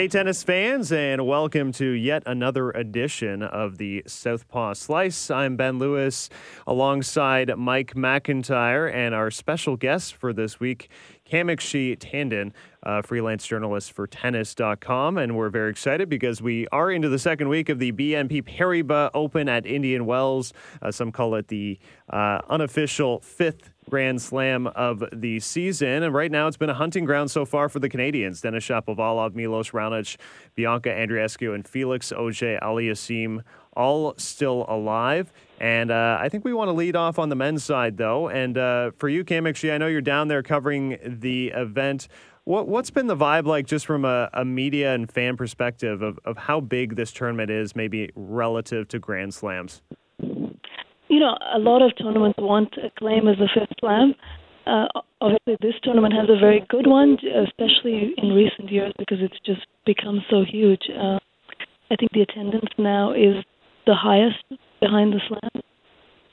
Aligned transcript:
Hey, 0.00 0.08
tennis 0.08 0.42
fans, 0.42 0.90
and 0.92 1.26
welcome 1.26 1.72
to 1.72 1.84
yet 1.84 2.22
another 2.24 2.70
edition 2.70 3.42
of 3.42 3.76
the 3.76 4.02
Southpaw 4.06 4.72
Slice. 4.72 5.30
I'm 5.30 5.56
Ben 5.56 5.78
Lewis 5.78 6.30
alongside 6.66 7.54
Mike 7.58 7.92
McIntyre 7.92 8.90
and 8.90 9.14
our 9.14 9.30
special 9.30 9.76
guest 9.76 10.14
for 10.14 10.32
this 10.32 10.58
week, 10.58 10.88
Kamakshi 11.30 11.98
Tandon, 11.98 12.54
freelance 13.04 13.46
journalist 13.46 13.92
for 13.92 14.06
tennis.com. 14.06 15.18
And 15.18 15.36
we're 15.36 15.50
very 15.50 15.70
excited 15.70 16.08
because 16.08 16.40
we 16.40 16.66
are 16.68 16.90
into 16.90 17.10
the 17.10 17.18
second 17.18 17.50
week 17.50 17.68
of 17.68 17.78
the 17.78 17.92
BNP 17.92 18.44
Paribas 18.44 19.10
Open 19.12 19.50
at 19.50 19.66
Indian 19.66 20.06
Wells. 20.06 20.54
Uh, 20.80 20.90
some 20.90 21.12
call 21.12 21.34
it 21.34 21.48
the 21.48 21.78
uh, 22.08 22.40
unofficial 22.48 23.20
fifth 23.20 23.74
Grand 23.90 24.22
Slam 24.22 24.68
of 24.68 25.04
the 25.12 25.40
season. 25.40 26.02
And 26.04 26.14
right 26.14 26.30
now, 26.30 26.46
it's 26.46 26.56
been 26.56 26.70
a 26.70 26.74
hunting 26.74 27.04
ground 27.04 27.30
so 27.30 27.44
far 27.44 27.68
for 27.68 27.80
the 27.80 27.88
Canadians. 27.88 28.40
Denis 28.40 28.64
Shapovalov, 28.64 29.34
Milos 29.34 29.70
Raonic, 29.70 30.16
Bianca 30.54 30.88
Andreescu, 30.88 31.54
and 31.54 31.66
Felix 31.66 32.12
Auger 32.12 32.58
Aliassime 32.62 33.42
all 33.76 34.14
still 34.16 34.64
alive. 34.68 35.32
And 35.60 35.90
uh, 35.90 36.18
I 36.20 36.28
think 36.28 36.44
we 36.44 36.52
want 36.52 36.68
to 36.68 36.72
lead 36.72 36.96
off 36.96 37.18
on 37.18 37.28
the 37.28 37.36
men's 37.36 37.64
side, 37.64 37.96
though. 37.96 38.28
And 38.28 38.56
uh, 38.56 38.92
for 38.96 39.08
you, 39.08 39.24
Kamakshi, 39.24 39.72
I 39.72 39.78
know 39.78 39.86
you're 39.86 40.00
down 40.00 40.28
there 40.28 40.42
covering 40.42 40.98
the 41.04 41.48
event. 41.48 42.08
What, 42.44 42.68
what's 42.68 42.90
been 42.90 43.06
the 43.06 43.16
vibe 43.16 43.46
like 43.46 43.66
just 43.66 43.86
from 43.86 44.04
a, 44.04 44.30
a 44.32 44.44
media 44.44 44.94
and 44.94 45.10
fan 45.10 45.36
perspective 45.36 46.02
of, 46.02 46.18
of 46.24 46.36
how 46.36 46.60
big 46.60 46.96
this 46.96 47.12
tournament 47.12 47.50
is, 47.50 47.76
maybe 47.76 48.10
relative 48.14 48.88
to 48.88 48.98
Grand 48.98 49.34
Slams? 49.34 49.82
You 51.10 51.18
know, 51.18 51.36
a 51.52 51.58
lot 51.58 51.82
of 51.82 51.90
tournaments 51.98 52.38
want 52.40 52.72
a 52.78 52.88
claim 52.98 53.26
as 53.26 53.36
a 53.40 53.48
fifth 53.52 53.74
slam. 53.80 54.14
Uh, 54.64 54.86
obviously, 55.20 55.56
this 55.60 55.74
tournament 55.82 56.14
has 56.14 56.28
a 56.30 56.38
very 56.38 56.64
good 56.68 56.86
one, 56.86 57.18
especially 57.46 58.14
in 58.16 58.32
recent 58.32 58.70
years 58.70 58.92
because 58.96 59.18
it's 59.20 59.38
just 59.44 59.66
become 59.84 60.22
so 60.30 60.44
huge. 60.48 60.82
Uh, 60.88 61.18
I 61.90 61.96
think 61.96 62.12
the 62.12 62.22
attendance 62.22 62.70
now 62.78 63.12
is 63.12 63.42
the 63.86 63.94
highest 63.94 64.38
behind 64.80 65.12
the 65.12 65.20
slam. 65.26 65.62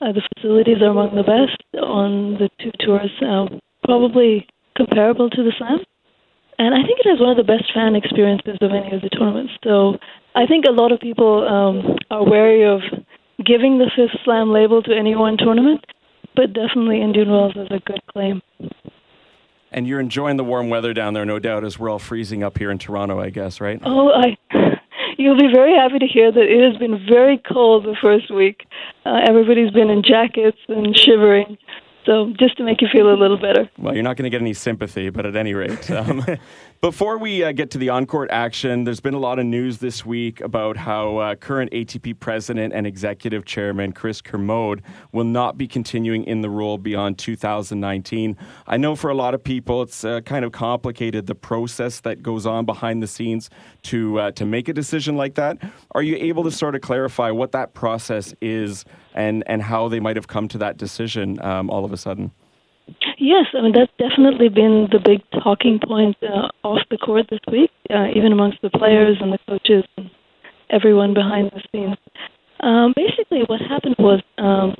Uh, 0.00 0.12
the 0.12 0.22
facilities 0.36 0.80
are 0.80 0.94
among 0.94 1.16
the 1.16 1.26
best 1.26 1.58
on 1.82 2.34
the 2.34 2.48
two 2.62 2.70
tours, 2.78 3.10
uh, 3.20 3.46
probably 3.82 4.46
comparable 4.76 5.28
to 5.28 5.42
the 5.42 5.52
slam. 5.58 5.80
And 6.58 6.74
I 6.74 6.86
think 6.86 7.00
it 7.00 7.08
has 7.08 7.18
one 7.18 7.30
of 7.30 7.36
the 7.36 7.42
best 7.42 7.72
fan 7.74 7.96
experiences 7.96 8.58
of 8.60 8.70
any 8.70 8.94
of 8.94 9.02
the 9.02 9.08
tournaments. 9.08 9.54
So 9.64 9.98
I 10.36 10.46
think 10.46 10.66
a 10.66 10.72
lot 10.72 10.92
of 10.92 11.00
people 11.00 11.46
um, 11.48 11.96
are 12.10 12.24
wary 12.24 12.64
of 12.64 12.80
giving 13.44 13.78
the 13.78 13.90
fifth 13.94 14.20
slam 14.24 14.50
label 14.50 14.82
to 14.82 14.96
any 14.96 15.14
one 15.14 15.36
tournament, 15.36 15.84
but 16.34 16.52
definitely 16.52 17.00
Indian 17.00 17.30
Wells 17.30 17.56
is 17.56 17.68
a 17.70 17.80
good 17.80 18.00
claim. 18.12 18.42
And 19.70 19.86
you're 19.86 20.00
enjoying 20.00 20.36
the 20.36 20.44
warm 20.44 20.70
weather 20.70 20.94
down 20.94 21.14
there, 21.14 21.26
no 21.26 21.38
doubt, 21.38 21.64
as 21.64 21.78
we're 21.78 21.90
all 21.90 21.98
freezing 21.98 22.42
up 22.42 22.58
here 22.58 22.70
in 22.70 22.78
Toronto, 22.78 23.20
I 23.20 23.30
guess, 23.30 23.60
right? 23.60 23.80
Oh, 23.84 24.10
I. 24.10 24.36
You'll 25.18 25.36
be 25.36 25.52
very 25.52 25.74
happy 25.74 25.98
to 25.98 26.06
hear 26.06 26.30
that 26.30 26.40
it 26.40 26.70
has 26.70 26.78
been 26.78 27.04
very 27.08 27.38
cold 27.38 27.84
the 27.84 27.96
first 28.00 28.32
week. 28.32 28.66
Uh, 29.04 29.18
everybody's 29.28 29.72
been 29.72 29.90
in 29.90 30.04
jackets 30.04 30.58
and 30.68 30.96
shivering. 30.96 31.58
So 32.06 32.32
just 32.38 32.56
to 32.56 32.64
make 32.64 32.80
you 32.80 32.88
feel 32.90 33.12
a 33.12 33.18
little 33.18 33.36
better. 33.36 33.68
Well, 33.76 33.94
you're 33.94 34.04
not 34.04 34.16
going 34.16 34.24
to 34.24 34.30
get 34.30 34.40
any 34.40 34.54
sympathy, 34.54 35.10
but 35.10 35.26
at 35.26 35.36
any 35.36 35.54
rate. 35.54 35.90
Um, 35.90 36.24
before 36.80 37.18
we 37.18 37.42
uh, 37.42 37.50
get 37.50 37.72
to 37.72 37.78
the 37.78 37.88
on-court 37.88 38.30
action, 38.30 38.84
there's 38.84 39.00
been 39.00 39.14
a 39.14 39.18
lot 39.18 39.40
of 39.40 39.46
news 39.46 39.78
this 39.78 40.06
week 40.06 40.40
about 40.40 40.76
how 40.76 41.16
uh, 41.16 41.34
current 41.34 41.72
ATP 41.72 42.20
president 42.20 42.72
and 42.72 42.86
executive 42.86 43.44
chairman 43.44 43.92
Chris 43.92 44.20
Kermode 44.20 44.82
will 45.10 45.24
not 45.24 45.58
be 45.58 45.66
continuing 45.66 46.22
in 46.22 46.40
the 46.40 46.48
role 46.48 46.78
beyond 46.78 47.18
2019. 47.18 48.36
I 48.68 48.76
know 48.76 48.94
for 48.94 49.10
a 49.10 49.14
lot 49.14 49.34
of 49.34 49.42
people, 49.42 49.82
it's 49.82 50.04
uh, 50.04 50.20
kind 50.20 50.44
of 50.44 50.52
complicated 50.52 51.26
the 51.26 51.34
process 51.34 51.98
that 52.00 52.22
goes 52.22 52.46
on 52.46 52.64
behind 52.64 53.02
the 53.02 53.08
scenes 53.08 53.50
to 53.82 54.20
uh, 54.20 54.30
to 54.32 54.46
make 54.46 54.68
a 54.68 54.72
decision 54.72 55.16
like 55.16 55.34
that. 55.34 55.58
Are 55.92 56.02
you 56.02 56.14
able 56.16 56.44
to 56.44 56.50
sort 56.52 56.76
of 56.76 56.80
clarify 56.80 57.32
what 57.32 57.50
that 57.52 57.74
process 57.74 58.34
is 58.40 58.84
and 59.14 59.42
and 59.48 59.62
how 59.62 59.88
they 59.88 59.98
might 59.98 60.14
have 60.14 60.28
come 60.28 60.46
to 60.48 60.58
that 60.58 60.76
decision 60.76 61.42
um, 61.42 61.70
all 61.70 61.84
of 61.84 61.92
a 61.92 61.96
sudden? 61.96 62.30
Yes, 63.18 63.46
I 63.52 63.62
mean 63.62 63.72
that's 63.72 63.92
definitely 63.98 64.48
been 64.48 64.88
the 64.92 65.00
big 65.00 65.22
talking 65.42 65.80
point 65.84 66.16
uh, 66.22 66.48
off 66.62 66.82
the 66.90 66.98
court 66.98 67.26
this 67.30 67.40
week, 67.50 67.70
uh, 67.90 68.06
even 68.14 68.32
amongst 68.32 68.62
the 68.62 68.70
players 68.70 69.16
and 69.20 69.32
the 69.32 69.38
coaches 69.48 69.84
and 69.96 70.10
everyone 70.70 71.14
behind 71.14 71.50
the 71.50 71.62
scenes. 71.72 71.96
Um, 72.60 72.94
basically, 72.94 73.42
what 73.46 73.60
happened 73.60 73.96
was 73.98 74.22
um, 74.38 74.74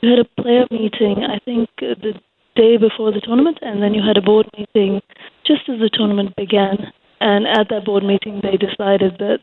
you 0.00 0.08
had 0.08 0.18
a 0.18 0.42
player 0.42 0.64
meeting, 0.70 1.24
I 1.24 1.38
think, 1.44 1.68
uh, 1.82 1.94
the 2.00 2.14
day 2.56 2.78
before 2.78 3.12
the 3.12 3.20
tournament, 3.20 3.58
and 3.60 3.82
then 3.82 3.92
you 3.92 4.02
had 4.06 4.16
a 4.16 4.22
board 4.22 4.48
meeting 4.56 5.00
just 5.46 5.68
as 5.68 5.80
the 5.80 5.90
tournament 5.92 6.34
began. 6.36 6.92
And 7.20 7.46
at 7.46 7.68
that 7.68 7.84
board 7.84 8.04
meeting, 8.04 8.40
they 8.42 8.56
decided 8.56 9.18
that 9.18 9.40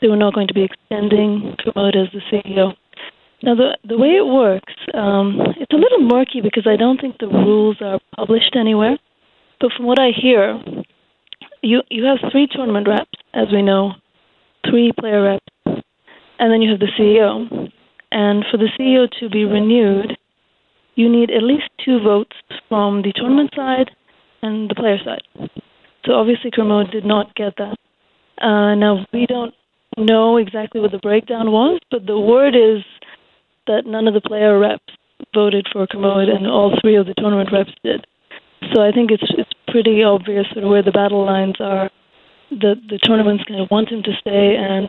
they 0.00 0.08
were 0.08 0.16
not 0.16 0.34
going 0.34 0.48
to 0.48 0.54
be 0.54 0.64
extending 0.64 1.54
Kermode 1.60 1.96
as 1.96 2.08
the 2.12 2.22
CEO. 2.32 2.72
Now, 3.42 3.54
the 3.54 3.78
the 3.84 3.96
way 3.96 4.16
it 4.16 4.26
works, 4.26 4.72
um, 4.94 5.38
it's 5.60 5.72
a 5.72 5.76
little 5.76 6.00
murky 6.00 6.40
because 6.40 6.66
I 6.66 6.76
don't 6.76 7.00
think 7.00 7.18
the 7.18 7.28
rules 7.28 7.76
are 7.80 8.00
published 8.16 8.56
anywhere. 8.56 8.98
But 9.60 9.72
from 9.76 9.86
what 9.86 10.00
I 10.00 10.10
hear, 10.10 10.60
you 11.62 11.82
you 11.88 12.04
have 12.04 12.18
three 12.32 12.48
tournament 12.50 12.88
reps, 12.88 13.18
as 13.34 13.46
we 13.52 13.62
know, 13.62 13.92
three 14.68 14.92
player 14.98 15.22
reps, 15.22 15.82
and 16.38 16.52
then 16.52 16.62
you 16.62 16.70
have 16.70 16.80
the 16.80 16.92
CEO. 16.98 17.70
And 18.10 18.44
for 18.50 18.56
the 18.56 18.70
CEO 18.78 19.06
to 19.20 19.28
be 19.28 19.44
renewed, 19.44 20.16
you 20.94 21.08
need 21.08 21.30
at 21.30 21.42
least 21.42 21.68
two 21.84 22.00
votes 22.00 22.34
from 22.68 23.02
the 23.02 23.12
tournament 23.14 23.50
side 23.54 23.90
and 24.42 24.68
the 24.70 24.74
player 24.74 24.98
side. 25.04 25.50
So 26.04 26.14
obviously, 26.14 26.50
Kermode 26.50 26.90
did 26.90 27.04
not 27.04 27.34
get 27.34 27.54
that. 27.58 27.76
Uh, 28.40 28.74
now 28.74 29.06
we 29.12 29.26
don't 29.26 29.54
know 29.96 30.38
exactly 30.38 30.80
what 30.80 30.92
the 30.92 30.98
breakdown 30.98 31.52
was, 31.52 31.80
but 31.90 32.06
the 32.06 32.18
word 32.18 32.54
is 32.56 32.82
that 33.68 33.86
none 33.86 34.08
of 34.08 34.14
the 34.14 34.20
player 34.20 34.58
reps 34.58 34.92
voted 35.34 35.66
for 35.72 35.86
Kermode, 35.86 36.28
and 36.28 36.46
all 36.46 36.76
three 36.80 36.96
of 36.96 37.06
the 37.06 37.14
tournament 37.14 37.50
reps 37.52 37.72
did. 37.84 38.06
So 38.74 38.82
I 38.82 38.90
think 38.90 39.10
it's 39.10 39.30
it's 39.38 39.50
pretty 39.68 40.02
obvious 40.02 40.46
sort 40.52 40.64
of 40.64 40.70
where 40.70 40.82
the 40.82 40.90
battle 40.90 41.24
lines 41.24 41.56
are. 41.60 41.90
The 42.50 42.74
the 42.88 42.98
tournaments 42.98 43.44
kind 43.46 43.60
of 43.60 43.70
want 43.70 43.90
him 43.90 44.02
to 44.02 44.12
stay, 44.20 44.56
and 44.56 44.88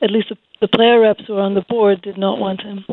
at 0.00 0.10
least 0.10 0.30
the, 0.30 0.36
the 0.60 0.68
player 0.68 1.00
reps 1.00 1.24
who 1.26 1.36
are 1.36 1.42
on 1.42 1.54
the 1.54 1.64
board 1.68 2.02
did 2.02 2.16
not 2.16 2.38
want 2.38 2.62
him. 2.62 2.84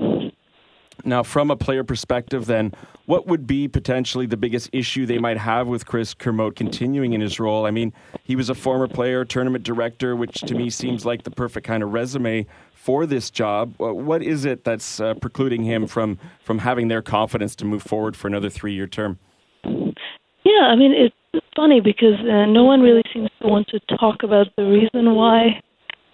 Now, 1.03 1.23
from 1.23 1.51
a 1.51 1.55
player 1.55 1.83
perspective, 1.83 2.45
then, 2.45 2.73
what 3.05 3.27
would 3.27 3.47
be 3.47 3.67
potentially 3.67 4.25
the 4.25 4.37
biggest 4.37 4.69
issue 4.71 5.05
they 5.05 5.17
might 5.17 5.37
have 5.37 5.67
with 5.67 5.85
Chris 5.85 6.13
Kermode 6.13 6.55
continuing 6.55 7.13
in 7.13 7.21
his 7.21 7.39
role? 7.39 7.65
I 7.65 7.71
mean, 7.71 7.93
he 8.23 8.35
was 8.35 8.49
a 8.49 8.55
former 8.55 8.87
player, 8.87 9.25
tournament 9.25 9.63
director, 9.63 10.15
which 10.15 10.41
to 10.41 10.55
me 10.55 10.69
seems 10.69 11.05
like 11.05 11.23
the 11.23 11.31
perfect 11.31 11.65
kind 11.65 11.83
of 11.83 11.91
resume 11.91 12.45
for 12.73 13.05
this 13.05 13.29
job. 13.29 13.73
Uh, 13.79 13.93
what 13.93 14.23
is 14.23 14.45
it 14.45 14.63
that's 14.63 14.99
uh, 14.99 15.13
precluding 15.15 15.63
him 15.63 15.87
from 15.87 16.17
from 16.43 16.59
having 16.59 16.87
their 16.87 17.01
confidence 17.01 17.55
to 17.57 17.65
move 17.65 17.83
forward 17.83 18.15
for 18.15 18.27
another 18.27 18.49
three 18.49 18.73
year 18.73 18.87
term? 18.87 19.19
Yeah, 19.63 20.63
I 20.63 20.75
mean 20.75 20.93
it's 20.93 21.45
funny 21.55 21.79
because 21.79 22.19
uh, 22.21 22.45
no 22.45 22.63
one 22.63 22.81
really 22.81 23.03
seems 23.13 23.29
to 23.41 23.47
want 23.47 23.67
to 23.67 23.79
talk 23.97 24.23
about 24.23 24.47
the 24.57 24.63
reason 24.63 25.13
why 25.15 25.61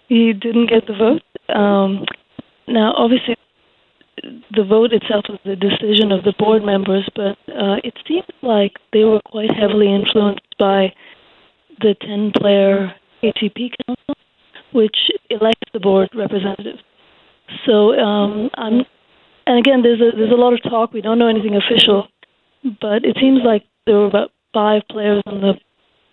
he 0.08 0.32
didn't 0.32 0.68
get 0.68 0.86
the 0.86 0.94
vote. 0.94 1.22
Um, 1.56 2.04
now, 2.66 2.92
obviously, 2.96 3.36
the 4.50 4.64
vote 4.64 4.92
itself 4.92 5.24
was 5.28 5.38
the 5.44 5.56
decision 5.56 6.12
of 6.12 6.24
the 6.24 6.34
board 6.38 6.64
members, 6.64 7.08
but 7.14 7.36
uh, 7.48 7.76
it 7.84 7.94
seems 8.06 8.24
like 8.42 8.72
they 8.92 9.04
were 9.04 9.20
quite 9.24 9.50
heavily 9.52 9.92
influenced 9.92 10.54
by 10.58 10.92
the 11.80 11.94
10 12.00 12.32
player 12.36 12.94
ATP 13.22 13.70
council 13.86 14.14
which 14.72 14.96
elects 15.30 15.70
the 15.72 15.80
board 15.80 16.08
representatives. 16.14 16.80
So 17.66 17.92
um, 17.98 18.50
I'm, 18.54 18.84
and 19.46 19.58
again, 19.58 19.82
there's 19.82 20.00
a 20.00 20.16
there's 20.16 20.32
a 20.32 20.36
lot 20.36 20.52
of 20.52 20.62
talk. 20.62 20.92
We 20.92 21.00
don't 21.00 21.18
know 21.18 21.28
anything 21.28 21.56
official, 21.56 22.08
but 22.80 23.04
it 23.04 23.16
seems 23.20 23.40
like 23.44 23.64
there 23.86 23.96
were 23.96 24.06
about 24.06 24.30
five 24.52 24.82
players 24.90 25.22
on 25.26 25.40
the 25.40 25.54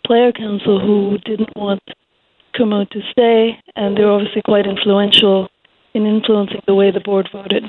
player 0.06 0.32
council 0.32 0.80
who 0.80 1.18
didn't 1.26 1.56
want 1.56 1.84
Kermode 2.54 2.92
to 2.92 3.02
stay, 3.12 3.60
and 3.76 3.98
they're 3.98 4.10
obviously 4.10 4.42
quite 4.42 4.66
influential 4.66 5.50
in 5.96 6.06
influencing 6.06 6.62
the 6.68 6.76
way 6.76 6.92
the 6.92 7.00
board 7.00 7.30
voted. 7.32 7.64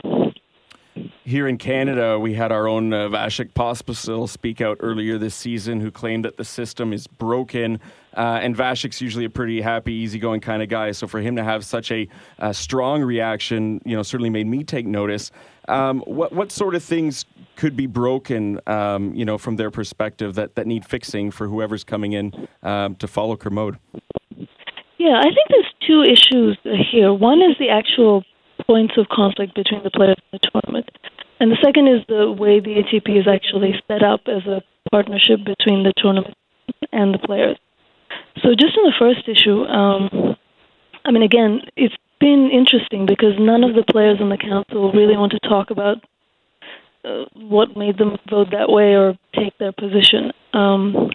Here 1.25 1.46
in 1.46 1.58
Canada, 1.58 2.19
we 2.19 2.34
had 2.34 2.52
our 2.52 2.69
own 2.69 2.93
uh, 2.93 3.08
Vasek 3.08 3.52
Pospisil 3.52 4.28
speak 4.28 4.61
out 4.61 4.78
earlier 4.81 5.19
this 5.19 5.34
season 5.34 5.81
who 5.81 5.90
claimed 5.90 6.25
that 6.25 6.37
the 6.37 6.44
system 6.44 6.93
is 6.93 7.06
broken. 7.06 7.81
Uh, 8.17 8.38
and 8.40 8.56
Vasek's 8.56 9.00
usually 9.00 9.25
a 9.25 9.31
pretty 9.31 9.61
happy, 9.61 9.93
easygoing 9.93 10.40
kind 10.40 10.62
of 10.62 10.69
guy. 10.69 10.93
So 10.93 11.06
for 11.06 11.20
him 11.20 11.37
to 11.37 11.44
have 11.44 11.64
such 11.64 11.90
a, 11.93 12.08
a 12.38 12.55
strong 12.55 13.02
reaction, 13.02 13.81
you 13.84 13.94
know, 13.94 14.02
certainly 14.02 14.31
made 14.31 14.46
me 14.46 14.64
take 14.64 14.87
notice. 14.87 15.31
Um, 15.69 16.00
what, 16.06 16.32
what 16.32 16.50
sort 16.50 16.75
of 16.75 16.82
things 16.82 17.25
could 17.56 17.76
be 17.76 17.87
broken, 17.87 18.61
um, 18.67 19.14
you 19.14 19.25
know, 19.25 19.37
from 19.37 19.56
their 19.56 19.70
perspective 19.70 20.34
that, 20.37 20.55
that 20.55 20.67
need 20.67 20.84
fixing 20.84 21.31
for 21.31 21.46
whoever's 21.49 21.84
coming 21.84 22.12
in 22.12 22.49
um, 22.62 22.94
to 22.96 23.06
follow 23.06 23.37
Kermode? 23.37 23.78
Yeah, 24.99 25.19
I 25.19 25.25
think 25.25 25.49
there's 25.50 25.66
two 25.87 26.03
issues 26.03 26.59
here. 26.91 27.12
One 27.12 27.41
is 27.43 27.56
the 27.59 27.69
actual 27.69 28.25
points 28.67 28.94
of 28.97 29.09
conflict 29.09 29.55
between 29.55 29.83
the 29.83 29.91
players 29.91 30.17
in 30.33 30.38
the 30.41 30.50
tournament. 30.50 30.91
And 31.38 31.50
the 31.50 31.59
second 31.62 31.88
is 31.88 32.03
the 32.09 32.31
way 32.33 32.61
the 32.61 32.83
ATP 32.83 33.21
is 33.21 33.29
actually 33.29 33.75
set 33.88 34.03
up 34.03 34.23
as 34.27 34.47
a 34.47 34.62
partnership 34.91 35.41
between 35.44 35.83
the 35.85 35.93
tournament 35.97 36.35
and 36.93 37.12
the 37.12 37.19
players. 37.19 37.59
So, 38.43 38.50
just 38.50 38.77
on 38.77 38.85
the 38.85 38.94
first 38.99 39.29
issue, 39.29 39.65
um, 39.65 40.37
I 41.05 41.11
mean, 41.11 41.23
again, 41.23 41.61
it's 41.77 41.94
been 42.21 42.50
interesting 42.50 43.06
because 43.06 43.35
none 43.38 43.65
of 43.65 43.75
the 43.75 43.85
players 43.85 44.19
on 44.21 44.31
the 44.31 44.38
council 44.38 44.93
really 44.93 45.17
want 45.17 45.33
to 45.33 45.49
talk 45.49 45.71
about 45.71 45.99
uh, 47.05 47.25
what 47.35 47.77
made 47.77 47.99
them 47.99 48.17
vote 48.31 48.49
that 48.53 48.69
way 48.69 48.94
or 48.94 49.15
take 49.35 49.56
their 49.59 49.73
position. 49.73 50.33
Um, 50.53 51.11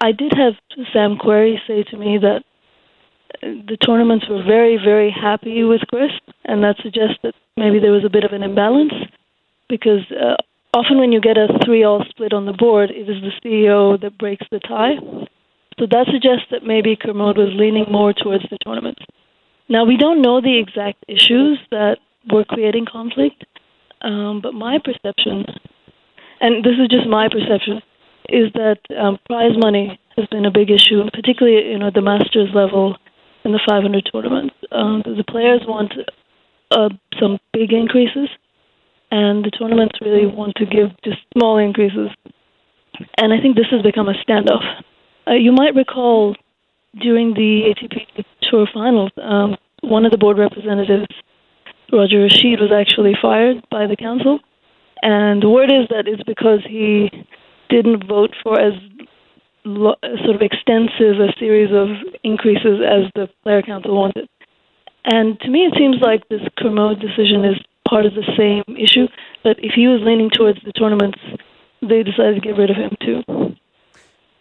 I 0.00 0.12
did 0.12 0.32
have 0.36 0.54
Sam 0.92 1.16
Querrey 1.16 1.56
say 1.66 1.84
to 1.84 1.96
me 1.96 2.18
that 2.18 2.42
the 3.40 3.76
tournaments 3.84 4.26
were 4.28 4.42
very, 4.42 4.76
very 4.76 5.10
happy 5.10 5.64
with 5.64 5.80
Chris, 5.88 6.12
and 6.44 6.62
that 6.62 6.76
suggests 6.82 7.18
that 7.22 7.34
maybe 7.56 7.78
there 7.78 7.92
was 7.92 8.04
a 8.04 8.10
bit 8.10 8.24
of 8.24 8.32
an 8.32 8.42
imbalance 8.42 8.92
because 9.68 10.04
uh, 10.12 10.36
often 10.74 10.98
when 10.98 11.12
you 11.12 11.20
get 11.20 11.36
a 11.36 11.48
three-all 11.64 12.04
split 12.08 12.32
on 12.32 12.46
the 12.46 12.52
board, 12.52 12.90
it 12.90 13.08
is 13.08 13.22
the 13.22 13.32
CEO 13.42 14.00
that 14.00 14.18
breaks 14.18 14.46
the 14.50 14.60
tie. 14.60 14.96
So 15.78 15.86
that 15.90 16.06
suggests 16.06 16.46
that 16.50 16.64
maybe 16.64 16.96
Kermode 16.96 17.38
was 17.38 17.52
leaning 17.52 17.86
more 17.90 18.12
towards 18.12 18.44
the 18.50 18.58
tournaments. 18.58 19.02
Now 19.68 19.84
we 19.84 19.96
don't 19.96 20.22
know 20.22 20.40
the 20.40 20.58
exact 20.58 21.04
issues 21.08 21.58
that 21.70 21.98
were 22.30 22.44
creating 22.44 22.86
conflict, 22.90 23.44
um, 24.02 24.40
but 24.42 24.54
my 24.54 24.78
perception, 24.78 25.46
and 26.40 26.64
this 26.64 26.74
is 26.78 26.88
just 26.88 27.08
my 27.08 27.28
perception, 27.28 27.80
is 28.28 28.52
that 28.54 28.78
um, 28.98 29.18
prize 29.26 29.56
money 29.56 29.98
has 30.16 30.26
been 30.26 30.44
a 30.44 30.50
big 30.50 30.70
issue, 30.70 31.02
particularly 31.12 31.70
you 31.70 31.78
know 31.78 31.90
the 31.92 32.02
masters 32.02 32.50
level 32.54 32.96
in 33.44 33.52
the 33.52 33.60
500 33.66 34.08
tournaments. 34.12 34.54
Um, 34.72 35.02
the 35.04 35.24
players 35.24 35.62
want 35.66 35.92
uh, 36.70 36.88
some 37.20 37.38
big 37.52 37.72
increases, 37.72 38.28
and 39.10 39.44
the 39.44 39.50
tournaments 39.50 40.00
really 40.00 40.26
want 40.26 40.54
to 40.56 40.66
give 40.66 40.90
just 41.04 41.18
small 41.36 41.58
increases. 41.58 42.10
And 43.18 43.32
I 43.32 43.40
think 43.40 43.56
this 43.56 43.66
has 43.70 43.82
become 43.82 44.08
a 44.08 44.14
standoff. 44.14 44.64
Uh, 45.26 45.34
you 45.34 45.52
might 45.52 45.74
recall 45.74 46.36
during 47.00 47.34
the 47.34 47.74
ATP 47.74 48.24
Tour 48.42 48.66
Finals, 48.72 49.10
um, 49.22 49.56
one 49.80 50.04
of 50.04 50.12
the 50.12 50.18
board 50.18 50.38
representatives, 50.38 51.06
Roger 51.92 52.26
Rasheed, 52.26 52.60
was 52.60 52.72
actually 52.72 53.14
fired 53.20 53.64
by 53.70 53.86
the 53.86 53.96
council. 53.96 54.40
And 55.02 55.42
the 55.42 55.50
word 55.50 55.70
is 55.70 55.88
that 55.90 56.06
it's 56.06 56.22
because 56.22 56.60
he 56.66 57.10
didn't 57.68 58.06
vote 58.06 58.30
for 58.42 58.58
as 58.58 58.72
lo- 59.64 59.96
sort 60.24 60.36
of 60.36 60.42
extensive 60.42 61.20
a 61.20 61.32
series 61.38 61.70
of 61.72 61.88
increases 62.22 62.80
as 62.80 63.10
the 63.14 63.28
player 63.42 63.62
council 63.62 63.94
wanted. 63.96 64.28
And 65.04 65.38
to 65.40 65.48
me, 65.48 65.66
it 65.66 65.74
seems 65.76 65.96
like 66.00 66.28
this 66.28 66.40
Kermode 66.58 67.00
decision 67.00 67.44
is 67.44 67.58
part 67.88 68.06
of 68.06 68.14
the 68.14 68.24
same 68.36 68.64
issue. 68.76 69.06
But 69.42 69.58
if 69.58 69.72
he 69.74 69.86
was 69.88 70.00
leaning 70.02 70.30
towards 70.30 70.58
the 70.64 70.72
tournaments, 70.72 71.18
they 71.82 72.02
decided 72.02 72.36
to 72.36 72.40
get 72.40 72.56
rid 72.56 72.70
of 72.70 72.76
him 72.76 72.96
too. 73.00 73.53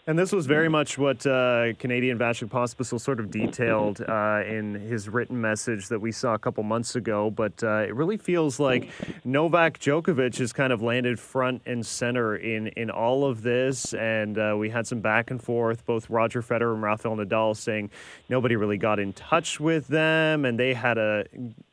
And 0.06 0.20
this 0.20 0.34
was 0.34 0.48
very 0.48 0.68
much 0.68 0.98
what 0.98 1.26
uh, 1.26 1.72
Canadian 1.80 2.20
Vasek 2.20 2.50
Pospisil 2.50 3.00
sort 3.00 3.22
of 3.22 3.32
detailed 3.32 4.02
uh, 4.02 4.42
in 4.46 4.74
his 4.74 5.08
written 5.08 5.40
message 5.40 5.88
that 5.88 6.02
we 6.02 6.12
saw 6.12 6.34
a 6.34 6.40
couple 6.40 6.62
months 6.64 6.98
ago. 6.98 7.32
But 7.32 7.64
uh, 7.64 7.86
it 7.88 7.96
really 7.96 8.18
feels 8.18 8.60
like 8.60 8.90
Novak 9.24 9.80
Djokovic 9.80 10.40
has 10.40 10.52
kind 10.52 10.74
of 10.74 10.82
landed 10.82 11.22
front 11.22 11.62
and 11.66 11.86
center 11.86 12.36
in, 12.36 12.68
in 12.68 12.90
all 12.90 13.24
of 13.24 13.44
this. 13.44 13.94
And 13.94 14.38
uh, 14.38 14.58
we 14.60 14.70
had 14.70 14.86
some 14.86 15.00
back 15.00 15.32
and 15.32 15.42
forth, 15.42 15.86
both 15.86 16.10
Roger 16.10 16.42
Federer 16.42 16.74
and 16.74 16.84
Rafael 16.84 17.16
Nadal 17.16 17.56
saying 17.56 17.90
nobody 18.28 18.58
really 18.58 18.78
got 18.78 19.00
in 19.00 19.14
touch 19.14 19.62
with 19.62 19.88
them. 19.88 20.44
And 20.44 20.60
they 20.60 20.74
had 20.74 20.98
a 20.98 21.24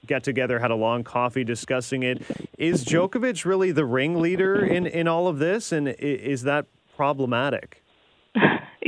get 0.06 0.22
together, 0.22 0.60
had 0.60 0.70
a 0.70 0.76
long 0.76 1.02
coffee 1.02 1.42
discussing 1.42 2.04
it. 2.04 2.22
Is 2.58 2.84
Djokovic 2.84 3.44
really 3.44 3.72
the 3.72 3.84
ringleader 3.84 4.64
in, 4.64 4.86
in 4.86 5.08
all 5.08 5.26
of 5.26 5.40
this? 5.40 5.72
And 5.72 5.88
is 5.88 6.42
that 6.42 6.66
problematic? 6.94 7.82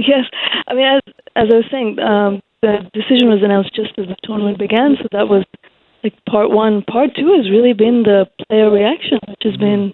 yes, 0.09 0.25
I 0.67 0.75
mean, 0.75 0.87
as 0.87 1.03
as 1.37 1.47
I 1.51 1.57
was 1.57 1.69
saying, 1.71 1.99
um, 1.99 2.43
the 2.63 2.85
decision 2.93 3.29
was 3.29 3.43
announced 3.43 3.75
just 3.75 3.99
as 3.99 4.07
the 4.07 4.17
tournament 4.23 4.59
began, 4.59 4.97
so 5.01 5.09
that 5.13 5.29
was 5.29 5.45
like 6.05 6.15
part 6.27 6.51
one. 6.51 6.83
Part 6.83 7.11
two 7.17 7.35
has 7.37 7.51
really 7.51 7.73
been 7.73 8.03
the 8.03 8.27
player 8.47 8.71
reaction, 8.71 9.19
which 9.29 9.43
has 9.45 9.57
been 9.57 9.93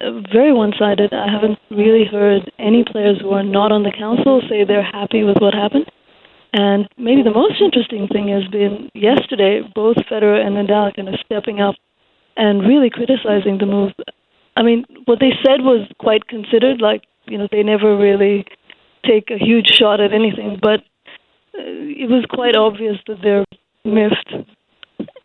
uh, 0.00 0.20
very 0.32 0.52
one-sided. 0.52 1.12
I 1.12 1.30
haven't 1.30 1.58
really 1.70 2.04
heard 2.04 2.50
any 2.58 2.84
players 2.84 3.20
who 3.20 3.30
are 3.30 3.44
not 3.44 3.72
on 3.72 3.82
the 3.82 3.92
council 3.92 4.42
say 4.48 4.64
they're 4.64 4.82
happy 4.82 5.22
with 5.22 5.36
what 5.38 5.54
happened. 5.54 5.86
And 6.54 6.88
maybe 6.96 7.22
the 7.22 7.34
most 7.34 7.60
interesting 7.60 8.06
thing 8.06 8.28
has 8.28 8.46
been 8.50 8.88
yesterday, 8.94 9.60
both 9.74 9.96
Federer 10.10 10.38
and 10.38 10.54
Nadal 10.54 10.94
kind 10.94 11.08
of 11.08 11.18
stepping 11.24 11.60
up 11.60 11.74
and 12.36 12.62
really 12.62 12.90
criticizing 12.90 13.58
the 13.58 13.66
move. 13.66 13.92
I 14.56 14.62
mean, 14.62 14.84
what 15.06 15.18
they 15.18 15.32
said 15.42 15.62
was 15.62 15.88
quite 15.98 16.28
considered, 16.28 16.80
like, 16.80 17.02
you 17.26 17.38
know, 17.38 17.48
they 17.50 17.62
never 17.62 17.96
really 17.96 18.44
take 19.06 19.30
a 19.30 19.38
huge 19.38 19.68
shot 19.68 20.00
at 20.00 20.12
anything, 20.12 20.58
but 20.60 20.80
uh, 21.54 21.62
it 22.02 22.08
was 22.10 22.24
quite 22.28 22.56
obvious 22.56 22.96
that 23.06 23.18
they're 23.22 23.44
miffed. 23.84 24.32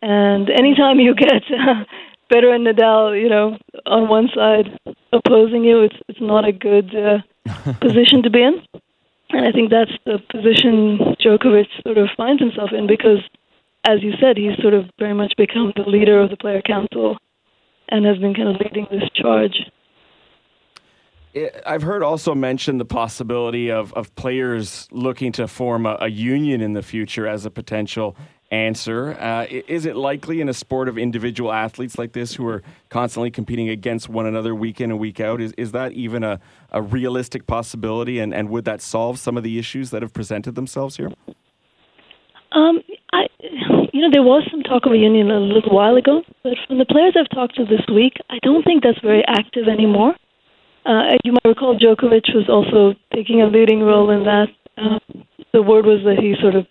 And 0.02 0.48
anytime 0.50 0.98
you 0.98 1.14
get 1.14 1.42
Federer 2.32 2.54
and 2.54 2.66
Nadal, 2.66 3.20
you 3.20 3.28
know, 3.28 3.58
on 3.86 4.08
one 4.08 4.28
side 4.34 4.78
opposing 5.12 5.64
you, 5.64 5.82
it's 5.82 5.96
it's 6.08 6.20
not 6.20 6.46
a 6.46 6.52
good 6.52 6.94
uh, 6.94 7.18
position 7.80 8.22
to 8.22 8.30
be 8.30 8.42
in. 8.42 8.62
And 9.30 9.46
I 9.46 9.52
think 9.52 9.70
that's 9.70 9.92
the 10.04 10.18
position 10.30 11.16
Djokovic 11.20 11.66
sort 11.82 11.98
of 11.98 12.08
finds 12.16 12.42
himself 12.42 12.70
in 12.72 12.86
because, 12.86 13.22
as 13.86 14.02
you 14.02 14.12
said, 14.20 14.36
he's 14.36 14.60
sort 14.60 14.74
of 14.74 14.86
very 14.98 15.14
much 15.14 15.34
become 15.36 15.72
the 15.76 15.88
leader 15.88 16.20
of 16.20 16.30
the 16.30 16.36
player 16.36 16.62
council 16.62 17.16
and 17.88 18.04
has 18.06 18.18
been 18.18 18.34
kind 18.34 18.48
of 18.48 18.56
leading 18.60 18.86
this 18.90 19.08
charge. 19.14 19.70
I've 21.64 21.82
heard 21.82 22.02
also 22.02 22.34
mention 22.34 22.78
the 22.78 22.84
possibility 22.84 23.70
of, 23.70 23.92
of 23.94 24.14
players 24.16 24.88
looking 24.90 25.30
to 25.32 25.46
form 25.46 25.86
a, 25.86 25.96
a 26.00 26.08
union 26.08 26.60
in 26.60 26.72
the 26.72 26.82
future 26.82 27.26
as 27.26 27.46
a 27.46 27.50
potential 27.50 28.16
answer. 28.50 29.12
Uh, 29.12 29.46
is 29.48 29.86
it 29.86 29.94
likely 29.94 30.40
in 30.40 30.48
a 30.48 30.54
sport 30.54 30.88
of 30.88 30.98
individual 30.98 31.52
athletes 31.52 31.98
like 31.98 32.12
this 32.12 32.34
who 32.34 32.46
are 32.48 32.62
constantly 32.88 33.30
competing 33.30 33.68
against 33.68 34.08
one 34.08 34.26
another 34.26 34.56
week 34.56 34.80
in 34.80 34.90
and 34.90 34.98
week 34.98 35.20
out? 35.20 35.40
Is, 35.40 35.52
is 35.56 35.70
that 35.70 35.92
even 35.92 36.24
a, 36.24 36.40
a 36.72 36.82
realistic 36.82 37.46
possibility? 37.46 38.18
And, 38.18 38.34
and 38.34 38.48
would 38.50 38.64
that 38.64 38.80
solve 38.80 39.18
some 39.20 39.36
of 39.36 39.44
the 39.44 39.58
issues 39.58 39.90
that 39.90 40.02
have 40.02 40.12
presented 40.12 40.56
themselves 40.56 40.96
here? 40.96 41.12
Um, 42.52 42.80
I, 43.12 43.28
you 43.92 44.00
know, 44.00 44.10
there 44.10 44.24
was 44.24 44.48
some 44.50 44.62
talk 44.62 44.84
of 44.84 44.92
a 44.92 44.96
union 44.96 45.30
a 45.30 45.38
little 45.38 45.72
while 45.72 45.94
ago, 45.94 46.22
but 46.42 46.54
from 46.66 46.78
the 46.78 46.84
players 46.84 47.14
I've 47.16 47.30
talked 47.30 47.54
to 47.56 47.64
this 47.64 47.82
week, 47.94 48.14
I 48.30 48.38
don't 48.42 48.64
think 48.64 48.82
that's 48.82 48.98
very 49.00 49.22
active 49.28 49.68
anymore. 49.68 50.16
Uh, 50.84 51.16
you 51.24 51.32
might 51.32 51.44
recall 51.44 51.78
Djokovic 51.78 52.34
was 52.34 52.48
also 52.48 52.98
taking 53.14 53.42
a 53.42 53.46
leading 53.46 53.80
role 53.82 54.10
in 54.10 54.24
that. 54.24 54.48
Uh, 54.78 54.98
the 55.52 55.62
word 55.62 55.84
was 55.84 56.00
that 56.04 56.18
he 56.18 56.34
sort 56.40 56.54
of 56.54 56.66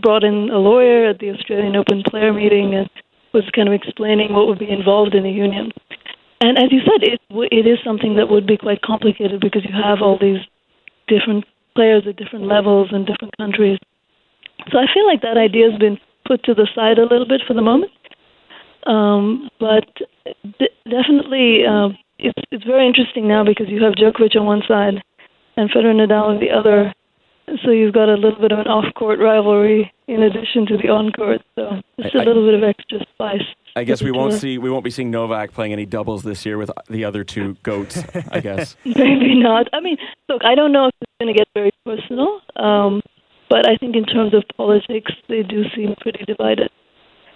brought 0.00 0.24
in 0.24 0.50
a 0.50 0.58
lawyer 0.58 1.08
at 1.08 1.18
the 1.18 1.30
Australian 1.30 1.76
Open 1.76 2.02
player 2.02 2.32
meeting 2.32 2.74
and 2.74 2.90
was 3.32 3.44
kind 3.54 3.68
of 3.68 3.74
explaining 3.74 4.32
what 4.32 4.46
would 4.46 4.58
be 4.58 4.70
involved 4.70 5.14
in 5.14 5.24
a 5.24 5.30
union. 5.30 5.70
And 6.40 6.58
as 6.58 6.70
you 6.70 6.80
said, 6.80 7.02
it 7.02 7.20
it 7.30 7.66
is 7.66 7.78
something 7.84 8.16
that 8.16 8.28
would 8.28 8.46
be 8.46 8.56
quite 8.56 8.82
complicated 8.82 9.40
because 9.40 9.64
you 9.64 9.72
have 9.72 10.02
all 10.02 10.18
these 10.18 10.42
different 11.08 11.44
players 11.74 12.04
at 12.08 12.16
different 12.16 12.46
levels 12.46 12.88
in 12.92 13.04
different 13.04 13.36
countries. 13.36 13.78
So 14.70 14.78
I 14.78 14.86
feel 14.92 15.06
like 15.06 15.22
that 15.22 15.36
idea 15.36 15.70
has 15.70 15.78
been 15.78 15.98
put 16.26 16.42
to 16.44 16.54
the 16.54 16.68
side 16.74 16.98
a 16.98 17.02
little 17.02 17.26
bit 17.26 17.42
for 17.46 17.54
the 17.54 17.62
moment. 17.62 17.92
Um, 18.86 19.48
but 19.58 19.88
d- 20.58 20.68
definitely, 20.84 21.64
uh, 21.66 21.88
it's 22.18 22.40
it's 22.50 22.64
very 22.64 22.86
interesting 22.86 23.28
now 23.28 23.44
because 23.44 23.68
you 23.68 23.82
have 23.82 23.94
Djokovic 23.94 24.36
on 24.36 24.46
one 24.46 24.62
side 24.66 25.02
and 25.56 25.70
Federer 25.70 25.94
Nadal 25.94 26.24
on 26.24 26.40
the 26.40 26.50
other. 26.50 26.92
So 27.62 27.70
you've 27.70 27.92
got 27.92 28.08
a 28.08 28.14
little 28.14 28.40
bit 28.40 28.52
of 28.52 28.58
an 28.58 28.68
off-court 28.68 29.18
rivalry 29.18 29.92
in 30.08 30.22
addition 30.22 30.64
to 30.66 30.78
the 30.78 30.88
on-court. 30.88 31.42
So 31.56 31.82
just 32.00 32.14
a 32.14 32.20
I, 32.20 32.24
little 32.24 32.46
bit 32.46 32.54
of 32.54 32.64
extra 32.64 33.00
spice. 33.12 33.42
I 33.76 33.84
guess 33.84 34.02
we 34.02 34.12
won't 34.12 34.34
see 34.34 34.56
we 34.56 34.70
won't 34.70 34.84
be 34.84 34.90
seeing 34.90 35.10
Novak 35.10 35.52
playing 35.52 35.72
any 35.72 35.84
doubles 35.84 36.22
this 36.22 36.46
year 36.46 36.56
with 36.56 36.70
the 36.88 37.04
other 37.04 37.22
two 37.22 37.56
goats. 37.62 38.02
I 38.30 38.40
guess 38.40 38.76
maybe 38.84 39.34
not. 39.38 39.68
I 39.72 39.80
mean, 39.80 39.96
look, 40.28 40.42
I 40.44 40.54
don't 40.54 40.72
know 40.72 40.86
if 40.86 40.94
it's 41.00 41.12
going 41.20 41.34
to 41.34 41.38
get 41.38 41.48
very 41.54 41.70
personal, 41.84 42.40
um, 42.56 43.02
but 43.50 43.68
I 43.68 43.76
think 43.76 43.94
in 43.94 44.04
terms 44.04 44.32
of 44.32 44.44
politics, 44.56 45.12
they 45.28 45.42
do 45.42 45.64
seem 45.74 45.94
pretty 46.00 46.24
divided. 46.24 46.70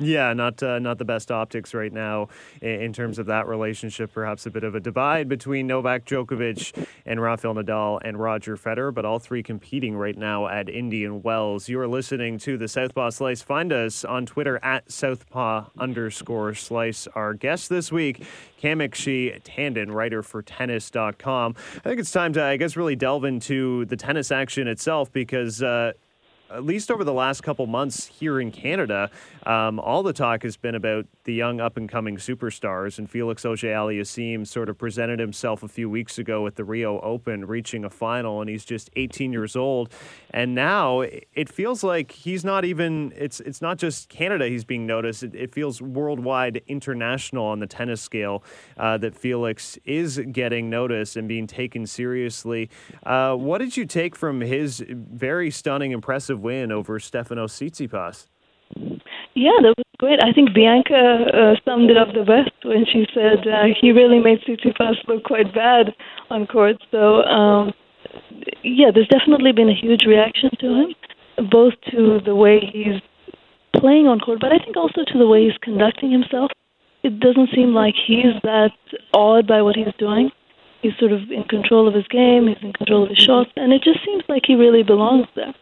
Yeah, 0.00 0.32
not 0.32 0.62
uh, 0.62 0.78
not 0.78 0.98
the 0.98 1.04
best 1.04 1.32
optics 1.32 1.74
right 1.74 1.92
now 1.92 2.28
in, 2.62 2.92
terms 2.92 3.18
of 3.18 3.26
that 3.26 3.48
relationship. 3.48 4.12
Perhaps 4.12 4.46
a 4.46 4.50
bit 4.50 4.62
of 4.62 4.74
a 4.74 4.80
divide 4.80 5.28
between 5.28 5.66
Novak 5.66 6.04
Djokovic 6.04 6.86
and 7.04 7.20
Rafael 7.20 7.54
Nadal 7.54 8.00
and 8.04 8.18
Roger 8.18 8.56
Federer, 8.56 8.94
but 8.94 9.04
all 9.04 9.18
three 9.18 9.42
competing 9.42 9.96
right 9.96 10.16
now 10.16 10.46
at 10.46 10.68
Indian 10.68 11.22
Wells. 11.22 11.68
You 11.68 11.80
are 11.80 11.88
listening 11.88 12.38
to 12.38 12.56
the 12.56 12.68
Southpaw 12.68 13.10
Slice. 13.10 13.42
Find 13.42 13.72
us 13.72 14.04
on 14.04 14.24
Twitter 14.24 14.58
at 14.62 14.90
Southpaw 14.90 15.66
underscore 15.78 16.54
Slice. 16.54 17.08
Our 17.14 17.34
guest 17.34 17.68
this 17.68 17.90
week, 17.90 18.24
Kamakshi 18.62 19.42
Tandon, 19.42 19.92
writer 19.92 20.22
for 20.22 20.42
Tennis.com. 20.42 21.54
I 21.76 21.80
think 21.80 22.00
it's 22.00 22.12
time 22.12 22.32
to, 22.34 22.42
I 22.42 22.56
guess, 22.56 22.76
really 22.76 22.96
delve 22.96 23.24
into 23.24 23.84
the 23.86 23.96
tennis 23.96 24.30
action 24.30 24.68
itself 24.68 25.12
because. 25.12 25.62
Uh, 25.62 25.92
at 26.50 26.64
least 26.64 26.90
over 26.90 27.04
the 27.04 27.12
last 27.12 27.42
couple 27.42 27.66
months 27.66 28.06
here 28.06 28.40
in 28.40 28.50
Canada, 28.50 29.10
um, 29.44 29.78
all 29.78 30.02
the 30.02 30.12
talk 30.12 30.42
has 30.42 30.56
been 30.56 30.74
about 30.74 31.06
the 31.24 31.34
young 31.34 31.60
up 31.60 31.76
and 31.76 31.88
coming 31.88 32.16
superstars. 32.16 32.98
And 32.98 33.08
Felix 33.10 33.44
Auger-Aliassime 33.44 34.46
sort 34.46 34.68
of 34.68 34.78
presented 34.78 35.18
himself 35.18 35.62
a 35.62 35.68
few 35.68 35.88
weeks 35.90 36.18
ago 36.18 36.46
at 36.46 36.56
the 36.56 36.64
Rio 36.64 37.00
Open, 37.00 37.44
reaching 37.44 37.84
a 37.84 37.90
final, 37.90 38.40
and 38.40 38.48
he's 38.48 38.64
just 38.64 38.90
18 38.96 39.32
years 39.32 39.56
old. 39.56 39.92
And 40.30 40.54
now 40.54 41.00
it 41.00 41.48
feels 41.48 41.82
like 41.82 42.10
he's 42.12 42.44
not 42.44 42.64
even. 42.64 43.12
It's 43.16 43.40
it's 43.40 43.62
not 43.62 43.78
just 43.78 44.08
Canada 44.08 44.48
he's 44.48 44.64
being 44.64 44.86
noticed. 44.86 45.22
It, 45.22 45.34
it 45.34 45.52
feels 45.54 45.80
worldwide, 45.80 46.62
international 46.66 47.44
on 47.44 47.58
the 47.60 47.66
tennis 47.66 48.00
scale 48.00 48.42
uh, 48.76 48.98
that 48.98 49.14
Felix 49.14 49.78
is 49.84 50.20
getting 50.32 50.70
noticed 50.70 51.16
and 51.16 51.28
being 51.28 51.46
taken 51.46 51.86
seriously. 51.86 52.70
Uh, 53.04 53.34
what 53.34 53.58
did 53.58 53.76
you 53.76 53.84
take 53.84 54.16
from 54.16 54.40
his 54.40 54.84
very 54.88 55.50
stunning, 55.50 55.92
impressive 55.92 56.37
win 56.38 56.72
over 56.72 56.98
Stefanos 56.98 57.52
Tsitsipas? 57.52 58.26
Yeah, 59.34 59.56
that 59.62 59.74
was 59.76 59.86
great. 59.98 60.22
I 60.22 60.32
think 60.32 60.54
Bianca 60.54 60.94
uh, 60.94 61.54
summed 61.64 61.90
it 61.90 61.96
up 61.96 62.08
the 62.12 62.24
best 62.24 62.52
when 62.64 62.84
she 62.84 63.06
said 63.14 63.46
uh, 63.46 63.72
he 63.80 63.92
really 63.92 64.18
made 64.18 64.40
Tsitsipas 64.40 65.06
look 65.06 65.24
quite 65.24 65.54
bad 65.54 65.94
on 66.30 66.46
court. 66.46 66.76
So, 66.90 67.22
um, 67.22 67.72
yeah, 68.62 68.90
there's 68.92 69.08
definitely 69.08 69.52
been 69.52 69.68
a 69.68 69.74
huge 69.74 70.04
reaction 70.06 70.50
to 70.60 70.66
him, 70.66 70.94
both 71.50 71.74
to 71.90 72.20
the 72.24 72.34
way 72.34 72.60
he's 72.60 73.00
playing 73.76 74.06
on 74.06 74.18
court, 74.20 74.40
but 74.40 74.52
I 74.52 74.58
think 74.58 74.76
also 74.76 75.04
to 75.06 75.18
the 75.18 75.26
way 75.26 75.44
he's 75.44 75.58
conducting 75.62 76.10
himself. 76.10 76.50
It 77.02 77.20
doesn't 77.20 77.50
seem 77.54 77.74
like 77.74 77.94
he's 77.94 78.34
that 78.42 78.72
awed 79.14 79.46
by 79.46 79.62
what 79.62 79.76
he's 79.76 79.94
doing. 79.98 80.30
He's 80.82 80.96
sort 80.98 81.12
of 81.12 81.30
in 81.30 81.44
control 81.44 81.88
of 81.88 81.94
his 81.94 82.06
game, 82.08 82.48
he's 82.48 82.62
in 82.62 82.72
control 82.72 83.04
of 83.04 83.10
his 83.10 83.18
shots, 83.18 83.50
and 83.56 83.72
it 83.72 83.82
just 83.82 84.04
seems 84.04 84.22
like 84.28 84.42
he 84.46 84.54
really 84.54 84.82
belongs 84.82 85.26
there. 85.34 85.54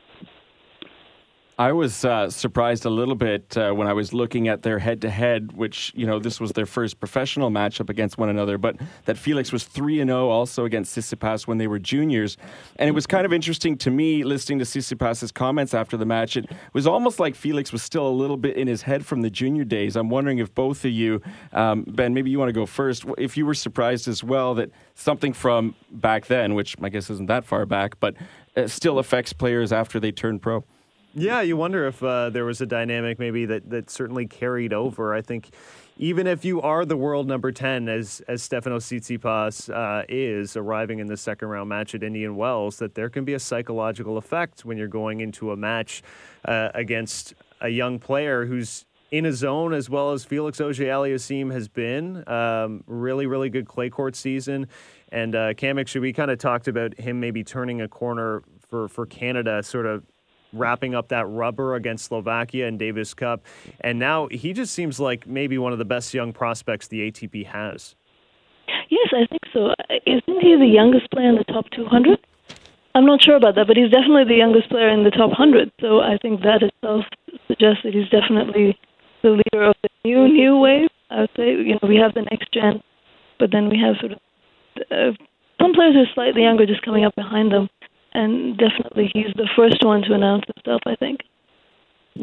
I 1.59 1.73
was 1.73 2.05
uh, 2.05 2.29
surprised 2.29 2.85
a 2.85 2.91
little 2.91 3.15
bit 3.15 3.57
uh, 3.57 3.73
when 3.73 3.89
I 3.89 3.95
was 3.95 4.13
looking 4.13 4.47
at 4.47 4.63
their 4.63 4.79
head 4.79 5.01
to 5.01 5.09
head, 5.09 5.53
which, 5.53 5.91
you 5.97 6.07
know, 6.07 6.19
this 6.19 6.39
was 6.39 6.53
their 6.53 6.67
first 6.67 7.01
professional 7.01 7.51
matchup 7.51 7.89
against 7.89 8.19
one 8.19 8.29
another, 8.29 8.59
but 8.59 8.77
that 9.07 9.17
Felix 9.17 9.53
was 9.53 9.65
3 9.65 10.01
and 10.03 10.11
0 10.11 10.29
also 10.29 10.67
against 10.67 10.95
Tsitsipas 10.95 11.47
when 11.47 11.57
they 11.57 11.67
were 11.67 11.79
juniors. 11.79 12.37
And 12.79 12.91
it 12.91 12.93
was 12.93 13.07
kind 13.07 13.25
of 13.25 13.33
interesting 13.33 13.79
to 13.79 13.91
me 13.91 14.23
listening 14.23 14.59
to 14.59 14.67
Tsitsipas's 14.67 15.33
comments 15.33 15.73
after 15.73 15.97
the 15.97 16.05
match. 16.05 16.37
It 16.37 16.45
was 16.75 16.87
almost 16.87 17.19
like 17.19 17.35
Felix 17.35 17.73
was 17.73 17.83
still 17.83 18.07
a 18.07 18.11
little 18.13 18.37
bit 18.37 18.59
in 18.59 18.69
his 18.69 18.83
head 18.83 19.07
from 19.07 19.23
the 19.23 19.31
junior 19.31 19.65
days. 19.65 19.97
I'm 19.97 20.11
wondering 20.11 20.37
if 20.37 20.55
both 20.55 20.85
of 20.85 20.91
you, 20.91 21.23
um, 21.55 21.85
Ben, 21.89 22.13
maybe 22.13 22.31
you 22.31 22.39
want 22.39 22.51
to 22.51 22.53
go 22.53 22.67
first, 22.67 23.07
if 23.17 23.35
you 23.39 23.47
were 23.47 23.55
surprised 23.55 24.09
as 24.09 24.23
well 24.23 24.55
that 24.57 24.71
something 24.95 25.33
from 25.33 25.75
back 25.91 26.27
then, 26.27 26.55
which 26.55 26.77
I 26.83 26.91
guess 26.91 27.09
isn't 27.09 27.29
that 27.29 27.47
far 27.47 27.65
back, 27.65 27.99
but 27.99 28.15
uh, 28.59 28.67
still 28.67 28.99
affects 28.99 29.33
players 29.33 29.73
after 29.73 29.99
they 29.99 30.13
turn 30.13 30.39
pro. 30.39 30.63
Yeah, 31.19 31.41
you 31.41 31.57
wonder 31.57 31.87
if 31.87 32.03
uh, 32.03 32.29
there 32.29 32.45
was 32.45 32.61
a 32.61 32.67
dynamic 32.67 33.19
maybe 33.19 33.47
that, 33.47 33.71
that 33.71 33.89
certainly 33.89 34.27
carried 34.27 34.75
over. 34.75 35.15
I 35.15 35.23
think 35.23 35.49
even 35.97 36.27
if 36.27 36.45
you 36.45 36.61
are 36.61 36.85
the 36.85 36.99
world 36.99 37.27
number 37.27 37.51
10, 37.51 37.89
as, 37.89 38.21
as 38.29 38.47
Stefanos 38.47 38.85
Tsitsipas 38.85 39.75
uh, 39.75 40.05
is 40.11 40.59
arriving 40.59 40.99
in 40.99 41.07
the 41.07 41.17
second 41.17 41.49
round 41.49 41.71
match 41.71 41.95
at 41.95 42.03
Indian 42.03 42.37
Wells, 42.37 42.77
that 42.81 42.95
there 42.95 43.09
can 43.09 43.25
be 43.25 43.33
a 43.33 43.39
psychological 43.39 44.19
effect 44.19 44.67
when 44.67 44.77
you're 44.77 44.89
going 44.89 45.23
into 45.23 45.53
a 45.53 45.57
match 45.57 46.03
uh, 46.45 46.69
against 46.75 47.33
a 47.63 47.71
young 47.71 47.99
player 47.99 48.45
who's 48.45 48.85
in 49.11 49.25
a 49.25 49.33
zone 49.33 49.73
as 49.73 49.89
well 49.89 50.13
as 50.13 50.23
Felix 50.23 50.61
Auger-Aliassime 50.61 51.51
has 51.51 51.67
been. 51.67 52.29
Um, 52.29 52.85
really, 52.87 53.25
really 53.25 53.49
good 53.49 53.67
clay 53.67 53.89
court 53.89 54.17
season. 54.17 54.67
And 55.11 55.35
uh, 55.35 55.55
Cam 55.55 55.77
we 55.77 56.13
kind 56.13 56.31
of 56.31 56.39
talked 56.39 56.69
about 56.69 57.01
him 57.01 57.21
maybe 57.21 57.43
turning 57.43 57.81
a 57.81 57.89
corner 57.89 58.43
for, 58.69 58.87
for 58.89 59.07
Canada, 59.07 59.63
sort 59.63 59.87
of 59.87 60.05
wrapping 60.53 60.95
up 60.95 61.09
that 61.09 61.27
rubber 61.27 61.75
against 61.75 62.07
Slovakia 62.07 62.67
and 62.67 62.79
Davis 62.79 63.15
Cup. 63.15 63.45
And 63.81 63.99
now 63.99 64.29
he 64.29 64.53
just 64.53 64.75
seems 64.75 65.01
like 65.01 65.27
maybe 65.27 65.59
one 65.59 65.73
of 65.73 65.79
the 65.79 65.85
best 65.85 66.15
young 66.15 66.33
prospects 66.33 66.89
the 66.89 67.11
ATP 67.11 67.47
has. 67.47 67.95
Yes, 68.89 69.09
I 69.13 69.27
think 69.27 69.43
so. 69.53 69.75
Isn't 70.07 70.41
he 70.41 70.57
the 70.57 70.67
youngest 70.67 71.11
player 71.11 71.29
in 71.29 71.37
the 71.37 71.45
top 71.45 71.67
200? 71.71 72.19
I'm 72.95 73.05
not 73.05 73.23
sure 73.23 73.37
about 73.37 73.57
that, 73.57 73.67
but 73.67 73.77
he's 73.77 73.91
definitely 73.91 74.25
the 74.25 74.39
youngest 74.39 74.71
player 74.71 74.89
in 74.89 75.05
the 75.05 75.11
top 75.11 75.29
100. 75.29 75.71
So 75.81 76.01
I 76.01 76.17
think 76.17 76.41
that 76.43 76.63
itself 76.63 77.05
suggests 77.47 77.83
that 77.85 77.93
he's 77.93 78.09
definitely 78.09 78.79
the 79.23 79.31
leader 79.37 79.65
of 79.65 79.77
the 79.83 79.89
new 80.05 80.29
new 80.29 80.57
wave. 80.57 80.89
I 81.11 81.21
would 81.21 81.31
say, 81.37 81.51
you 81.51 81.75
know, 81.75 81.89
we 81.89 81.97
have 81.97 82.15
the 82.15 82.23
next 82.23 82.53
gen, 82.53 82.83
but 83.39 83.53
then 83.53 83.69
we 83.69 83.79
have 83.79 83.97
sort 84.01 84.13
of 84.13 84.19
uh, 84.91 85.13
some 85.61 85.75
players 85.75 85.95
who 85.95 86.03
are 86.03 86.15
slightly 86.15 86.43
younger 86.43 86.67
just 86.67 86.83
coming 86.83 87.05
up 87.05 87.15
behind 87.15 87.53
them 87.53 87.69
and 88.17 88.57
definitely 88.57 89.11
he's 89.13 89.33
the 89.37 89.49
first 89.55 89.85
one 89.85 90.03
to 90.03 90.15
announce 90.15 90.45
himself, 90.55 90.81
I 90.87 90.97
think. 90.97 91.21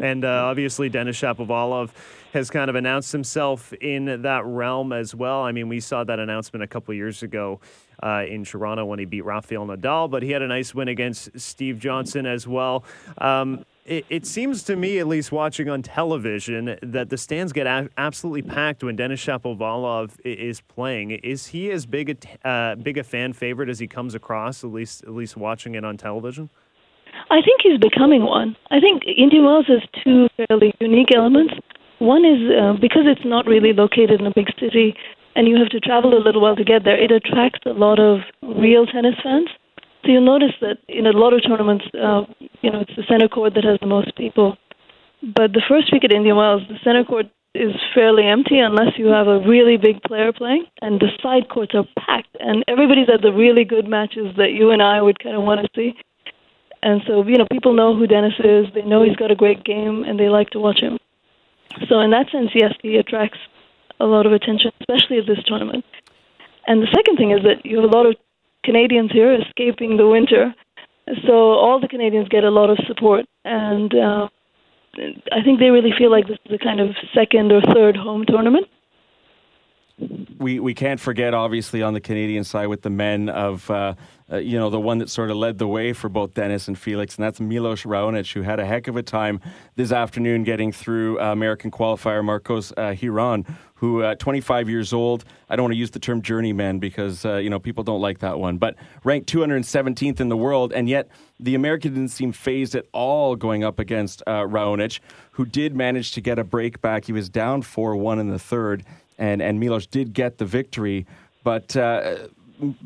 And 0.02 0.24
uh, 0.24 0.46
obviously, 0.46 0.88
Denis 0.88 1.20
Shapovalov 1.20 1.90
has 2.32 2.50
kind 2.50 2.68
of 2.68 2.74
announced 2.74 3.12
himself 3.12 3.72
in 3.74 4.22
that 4.22 4.44
realm 4.44 4.92
as 4.92 5.14
well. 5.14 5.42
I 5.42 5.52
mean, 5.52 5.68
we 5.68 5.78
saw 5.78 6.02
that 6.02 6.18
announcement 6.18 6.64
a 6.64 6.66
couple 6.66 6.92
years 6.94 7.22
ago 7.22 7.60
uh, 8.02 8.24
in 8.28 8.44
Toronto 8.44 8.84
when 8.86 8.98
he 8.98 9.04
beat 9.04 9.24
Rafael 9.24 9.64
Nadal, 9.66 10.10
but 10.10 10.24
he 10.24 10.32
had 10.32 10.42
a 10.42 10.48
nice 10.48 10.74
win 10.74 10.88
against 10.88 11.38
Steve 11.38 11.78
Johnson 11.78 12.26
as 12.26 12.48
well. 12.48 12.84
Um, 13.18 13.64
it, 13.84 14.06
it, 14.08 14.26
seems 14.26 14.62
to 14.64 14.76
me, 14.76 14.98
at 14.98 15.06
least 15.06 15.30
watching 15.30 15.68
on 15.68 15.82
television, 15.82 16.78
that 16.82 17.10
the 17.10 17.18
stands 17.18 17.52
get 17.52 17.66
a- 17.66 17.90
absolutely 17.98 18.42
packed 18.42 18.82
when 18.82 18.96
Denis 18.96 19.24
Shapovalov 19.24 20.18
is 20.24 20.60
playing. 20.62 21.10
Is 21.10 21.48
he 21.48 21.70
as 21.70 21.84
big 21.84 22.10
a 22.10 22.14
t- 22.14 22.28
uh, 22.44 22.76
big 22.76 22.96
a 22.96 23.04
fan 23.04 23.34
favorite 23.34 23.68
as 23.68 23.78
he 23.78 23.86
comes 23.86 24.14
across? 24.14 24.64
At 24.64 24.72
least, 24.72 25.04
at 25.04 25.10
least 25.10 25.36
watching 25.36 25.74
it 25.74 25.84
on 25.84 25.96
television. 25.96 26.48
I 27.30 27.42
think 27.42 27.60
he's 27.62 27.78
becoming 27.78 28.22
one. 28.22 28.56
I 28.70 28.80
think 28.80 29.02
Indian 29.06 29.44
Wells 29.44 29.66
has 29.68 29.82
two 30.02 30.28
fairly 30.36 30.74
unique 30.80 31.14
elements. 31.14 31.54
One 31.98 32.24
is 32.24 32.40
uh, 32.50 32.72
because 32.80 33.04
it's 33.04 33.24
not 33.24 33.46
really 33.46 33.72
located 33.72 34.20
in 34.20 34.26
a 34.26 34.32
big 34.34 34.48
city, 34.58 34.94
and 35.36 35.46
you 35.46 35.56
have 35.58 35.68
to 35.68 35.80
travel 35.80 36.16
a 36.16 36.22
little 36.24 36.40
while 36.40 36.56
to 36.56 36.64
get 36.64 36.84
there. 36.84 37.00
It 37.00 37.12
attracts 37.12 37.60
a 37.66 37.70
lot 37.70 38.00
of 38.00 38.20
real 38.42 38.86
tennis 38.86 39.14
fans 39.22 39.48
so 40.04 40.12
you'll 40.12 40.24
notice 40.24 40.54
that 40.60 40.78
in 40.88 41.06
a 41.06 41.12
lot 41.12 41.32
of 41.32 41.42
tournaments, 41.42 41.84
uh, 41.94 42.24
you 42.60 42.70
know, 42.70 42.80
it's 42.80 42.94
the 42.96 43.04
center 43.08 43.28
court 43.28 43.54
that 43.54 43.64
has 43.64 43.78
the 43.80 43.86
most 43.86 44.14
people. 44.16 44.56
But 45.22 45.52
the 45.52 45.62
first 45.66 45.92
week 45.92 46.04
at 46.04 46.12
Indian 46.12 46.36
Wells, 46.36 46.62
the 46.68 46.78
center 46.84 47.04
court 47.04 47.26
is 47.54 47.72
fairly 47.94 48.26
empty 48.26 48.58
unless 48.58 48.98
you 48.98 49.06
have 49.06 49.28
a 49.28 49.38
really 49.40 49.76
big 49.76 50.02
player 50.02 50.32
playing, 50.32 50.66
and 50.82 51.00
the 51.00 51.08
side 51.22 51.48
courts 51.48 51.74
are 51.74 51.86
packed, 51.98 52.36
and 52.40 52.64
everybody's 52.68 53.08
at 53.08 53.22
the 53.22 53.32
really 53.32 53.64
good 53.64 53.86
matches 53.86 54.34
that 54.36 54.52
you 54.52 54.70
and 54.70 54.82
I 54.82 55.00
would 55.00 55.18
kind 55.22 55.36
of 55.36 55.42
want 55.42 55.60
to 55.62 55.68
see. 55.74 55.94
And 56.82 57.00
so, 57.06 57.24
you 57.26 57.38
know, 57.38 57.46
people 57.50 57.72
know 57.72 57.96
who 57.96 58.06
Denis 58.06 58.34
is, 58.40 58.66
they 58.74 58.82
know 58.82 59.02
he's 59.02 59.16
got 59.16 59.30
a 59.30 59.36
great 59.36 59.64
game, 59.64 60.04
and 60.04 60.18
they 60.18 60.28
like 60.28 60.50
to 60.50 60.58
watch 60.58 60.80
him. 60.80 60.98
So, 61.88 62.00
in 62.00 62.10
that 62.10 62.30
sense, 62.30 62.50
yes, 62.54 62.74
he 62.82 62.96
attracts 62.96 63.38
a 64.00 64.04
lot 64.04 64.26
of 64.26 64.32
attention, 64.32 64.72
especially 64.80 65.18
at 65.18 65.26
this 65.26 65.42
tournament. 65.46 65.84
And 66.66 66.82
the 66.82 66.88
second 66.94 67.16
thing 67.16 67.30
is 67.30 67.42
that 67.44 67.64
you 67.64 67.80
have 67.80 67.90
a 67.90 67.96
lot 67.96 68.06
of 68.06 68.16
Canadians 68.64 69.12
here 69.12 69.34
escaping 69.34 69.96
the 69.96 70.08
winter. 70.08 70.54
So 71.26 71.32
all 71.32 71.80
the 71.80 71.88
Canadians 71.88 72.28
get 72.28 72.44
a 72.44 72.50
lot 72.50 72.70
of 72.70 72.78
support, 72.86 73.26
and 73.44 73.92
uh, 73.94 74.28
I 75.32 75.42
think 75.44 75.58
they 75.58 75.68
really 75.68 75.92
feel 75.96 76.10
like 76.10 76.26
this 76.26 76.38
is 76.46 76.54
a 76.54 76.64
kind 76.64 76.80
of 76.80 76.90
second 77.14 77.52
or 77.52 77.60
third 77.74 77.96
home 77.96 78.24
tournament. 78.26 78.66
We 80.38 80.58
we 80.60 80.74
can't 80.74 81.00
forget, 81.00 81.34
obviously, 81.34 81.82
on 81.82 81.94
the 81.94 82.00
Canadian 82.00 82.44
side 82.44 82.66
with 82.66 82.82
the 82.82 82.90
men 82.90 83.28
of. 83.28 83.70
Uh, 83.70 83.94
uh, 84.32 84.38
you 84.38 84.58
know, 84.58 84.70
the 84.70 84.80
one 84.80 84.98
that 84.98 85.10
sort 85.10 85.30
of 85.30 85.36
led 85.36 85.58
the 85.58 85.66
way 85.66 85.92
for 85.92 86.08
both 86.08 86.32
Denis 86.32 86.66
and 86.66 86.78
Felix, 86.78 87.16
and 87.16 87.24
that's 87.24 87.40
Milos 87.40 87.82
Raonic, 87.82 88.32
who 88.32 88.40
had 88.40 88.58
a 88.58 88.64
heck 88.64 88.88
of 88.88 88.96
a 88.96 89.02
time 89.02 89.38
this 89.76 89.92
afternoon 89.92 90.44
getting 90.44 90.72
through 90.72 91.20
uh, 91.20 91.30
American 91.30 91.70
qualifier 91.70 92.24
Marcos 92.24 92.72
uh, 92.72 92.94
Giron, 92.98 93.46
who, 93.74 94.02
uh, 94.02 94.14
25 94.14 94.70
years 94.70 94.94
old, 94.94 95.24
I 95.50 95.56
don't 95.56 95.64
want 95.64 95.74
to 95.74 95.78
use 95.78 95.90
the 95.90 95.98
term 95.98 96.22
journeyman 96.22 96.78
because, 96.78 97.26
uh, 97.26 97.36
you 97.36 97.50
know, 97.50 97.58
people 97.58 97.84
don't 97.84 98.00
like 98.00 98.20
that 98.20 98.38
one, 98.38 98.56
but 98.56 98.76
ranked 99.04 99.30
217th 99.30 100.20
in 100.20 100.30
the 100.30 100.38
world. 100.38 100.72
And 100.72 100.88
yet 100.88 101.08
the 101.38 101.54
American 101.54 101.92
didn't 101.92 102.08
seem 102.08 102.32
phased 102.32 102.74
at 102.74 102.86
all 102.92 103.36
going 103.36 103.62
up 103.62 103.78
against 103.78 104.22
uh, 104.26 104.44
Raonic, 104.44 105.00
who 105.32 105.44
did 105.44 105.76
manage 105.76 106.12
to 106.12 106.22
get 106.22 106.38
a 106.38 106.44
break 106.44 106.80
back. 106.80 107.04
He 107.04 107.12
was 107.12 107.28
down 107.28 107.60
4 107.60 107.94
1 107.94 108.18
in 108.18 108.30
the 108.30 108.38
third, 108.38 108.84
and, 109.18 109.42
and 109.42 109.60
Milos 109.60 109.86
did 109.86 110.12
get 110.12 110.38
the 110.38 110.44
victory. 110.44 111.06
But 111.42 111.76
uh, 111.76 112.28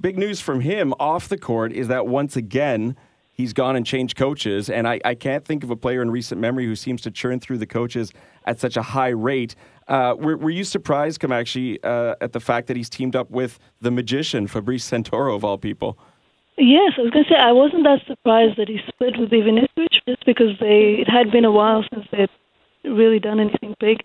big 0.01 0.19
news 0.19 0.41
from 0.41 0.61
him 0.61 0.95
off 0.99 1.29
the 1.29 1.39
court 1.39 1.73
is 1.73 1.89
that 1.89 2.07
once 2.07 2.37
again, 2.37 2.97
he's 3.33 3.53
gone 3.53 3.77
and 3.77 3.87
changed 3.87 4.17
coaches. 4.17 4.69
And 4.69 4.87
I, 4.89 5.01
I, 5.05 5.15
can't 5.15 5.45
think 5.45 5.63
of 5.65 5.71
a 5.71 5.77
player 5.77 6.03
in 6.03 6.11
recent 6.11 6.41
memory 6.41 6.67
who 6.67 6.75
seems 6.75 7.01
to 7.03 7.11
churn 7.11 7.41
through 7.41 7.59
the 7.59 7.67
coaches 7.67 8.13
at 8.45 8.59
such 8.59 8.77
a 8.77 8.83
high 8.83 9.09
rate. 9.09 9.55
Uh, 9.87 10.15
were, 10.19 10.37
were, 10.37 10.51
you 10.51 10.65
surprised, 10.65 11.21
Kamakshi, 11.21 11.79
uh, 11.85 12.17
at 12.21 12.33
the 12.33 12.41
fact 12.41 12.67
that 12.67 12.77
he's 12.77 12.91
teamed 12.91 13.17
up 13.17 13.31
with 13.31 13.59
the 13.81 13.91
magician, 13.91 14.47
Fabrice 14.47 14.91
Santoro, 14.91 15.35
of 15.35 15.45
all 15.45 15.57
people? 15.57 15.99
Yes, 16.59 16.95
I 16.99 17.03
was 17.03 17.11
going 17.13 17.25
to 17.25 17.31
say 17.31 17.37
I 17.37 17.53
wasn't 17.53 17.85
that 17.85 18.01
surprised 18.07 18.59
that 18.59 18.69
he 18.69 18.81
split 18.89 19.17
with 19.17 19.31
Ivanisevic 19.31 19.95
just 20.07 20.27
because 20.27 20.59
they 20.59 20.99
it 21.01 21.09
had 21.09 21.31
been 21.31 21.45
a 21.45 21.53
while 21.53 21.85
since 21.95 22.05
they'd 22.11 22.29
really 22.85 23.21
done 23.21 23.39
anything 23.39 23.77
big. 23.79 23.99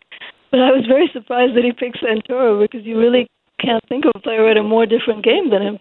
But 0.53 0.61
I 0.61 0.69
was 0.69 0.85
very 0.87 1.09
surprised 1.11 1.57
that 1.57 1.63
he 1.65 1.71
picked 1.71 1.97
Santoro 1.97 2.61
because 2.61 2.85
you 2.85 2.99
really 2.99 3.25
can't 3.59 3.81
think 3.89 4.05
of 4.05 4.11
a 4.13 4.19
player 4.19 4.45
with 4.45 4.55
a 4.55 4.61
more 4.61 4.85
different 4.85 5.25
game 5.25 5.49
than 5.49 5.63
him. 5.63 5.79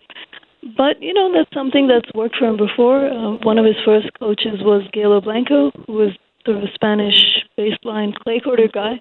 but 0.79 0.97
you 1.03 1.13
know 1.13 1.29
that's 1.31 1.53
something 1.53 1.89
that's 1.89 2.09
worked 2.15 2.37
for 2.37 2.47
him 2.47 2.57
before. 2.57 3.07
Uh, 3.07 3.37
one 3.45 3.59
of 3.59 3.67
his 3.67 3.77
first 3.85 4.09
coaches 4.19 4.65
was 4.65 4.81
Galo 4.97 5.23
Blanco, 5.23 5.73
who 5.87 5.93
was 5.93 6.13
sort 6.47 6.57
of 6.57 6.63
a 6.63 6.73
Spanish 6.73 7.21
baseline 7.59 8.15
clay 8.15 8.41
courter 8.41 8.67
guy, 8.73 8.95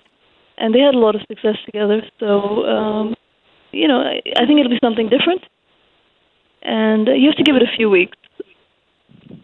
and 0.58 0.76
they 0.76 0.82
had 0.82 0.94
a 0.94 1.00
lot 1.00 1.16
of 1.16 1.22
success 1.30 1.56
together. 1.64 2.02
So 2.20 2.66
um, 2.66 3.16
you 3.72 3.88
know, 3.88 4.02
I, 4.02 4.20
I 4.36 4.46
think 4.46 4.60
it'll 4.60 4.76
be 4.76 4.84
something 4.84 5.08
different, 5.08 5.44
and 6.64 7.08
uh, 7.08 7.14
you 7.14 7.30
have 7.30 7.38
to 7.38 7.48
give 7.48 7.56
it 7.56 7.64
a 7.64 7.78
few 7.78 7.90
weeks. 7.90 8.18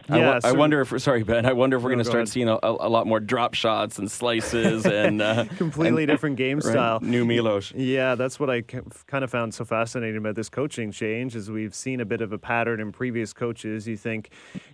Yeah, 0.08 0.40
I, 0.42 0.48
I, 0.48 0.52
wonder 0.52 0.80
if 0.80 1.00
sorry 1.00 1.22
Ben, 1.22 1.46
I 1.46 1.52
wonder 1.52 1.76
if 1.76 1.82
we're 1.82 1.90
going 1.90 1.98
to 1.98 2.04
start 2.04 2.20
ahead. 2.20 2.28
seeing 2.28 2.48
a, 2.48 2.58
a, 2.62 2.88
lot 2.88 3.06
more 3.06 3.20
drop 3.20 3.54
shots 3.54 3.98
and 3.98 4.10
slices 4.10 4.86
and 4.86 5.20
uh, 5.20 5.44
completely 5.56 6.04
and, 6.04 6.10
different 6.10 6.36
game 6.36 6.60
style. 6.62 6.98
Right, 7.00 7.08
new 7.08 7.24
Milos. 7.24 7.72
Yeah, 7.74 8.14
that's 8.14 8.40
what 8.40 8.50
I 8.50 8.62
kind 8.62 9.24
of 9.24 9.30
found 9.30 9.54
so 9.54 9.64
fascinating 9.64 10.18
about 10.18 10.34
this 10.34 10.48
coaching 10.48 10.90
change 10.92 11.36
is 11.36 11.50
we've 11.50 11.74
seen 11.74 12.00
a 12.00 12.04
bit 12.04 12.20
of 12.20 12.32
a 12.32 12.38
pattern 12.38 12.80
in 12.80 12.92
previous 12.92 13.32
coaches. 13.32 13.86
You 13.86 13.96
think 13.96 14.30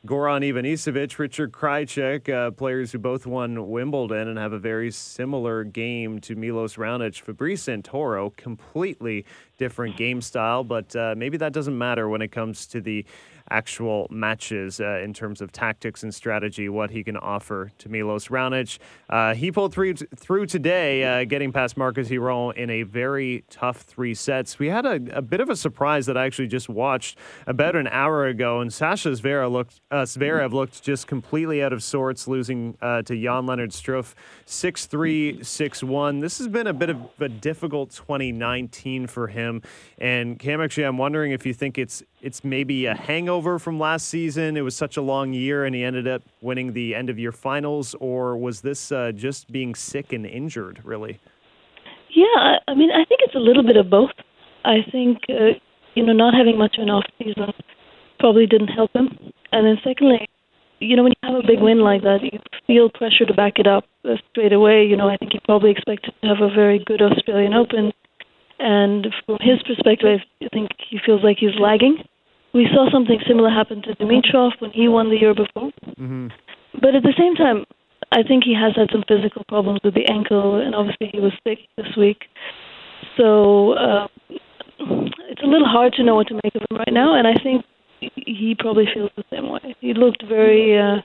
Goran 0.06 0.42
Ivanisevic, 0.42 1.18
Richard 1.18 1.52
Krajicek, 1.52 2.28
uh, 2.28 2.50
players 2.50 2.92
who 2.92 2.98
both 2.98 3.26
won 3.26 3.68
Wimbledon 3.68 4.28
and 4.28 4.38
have 4.38 4.52
a 4.52 4.58
very 4.58 4.90
similar 4.90 5.64
game 5.64 6.20
to 6.20 6.34
Milos 6.34 6.76
Raonic, 6.76 7.20
Fabrice 7.20 7.64
Santoro, 7.66 8.34
completely 8.36 9.24
different 9.58 9.96
game 9.96 10.20
style, 10.20 10.64
but 10.64 10.94
uh, 10.96 11.14
maybe 11.16 11.36
that 11.36 11.52
doesn't 11.52 11.76
matter 11.76 12.08
when 12.08 12.22
it 12.22 12.32
comes 12.32 12.66
to 12.66 12.80
the 12.80 13.04
actual 13.50 14.06
matches 14.10 14.80
uh, 14.80 15.00
in 15.02 15.12
terms 15.12 15.40
of 15.40 15.52
tactics 15.52 16.02
and 16.02 16.14
strategy, 16.14 16.68
what 16.68 16.90
he 16.90 17.04
can 17.04 17.16
offer 17.16 17.70
to 17.78 17.88
Milos 17.88 18.28
Raonic. 18.28 18.78
Uh, 19.08 19.34
he 19.34 19.52
pulled 19.52 19.72
through, 19.72 19.94
through 19.94 20.46
today, 20.46 21.04
uh, 21.04 21.24
getting 21.24 21.52
past 21.52 21.76
Marcos 21.76 22.08
Giron 22.08 22.54
in 22.56 22.70
a 22.70 22.82
very 22.82 23.44
tough 23.50 23.82
three 23.82 24.14
sets. 24.14 24.58
We 24.58 24.68
had 24.68 24.86
a, 24.86 25.00
a, 25.16 25.22
bit 25.22 25.40
of 25.40 25.50
a 25.50 25.56
surprise 25.56 26.06
that 26.06 26.16
I 26.16 26.24
actually 26.26 26.48
just 26.48 26.68
watched 26.68 27.18
about 27.46 27.76
an 27.76 27.88
hour 27.88 28.26
ago, 28.26 28.60
and 28.60 28.72
Sasha 28.72 29.10
Zverev 29.10 29.50
looked, 29.50 29.80
uh, 29.90 30.02
Zverev 30.02 30.52
looked 30.52 30.82
just 30.82 31.06
completely 31.06 31.62
out 31.62 31.72
of 31.72 31.82
sorts, 31.82 32.26
losing 32.26 32.76
uh, 32.80 33.02
to 33.02 33.20
Jan 33.20 33.46
Lennard 33.46 33.70
Struff 33.70 34.14
6-3, 34.46 35.40
6-1. 35.40 36.20
This 36.20 36.38
has 36.38 36.48
been 36.48 36.66
a 36.66 36.72
bit 36.72 36.90
of 36.90 36.98
a 37.20 37.28
difficult 37.28 37.90
2019 37.90 39.06
for 39.06 39.28
him. 39.28 39.62
And 39.98 40.38
Cam, 40.38 40.60
actually, 40.60 40.84
I'm 40.84 40.98
wondering 40.98 41.32
if 41.32 41.46
you 41.46 41.54
think 41.54 41.78
it's 41.78 42.02
it's 42.24 42.42
maybe 42.42 42.86
a 42.86 42.94
hangover 42.94 43.58
from 43.58 43.78
last 43.78 44.08
season. 44.08 44.56
It 44.56 44.62
was 44.62 44.74
such 44.74 44.96
a 44.96 45.02
long 45.02 45.34
year, 45.34 45.66
and 45.66 45.74
he 45.74 45.84
ended 45.84 46.08
up 46.08 46.22
winning 46.40 46.72
the 46.72 46.94
end 46.94 47.10
of 47.10 47.18
year 47.18 47.32
finals, 47.32 47.94
or 48.00 48.34
was 48.34 48.62
this 48.62 48.90
uh, 48.90 49.12
just 49.12 49.52
being 49.52 49.74
sick 49.74 50.10
and 50.10 50.24
injured, 50.24 50.80
really? 50.84 51.20
Yeah, 52.08 52.56
I 52.66 52.74
mean, 52.74 52.90
I 52.90 53.04
think 53.04 53.20
it's 53.24 53.34
a 53.34 53.38
little 53.38 53.62
bit 53.62 53.76
of 53.76 53.90
both. 53.90 54.16
I 54.64 54.78
think 54.90 55.18
uh, 55.28 55.60
you 55.94 56.06
know 56.06 56.14
not 56.14 56.32
having 56.32 56.56
much 56.56 56.76
of 56.78 56.84
an 56.84 56.88
off 56.88 57.04
season 57.18 57.52
probably 58.18 58.46
didn't 58.46 58.68
help 58.68 58.92
him, 58.94 59.08
and 59.52 59.66
then 59.66 59.76
secondly, 59.84 60.26
you 60.78 60.96
know 60.96 61.02
when 61.02 61.12
you 61.12 61.28
have 61.28 61.44
a 61.44 61.46
big 61.46 61.60
win 61.60 61.80
like 61.80 62.00
that, 62.02 62.20
you 62.22 62.38
feel 62.66 62.88
pressure 62.88 63.26
to 63.26 63.34
back 63.34 63.58
it 63.58 63.66
up 63.66 63.84
uh, 64.08 64.16
straight 64.30 64.54
away. 64.54 64.86
You 64.86 64.96
know, 64.96 65.10
I 65.10 65.18
think 65.18 65.32
he 65.32 65.40
probably 65.44 65.72
expected 65.72 66.14
to 66.22 66.28
have 66.28 66.40
a 66.40 66.48
very 66.48 66.82
good 66.82 67.02
Australian 67.02 67.52
Open. 67.52 67.92
And 68.60 69.08
from 69.26 69.36
his 69.40 69.60
perspective, 69.66 70.20
I 70.40 70.48
think 70.52 70.70
he 70.88 70.98
feels 71.04 71.22
like 71.22 71.36
he's 71.38 71.58
lagging 71.60 71.98
we 72.54 72.66
saw 72.72 72.90
something 72.90 73.18
similar 73.26 73.50
happen 73.50 73.82
to 73.82 73.94
Dimitrov 73.96 74.52
when 74.60 74.70
he 74.70 74.88
won 74.88 75.10
the 75.10 75.16
year 75.16 75.34
before. 75.34 75.70
Mm-hmm. 75.98 76.28
But 76.80 76.94
at 76.94 77.02
the 77.02 77.14
same 77.18 77.34
time, 77.34 77.64
I 78.12 78.22
think 78.22 78.44
he 78.44 78.54
has 78.54 78.74
had 78.76 78.88
some 78.92 79.02
physical 79.06 79.42
problems 79.48 79.80
with 79.82 79.94
the 79.94 80.06
ankle, 80.06 80.60
and 80.60 80.74
obviously 80.74 81.10
he 81.12 81.20
was 81.20 81.32
sick 81.46 81.58
this 81.76 81.96
week. 81.96 82.24
So 83.16 83.72
uh, 83.72 84.06
it's 84.78 85.42
a 85.42 85.46
little 85.46 85.66
hard 85.66 85.92
to 85.94 86.04
know 86.04 86.14
what 86.14 86.28
to 86.28 86.34
make 86.34 86.54
of 86.54 86.62
him 86.70 86.78
right 86.78 86.92
now, 86.92 87.18
and 87.18 87.26
I 87.26 87.34
think 87.42 87.64
he 88.00 88.54
probably 88.58 88.86
feels 88.92 89.10
the 89.16 89.24
same 89.30 89.48
way. 89.48 89.74
He 89.80 89.94
looked 89.94 90.24
very 90.28 90.78
uh, 90.78 91.02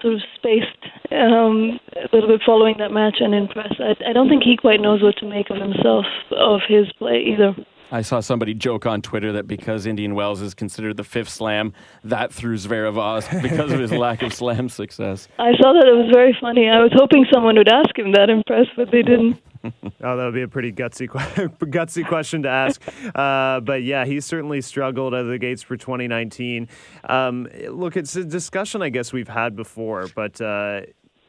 sort 0.00 0.14
of 0.14 0.20
spaced 0.36 0.82
um, 1.12 1.78
a 1.96 2.08
little 2.12 2.28
bit 2.28 2.42
following 2.44 2.76
that 2.78 2.90
match 2.90 3.16
and 3.20 3.34
in 3.34 3.48
press. 3.48 3.72
I, 3.78 4.10
I 4.10 4.12
don't 4.12 4.28
think 4.28 4.42
he 4.42 4.56
quite 4.56 4.80
knows 4.80 5.02
what 5.02 5.16
to 5.18 5.26
make 5.26 5.50
of 5.50 5.56
himself, 5.56 6.04
of 6.36 6.60
his 6.68 6.92
play 6.98 7.22
either. 7.32 7.54
I 7.92 8.00
saw 8.00 8.20
somebody 8.20 8.54
joke 8.54 8.86
on 8.86 9.02
Twitter 9.02 9.32
that 9.32 9.46
because 9.46 9.84
Indian 9.84 10.14
Wells 10.14 10.40
is 10.40 10.54
considered 10.54 10.96
the 10.96 11.04
fifth 11.04 11.28
slam, 11.28 11.74
that 12.04 12.32
threw 12.32 12.56
Zverev 12.56 12.96
off 12.96 13.30
because 13.42 13.70
of 13.70 13.78
his 13.78 13.92
lack 13.92 14.22
of 14.22 14.32
slam 14.32 14.70
success. 14.70 15.28
I 15.38 15.52
saw 15.60 15.74
that. 15.74 15.86
It 15.86 15.94
was 15.94 16.10
very 16.10 16.34
funny. 16.40 16.70
I 16.70 16.78
was 16.78 16.90
hoping 16.94 17.26
someone 17.30 17.56
would 17.56 17.68
ask 17.68 17.96
him 17.98 18.12
that 18.12 18.30
in 18.30 18.42
press, 18.46 18.66
but 18.76 18.90
they 18.90 19.02
didn't. 19.02 19.36
oh, 19.64 19.70
that 20.16 20.24
would 20.24 20.32
be 20.32 20.40
a 20.40 20.48
pretty 20.48 20.72
gutsy, 20.72 21.06
gutsy 21.58 22.06
question 22.06 22.42
to 22.44 22.48
ask. 22.48 22.80
Uh, 23.14 23.60
but 23.60 23.82
yeah, 23.82 24.06
he 24.06 24.22
certainly 24.22 24.62
struggled 24.62 25.12
out 25.12 25.20
of 25.20 25.26
the 25.26 25.38
gates 25.38 25.62
for 25.62 25.76
2019. 25.76 26.68
Um, 27.04 27.46
look, 27.68 27.98
it's 27.98 28.16
a 28.16 28.24
discussion 28.24 28.80
I 28.80 28.88
guess 28.88 29.12
we've 29.12 29.28
had 29.28 29.54
before, 29.54 30.08
but. 30.16 30.40
Uh, 30.40 30.82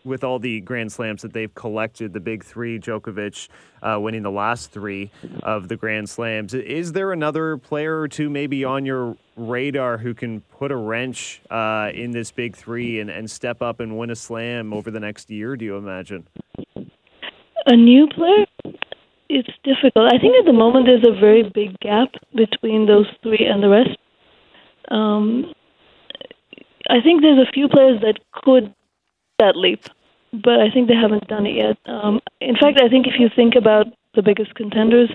with 0.04 0.24
all 0.24 0.39
the 0.39 0.62
Grand 0.62 0.92
Slams 0.92 1.22
that 1.22 1.34
they've 1.34 1.54
collected, 1.54 2.13
the 2.13 2.20
big 2.20 2.44
three, 2.44 2.80
Djokovic 2.80 3.48
uh, 3.82 4.00
winning 4.00 4.24
the 4.24 4.32
last 4.32 4.72
three 4.72 5.12
of 5.44 5.68
the 5.68 5.76
Grand 5.76 6.10
Slams. 6.10 6.54
Is 6.54 6.92
there 6.92 7.12
another 7.12 7.58
player 7.58 8.00
or 8.00 8.08
two 8.08 8.30
maybe 8.30 8.63
on 8.63 8.86
your 8.86 9.16
radar 9.36 9.98
who 9.98 10.13
can 10.13 10.42
put 10.42 10.72
a 10.72 10.76
wrench 10.76 11.42
uh, 11.50 11.89
in 11.94 12.12
this 12.12 12.32
big 12.32 12.56
three 12.56 13.00
and, 13.00 13.10
and 13.10 13.30
step 13.30 13.62
up 13.62 13.80
and 13.80 13.98
win 13.98 14.10
a 14.10 14.16
slam 14.16 14.74
over 14.74 14.92
the 14.92 15.00
next 15.00 15.30
year, 15.30 15.56
do 15.56 15.66
you 15.66 15.78
imagine? 15.78 16.28
A 17.66 17.76
new 17.76 18.08
player? 18.08 18.46
It's 19.30 19.50
difficult. 19.63 20.13
I 20.13 20.20
think 20.20 20.36
at 20.38 20.46
the 20.46 20.54
moment 20.54 20.86
there's 20.86 21.06
a 21.08 21.20
very 21.20 21.50
big 21.54 21.80
gap 21.80 22.10
between 22.36 22.86
those 22.86 23.08
three 23.24 23.48
and 23.50 23.63
the 23.63 23.70
rest. 23.70 23.98
Um, 24.89 25.54
I 26.89 27.02
think 27.02 27.22
there's 27.22 27.39
a 27.39 27.52
few 27.52 27.70
players 27.70 28.02
that 28.02 28.20
could 28.44 28.74
that 29.39 29.56
leap, 29.56 29.84
but 30.32 30.60
I 30.60 30.69
think 30.72 30.88
they 30.88 30.96
haven't 30.96 31.28
done 31.28 31.46
it 31.46 31.56
yet. 31.56 31.78
Um, 31.86 32.19
in 32.41 32.56
fact, 32.56 32.80
I 32.82 32.89
think 32.89 33.08
if 33.08 33.19
you 33.19 33.30
think 33.36 33.56
about 33.56 33.88
the 34.15 34.22
biggest 34.22 34.56
contenders, 34.56 35.10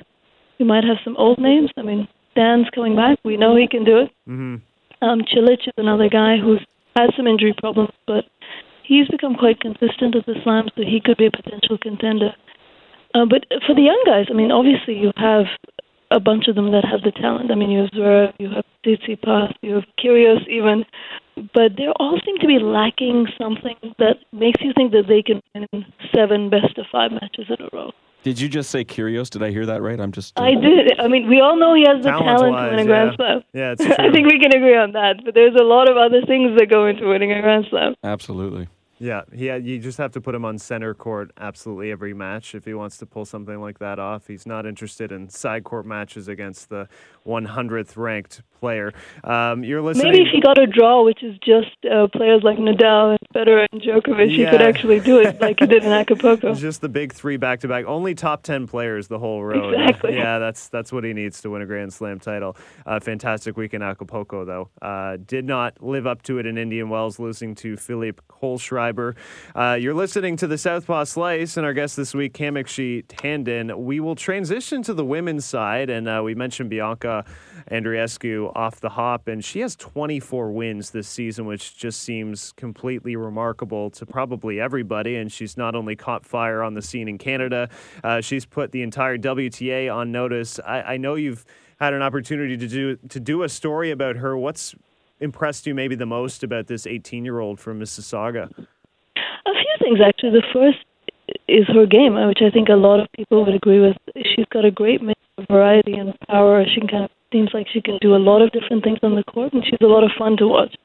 you 0.59 0.67
might 0.67 0.85
have 0.85 0.99
some 1.05 1.17
old 1.17 1.39
names. 1.39 1.71
I 1.77 1.83
mean, 1.83 2.09
Stan's 2.33 2.69
coming 2.75 2.97
back. 2.97 3.19
We 3.25 3.37
know 3.37 3.57
he 3.57 3.69
can 3.69 3.85
do 3.85 3.99
it. 3.99 4.11
Mm-hmm. 4.29 4.57
Um, 5.05 5.21
Cilic 5.33 5.67
is 5.67 5.75
another 5.77 6.09
guy 6.09 6.37
who's 6.39 6.65
had 6.97 7.11
some 7.17 7.27
injury 7.27 7.55
problems, 7.57 7.91
but 8.07 8.25
he's 8.83 9.07
become 9.09 9.37
quite 9.37 9.61
consistent 9.61 10.17
at 10.17 10.27
the 10.27 10.35
slam, 10.43 10.69
so 10.75 10.83
he 10.83 11.01
could 11.05 11.17
be 11.17 11.27
a 11.27 11.31
potential 11.31 11.79
contender. 11.79 12.35
Uh, 13.15 13.25
but 13.25 13.45
for 13.67 13.75
the 13.75 13.83
young 13.83 14.03
guys, 14.05 14.27
I 14.31 14.35
mean, 14.35 14.51
obviously 14.51 14.99
you 14.99 15.13
have 15.17 15.47
a 16.11 16.21
bunch 16.21 16.49
of 16.49 16.55
them 16.55 16.73
that 16.73 16.85
have 16.85 17.03
the 17.03 17.13
talent. 17.13 17.51
I 17.51 17.55
mean, 17.55 17.71
you 17.71 17.81
have 17.81 17.91
Zverev, 17.91 18.33
you 18.39 18.51
have 18.51 18.65
Tsitsipas, 18.85 19.55
you 19.63 19.75
have 19.75 19.85
Kyrgios 19.99 20.47
even, 20.49 20.85
but 21.55 21.77
they 21.77 21.89
all 21.99 22.19
seem 22.25 22.39
to 22.39 22.47
be 22.47 22.59
lacking 22.59 23.27
something 23.41 23.77
that 23.99 24.17
makes 24.33 24.61
you 24.63 24.73
think 24.75 24.93
that 24.93 25.05
they 25.09 25.23
can 25.23 25.43
win 25.55 25.85
seven 26.15 26.51
best 26.51 26.79
of 26.79 26.87
five 26.91 27.13
matches 27.13 27.47
in 27.49 27.65
a 27.65 27.69
row. 27.73 27.93
Did 28.25 28.41
you 28.41 28.49
just 28.49 28.71
say 28.71 28.85
Kyrgios? 28.85 29.31
Did 29.31 29.43
I 29.43 29.51
hear 29.51 29.65
that 29.67 29.81
right? 29.81 30.01
I'm 30.01 30.11
just. 30.13 30.39
Uh... 30.39 30.43
I 30.43 30.55
did. 30.55 30.99
I 30.99 31.09
mean, 31.09 31.29
we 31.29 31.41
all 31.41 31.57
know 31.57 31.75
he 31.75 31.85
has 31.87 32.03
the 32.03 32.11
talent 32.11 32.57
to 32.57 32.71
win 32.71 32.79
a 32.81 32.85
Grand 32.85 33.13
Slam. 33.17 33.43
Yeah, 33.53 33.73
it's 33.73 33.85
true. 33.87 33.95
I 33.99 34.11
think 34.11 34.27
we 34.27 34.41
can 34.41 34.55
agree 34.55 34.77
on 34.77 34.93
that. 34.93 35.25
But 35.25 35.35
there's 35.35 35.55
a 35.55 35.63
lot 35.63 35.89
of 35.89 35.97
other 35.97 36.23
things 36.27 36.59
that 36.59 36.69
go 36.69 36.87
into 36.87 37.07
winning 37.09 37.33
a 37.33 37.41
Grand 37.41 37.67
Slam. 37.71 37.95
Absolutely. 38.03 38.69
Yeah, 38.99 39.23
he 39.33 39.47
had, 39.47 39.67
you 39.67 39.79
just 39.79 39.99
have 39.99 40.13
to 40.13 40.21
put 40.21 40.35
him 40.35 40.45
on 40.45 40.59
center 40.59 40.95
court 40.95 41.31
absolutely 41.39 41.91
every 41.93 42.15
match 42.15 42.55
if 42.55 42.65
he 42.65 42.75
wants 42.75 42.99
to 42.99 43.07
pull 43.07 43.25
something 43.25 43.61
like 43.61 43.79
that 43.79 43.99
off. 43.99 44.27
He's 44.27 44.47
not 44.47 44.67
interested 44.67 45.13
in 45.13 45.29
side 45.29 45.65
court 45.65 45.87
matches 45.87 46.29
against 46.29 46.69
the 46.69 46.89
100th 47.27 47.97
ranked 47.97 48.43
player. 48.59 48.93
Um, 49.23 49.63
you're 49.63 49.83
listening. 49.83 50.13
Maybe 50.13 50.25
if 50.25 50.33
he 50.33 50.41
got 50.41 50.59
a 50.59 50.67
draw, 50.67 51.05
which 51.05 51.23
is 51.23 51.39
just 51.39 51.77
uh, 51.85 52.09
players 52.09 52.43
like 52.43 52.59
Nadal 52.59 53.11
and 53.11 53.19
Federer 53.35 53.67
and 53.71 53.81
Djokovic, 53.81 54.31
yeah. 54.31 54.37
he 54.37 54.51
could 54.51 54.63
actually 54.63 55.01
do 55.01 55.21
it 55.21 55.41
like 55.41 55.61
he 55.61 55.67
did 55.67 55.85
in 55.85 55.93
Acapulco. 55.93 56.55
just 56.55 56.81
the 56.81 56.89
big 56.89 57.13
three 57.13 57.37
back 57.37 57.61
to 57.61 57.69
back. 57.69 57.85
Only 57.87 58.15
top 58.15 58.43
10 58.43 58.67
players 58.67 59.07
the 59.07 59.19
whole 59.19 59.45
road. 59.45 59.75
Exactly. 59.75 60.17
Yeah, 60.17 60.39
that's 60.39 60.69
that's 60.69 60.91
what 60.93 61.05
he 61.05 61.13
needs 61.13 61.41
to 61.43 61.51
win 61.51 61.63
a 61.63 61.67
Grand 61.67 61.93
Slam 61.93 62.19
title. 62.19 62.57
Uh, 62.85 62.99
fantastic 62.99 63.57
week 63.57 63.75
in 63.75 63.83
Acapulco, 63.83 64.45
though. 64.45 64.71
Uh, 64.83 65.19
did 65.25 65.45
not 65.45 65.83
live 65.83 66.07
up 66.07 66.23
to 66.23 66.39
it 66.39 66.47
in 66.47 66.59
Indian 66.59 66.89
Wells, 66.89 67.19
losing 67.19 67.55
to 67.57 67.77
Philippe 67.77 68.23
Kohlschreiber. 68.29 68.88
Uh, 69.55 69.77
you're 69.81 69.95
listening 69.95 70.37
to 70.37 70.47
the 70.47 70.59
Southpaw 70.59 71.05
Slice, 71.05 71.57
and 71.57 71.67
our 71.67 71.73
guest 71.73 71.97
this 71.97 72.15
week, 72.15 72.33
Kamakshi 72.33 73.05
Tandon. 73.07 73.77
We 73.77 74.01
will 74.01 74.15
transition 74.15 74.83
to 74.85 74.95
the 74.95 75.05
women's 75.05 75.45
side, 75.45 75.91
and 75.91 76.09
uh, 76.09 76.23
we 76.25 76.35
mentioned 76.35 76.71
Bianca 76.71 77.25
Andreescu 77.71 78.51
off 78.57 78.81
the 78.81 78.91
hop, 78.91 79.29
and 79.29 79.45
she 79.45 79.61
has 79.61 79.77
24 79.77 80.53
wins 80.53 80.91
this 80.91 81.09
season, 81.09 81.47
which 81.47 81.77
just 81.77 82.03
seems 82.03 82.53
completely 82.53 83.17
remarkable 83.17 83.91
to 83.91 84.07
probably 84.07 84.61
everybody. 84.61 85.17
And 85.17 85.31
she's 85.31 85.57
not 85.57 85.75
only 85.75 85.97
caught 85.97 86.25
fire 86.25 86.63
on 86.63 86.75
the 86.75 86.83
scene 86.83 87.09
in 87.09 87.19
Canada, 87.19 87.69
uh, 88.03 88.21
she's 88.21 88.47
put 88.47 88.73
the 88.73 88.83
entire 88.83 89.19
WTA 89.19 89.95
on 89.95 90.13
notice. 90.13 90.59
I, 90.67 90.83
I 90.83 90.97
know 90.97 91.15
you've 91.15 91.45
had 91.81 91.95
an 91.95 92.03
opportunity 92.03 92.57
to 92.57 92.69
do 92.69 92.97
to 93.09 93.21
do 93.21 93.43
a 93.43 93.49
story 93.49 93.91
about 93.91 94.17
her. 94.17 94.37
What's 94.37 94.75
impressed 95.21 95.67
you 95.67 95.75
maybe 95.75 95.95
the 95.95 96.07
most 96.07 96.43
about 96.43 96.67
this 96.67 96.87
18 96.87 97.25
year 97.25 97.39
old 97.41 97.61
from 97.61 97.81
Mississauga? 97.81 98.67
Things, 99.89 100.01
actually. 100.05 100.33
The 100.33 100.47
first 100.53 100.85
is 101.49 101.65
her 101.69 101.87
game, 101.87 102.15
which 102.29 102.45
I 102.45 102.51
think 102.51 102.69
a 102.69 102.77
lot 102.77 103.01
of 103.01 103.09
people 103.17 103.45
would 103.45 103.55
agree 103.55 103.81
with. 103.81 103.97
She's 104.17 104.45
got 104.53 104.67
a 104.67 104.71
great 104.71 105.03
mix 105.03 105.19
of 105.39 105.47
variety 105.49 105.95
and 105.95 106.13
power. 106.29 106.63
She 106.69 106.81
kind 106.81 107.05
of 107.05 107.11
seems 107.33 107.51
like 107.55 107.69
she 107.73 107.81
can 107.81 107.97
do 108.03 108.15
a 108.15 108.21
lot 108.21 108.43
of 108.43 108.53
different 108.53 108.85
things 108.85 108.99
on 109.03 109.15
the 109.17 109.25
court, 109.25 109.55
and 109.55 109.65
she's 109.65 109.81
a 109.81 109.87
lot 109.87 110.05
of 110.05 110.11
fun 110.19 110.37
to 110.39 110.47
watch. 110.47 110.77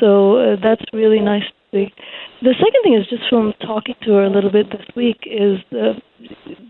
So 0.00 0.38
uh, 0.38 0.56
that's 0.62 0.82
really 0.94 1.20
nice 1.20 1.42
to 1.44 1.60
see. 1.72 1.92
The 2.40 2.54
second 2.56 2.80
thing 2.82 2.94
is 2.96 3.06
just 3.06 3.28
from 3.28 3.52
talking 3.60 3.96
to 4.04 4.12
her 4.12 4.24
a 4.24 4.30
little 4.30 4.50
bit 4.50 4.70
this 4.70 4.88
week 4.96 5.18
is 5.26 5.58
uh, 5.72 6.00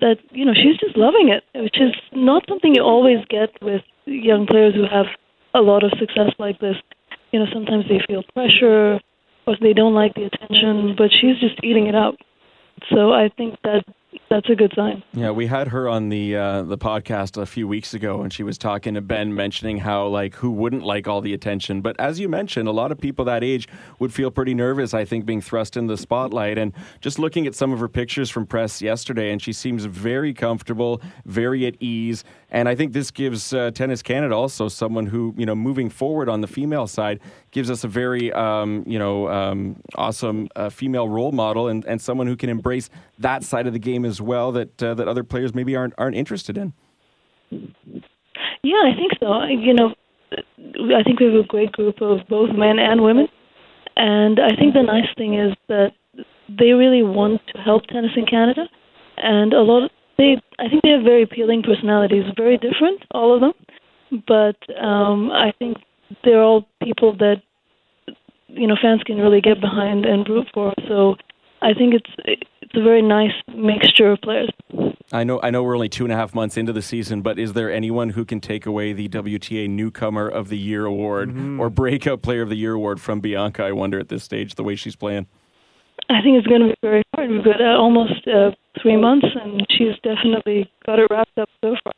that 0.00 0.16
you 0.32 0.44
know 0.44 0.54
she's 0.54 0.78
just 0.78 0.96
loving 0.96 1.30
it, 1.30 1.44
which 1.54 1.78
is 1.80 1.94
not 2.12 2.42
something 2.48 2.74
you 2.74 2.82
always 2.82 3.24
get 3.30 3.50
with 3.62 3.82
young 4.06 4.46
players 4.46 4.74
who 4.74 4.82
have 4.82 5.06
a 5.54 5.60
lot 5.60 5.84
of 5.84 5.92
success 6.00 6.34
like 6.40 6.58
this. 6.58 6.74
You 7.30 7.38
know, 7.38 7.46
sometimes 7.52 7.84
they 7.88 8.00
feel 8.08 8.24
pressure 8.34 8.98
they 9.60 9.72
don't 9.72 9.94
like 9.94 10.14
the 10.14 10.24
attention, 10.24 10.94
but 10.96 11.10
she's 11.10 11.38
just 11.40 11.62
eating 11.62 11.86
it 11.86 11.94
up. 11.94 12.14
So 12.90 13.12
I 13.12 13.30
think 13.36 13.58
that 13.64 13.84
that's 14.28 14.48
a 14.48 14.54
good 14.54 14.72
sign. 14.74 15.02
Yeah, 15.12 15.30
we 15.30 15.46
had 15.46 15.68
her 15.68 15.88
on 15.88 16.08
the 16.08 16.36
uh, 16.36 16.62
the 16.62 16.78
podcast 16.78 17.40
a 17.40 17.46
few 17.46 17.68
weeks 17.68 17.94
ago, 17.94 18.22
and 18.22 18.32
she 18.32 18.42
was 18.42 18.58
talking 18.58 18.94
to 18.94 19.00
Ben, 19.00 19.34
mentioning 19.34 19.78
how 19.78 20.06
like 20.06 20.34
who 20.36 20.50
wouldn't 20.50 20.84
like 20.84 21.06
all 21.06 21.20
the 21.20 21.34
attention. 21.34 21.80
But 21.80 21.98
as 21.98 22.18
you 22.18 22.28
mentioned, 22.28 22.68
a 22.68 22.72
lot 22.72 22.92
of 22.92 22.98
people 22.98 23.24
that 23.26 23.44
age 23.44 23.68
would 23.98 24.12
feel 24.12 24.30
pretty 24.30 24.54
nervous. 24.54 24.94
I 24.94 25.04
think 25.04 25.26
being 25.26 25.40
thrust 25.40 25.76
in 25.76 25.86
the 25.86 25.96
spotlight, 25.96 26.58
and 26.58 26.72
just 27.00 27.18
looking 27.18 27.46
at 27.46 27.54
some 27.54 27.72
of 27.72 27.80
her 27.80 27.88
pictures 27.88 28.30
from 28.30 28.46
press 28.46 28.80
yesterday, 28.80 29.30
and 29.32 29.40
she 29.40 29.52
seems 29.52 29.84
very 29.84 30.32
comfortable, 30.32 31.00
very 31.24 31.66
at 31.66 31.74
ease. 31.80 32.24
And 32.50 32.68
I 32.68 32.74
think 32.74 32.92
this 32.92 33.10
gives 33.10 33.54
uh, 33.54 33.70
Tennis 33.70 34.02
Canada 34.02 34.34
also 34.34 34.68
someone 34.68 35.06
who 35.06 35.34
you 35.36 35.46
know 35.46 35.54
moving 35.54 35.90
forward 35.90 36.28
on 36.28 36.40
the 36.40 36.46
female 36.46 36.86
side 36.86 37.20
gives 37.50 37.70
us 37.70 37.84
a 37.84 37.88
very 37.88 38.32
um, 38.32 38.84
you 38.86 38.98
know 38.98 39.28
um, 39.28 39.76
awesome 39.94 40.48
uh, 40.56 40.68
female 40.68 41.08
role 41.08 41.32
model 41.32 41.68
and, 41.68 41.84
and 41.84 42.00
someone 42.00 42.26
who 42.26 42.36
can 42.36 42.50
embrace 42.50 42.90
that 43.18 43.44
side 43.44 43.66
of 43.66 43.72
the 43.72 43.78
game 43.78 44.01
as 44.04 44.20
well 44.20 44.52
that 44.52 44.82
uh, 44.82 44.94
that 44.94 45.08
other 45.08 45.24
players 45.24 45.54
maybe 45.54 45.76
aren't 45.76 45.94
aren't 45.98 46.16
interested 46.16 46.56
in. 46.56 46.72
Yeah, 48.62 48.82
I 48.84 48.94
think 48.96 49.12
so. 49.18 49.44
You 49.44 49.74
know, 49.74 49.94
I 50.96 51.02
think 51.02 51.20
we 51.20 51.26
have 51.26 51.44
a 51.44 51.46
great 51.46 51.72
group 51.72 52.00
of 52.00 52.20
both 52.28 52.50
men 52.56 52.78
and 52.78 53.02
women, 53.02 53.28
and 53.96 54.40
I 54.40 54.54
think 54.56 54.74
the 54.74 54.82
nice 54.82 55.08
thing 55.16 55.34
is 55.34 55.54
that 55.68 55.92
they 56.48 56.72
really 56.72 57.02
want 57.02 57.40
to 57.54 57.60
help 57.60 57.86
tennis 57.86 58.12
in 58.16 58.26
Canada, 58.26 58.68
and 59.16 59.52
a 59.52 59.62
lot 59.62 59.84
of 59.84 59.90
they. 60.18 60.36
I 60.58 60.68
think 60.68 60.82
they 60.82 60.90
have 60.90 61.02
very 61.02 61.22
appealing 61.22 61.62
personalities, 61.62 62.24
very 62.36 62.56
different, 62.56 63.04
all 63.10 63.34
of 63.34 63.40
them, 63.40 63.52
but 64.26 64.56
um, 64.82 65.30
I 65.30 65.52
think 65.58 65.78
they're 66.24 66.42
all 66.42 66.68
people 66.82 67.16
that 67.16 67.42
you 68.48 68.66
know 68.66 68.76
fans 68.80 69.02
can 69.04 69.16
really 69.16 69.40
get 69.40 69.60
behind 69.60 70.04
and 70.04 70.28
root 70.28 70.46
for. 70.52 70.72
So 70.88 71.16
I 71.62 71.74
think 71.74 71.94
it's 71.94 72.10
it's 72.24 72.74
a 72.74 72.82
very 72.82 73.02
nice 73.02 73.32
mixture 73.54 74.12
of 74.12 74.20
players. 74.20 74.50
I 75.12 75.24
know 75.24 75.40
I 75.42 75.50
know 75.50 75.62
we're 75.62 75.74
only 75.74 75.88
two 75.88 76.04
and 76.04 76.12
a 76.12 76.16
half 76.16 76.34
months 76.34 76.56
into 76.56 76.72
the 76.72 76.82
season, 76.82 77.22
but 77.22 77.38
is 77.38 77.52
there 77.52 77.72
anyone 77.72 78.10
who 78.10 78.24
can 78.24 78.40
take 78.40 78.66
away 78.66 78.92
the 78.92 79.08
WTA 79.08 79.68
Newcomer 79.68 80.28
of 80.28 80.48
the 80.48 80.58
Year 80.58 80.84
award 80.84 81.30
mm-hmm. 81.30 81.60
or 81.60 81.70
Breakout 81.70 82.22
Player 82.22 82.42
of 82.42 82.48
the 82.48 82.56
Year 82.56 82.72
award 82.72 83.00
from 83.00 83.20
Bianca? 83.20 83.62
I 83.62 83.72
wonder 83.72 84.00
at 84.00 84.08
this 84.08 84.24
stage 84.24 84.56
the 84.56 84.64
way 84.64 84.74
she's 84.74 84.96
playing. 84.96 85.26
I 86.10 86.20
think 86.22 86.38
it's 86.38 86.46
going 86.46 86.62
to 86.62 86.68
be 86.68 86.74
very 86.82 87.02
hard. 87.14 87.30
We've 87.30 87.44
got 87.44 87.60
uh, 87.60 87.78
almost 87.78 88.26
uh, 88.26 88.50
three 88.80 88.96
months, 88.96 89.26
and 89.40 89.64
she's 89.70 89.94
definitely 90.02 90.70
got 90.84 90.98
it 90.98 91.06
wrapped 91.10 91.38
up 91.38 91.48
so 91.62 91.76
far. 91.84 91.92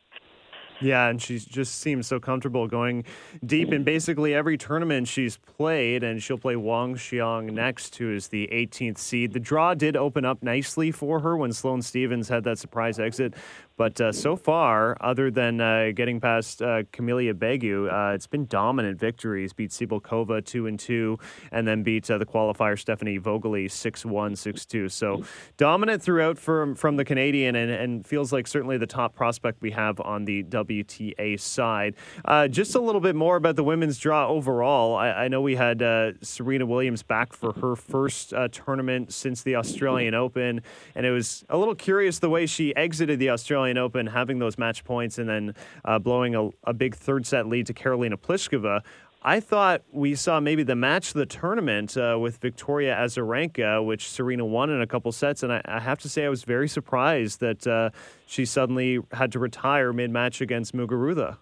Yeah, 0.81 1.09
and 1.09 1.23
she 1.23 1.39
just 1.39 1.81
seems 1.81 2.07
so 2.07 2.19
comfortable 2.19 2.67
going 2.67 3.05
deep 3.47 3.73
in 3.73 3.85
basically 3.85 4.35
every 4.35 4.59
tournament 4.59 5.07
she's 5.07 5.37
played, 5.37 6.03
and 6.03 6.23
she'll 6.23 6.39
play 6.39 6.57
Wang 6.57 6.97
Qiang 6.97 7.53
next, 7.53 7.95
who 7.97 8.13
is 8.13 8.29
the 8.29 8.49
18th 8.53 8.99
seed. 8.99 9.33
The 9.33 9.41
draw 9.41 9.75
did 9.75 9.97
open 9.97 10.25
up 10.25 10.43
nicely 10.43 10.91
for 10.91 11.21
her 11.21 11.37
when 11.37 11.53
Sloane 11.53 11.83
Stevens 11.83 12.29
had 12.29 12.45
that 12.45 12.59
surprise 12.59 12.99
exit, 12.99 13.35
but 13.77 14.01
uh, 14.01 14.13
so 14.13 14.37
far, 14.37 14.97
other 15.01 15.31
than 15.31 15.61
uh, 15.61 15.91
getting 15.95 16.21
past 16.21 16.63
uh, 16.63 16.85
Camelia 16.93 17.35
Begu, 17.35 17.93
uh, 17.93 18.15
it's 18.15 18.27
been 18.27 18.47
dominant 18.47 19.01
victories. 19.01 19.53
Beat 19.53 19.71
Cibulkova 19.71 20.45
2 20.45 20.69
and 20.69 20.79
2, 20.79 21.19
and 21.51 21.67
then 21.67 21.83
beat 21.83 22.09
uh, 22.09 22.19
the 22.19 22.27
qualifier 22.27 22.79
Stefanie 22.79 23.21
Vögele 23.21 23.69
6 23.69 24.05
1, 24.05 24.37
6 24.37 24.67
2. 24.67 24.89
So 24.89 25.25
dominant 25.57 26.03
throughout 26.03 26.39
from, 26.39 26.77
from 26.77 26.97
the 26.97 27.05
Canadian, 27.05 27.57
and, 27.57 27.71
and 27.71 28.07
feels 28.07 28.33
like 28.33 28.47
certainly 28.47 28.79
the 28.79 28.87
top 28.87 29.15
prospect 29.15 29.61
we 29.61 29.73
have 29.73 30.01
on 30.01 30.25
the 30.25 30.45
WTA 30.45 31.41
side. 31.41 31.97
Uh, 32.25 32.47
just 32.47 32.77
a 32.77 32.81
little 32.81 33.01
bit 33.01 33.17
more 33.17 33.37
about 33.37 33.57
the 33.57 33.65
women's 33.65 33.99
draw 33.99 34.29
overall. 34.29 34.95
I, 34.95 35.11
I 35.11 35.29
know 35.29 35.41
we 35.41 35.57
had 35.57 35.83
Serena 36.23 36.67
Williams 36.67 37.03
back 37.03 37.33
for 37.33 37.53
her 37.55 37.75
first 37.75 38.33
tournament 38.53 39.13
since 39.13 39.43
the 39.43 39.57
Australian 39.57 40.15
Open, 40.15 40.63
and 40.95 41.05
it 41.05 41.11
was 41.11 41.45
a 41.49 41.59
little 41.59 41.75
curious 41.75 42.21
the 42.21 42.31
way 42.31 42.47
she 42.47 42.75
exited 42.77 43.19
the 43.19 43.31
Australian 43.31 43.64
Australian 43.65 43.79
Open, 43.79 44.07
having 44.07 44.39
those 44.39 44.59
match 44.59 44.85
points, 44.85 45.19
and 45.19 45.29
then 45.29 45.55
uh, 45.85 45.99
blowing 45.99 46.35
a, 46.35 46.51
a, 46.65 46.75
big 46.75 46.95
third 46.95 47.27
set 47.27 47.47
lead 47.47 47.67
to 47.67 47.73
Karolina 47.73 48.17
Pliskova. 48.17 48.83
I 49.23 49.41
thought 49.41 49.83
we 49.91 50.15
saw 50.15 50.39
maybe 50.39 50.65
the 50.65 50.75
match 50.75 51.09
of 51.09 51.15
the 51.15 51.25
tournament 51.25 51.97
uh, 51.97 52.19
with 52.21 52.37
Victoria 52.39 52.95
Azarenka, 52.95 53.83
which 53.83 54.11
Serena 54.11 54.45
won 54.45 54.69
in 54.69 54.83
a 54.83 54.87
couple 54.87 55.11
sets, 55.13 55.43
and 55.43 55.51
I, 55.51 55.63
I 55.65 55.81
have 55.81 55.99
to 56.01 56.11
say 56.11 56.27
I 56.27 56.29
was 56.29 56.45
very 56.45 56.69
surprised 56.69 57.41
that 57.41 57.67
uh, 57.67 57.89
she 58.27 58.45
suddenly 58.45 58.99
had 59.13 59.33
to 59.33 59.39
retire 59.39 59.95
mid-match 59.95 60.43
against 60.43 60.75
Muguruza. 60.75 61.39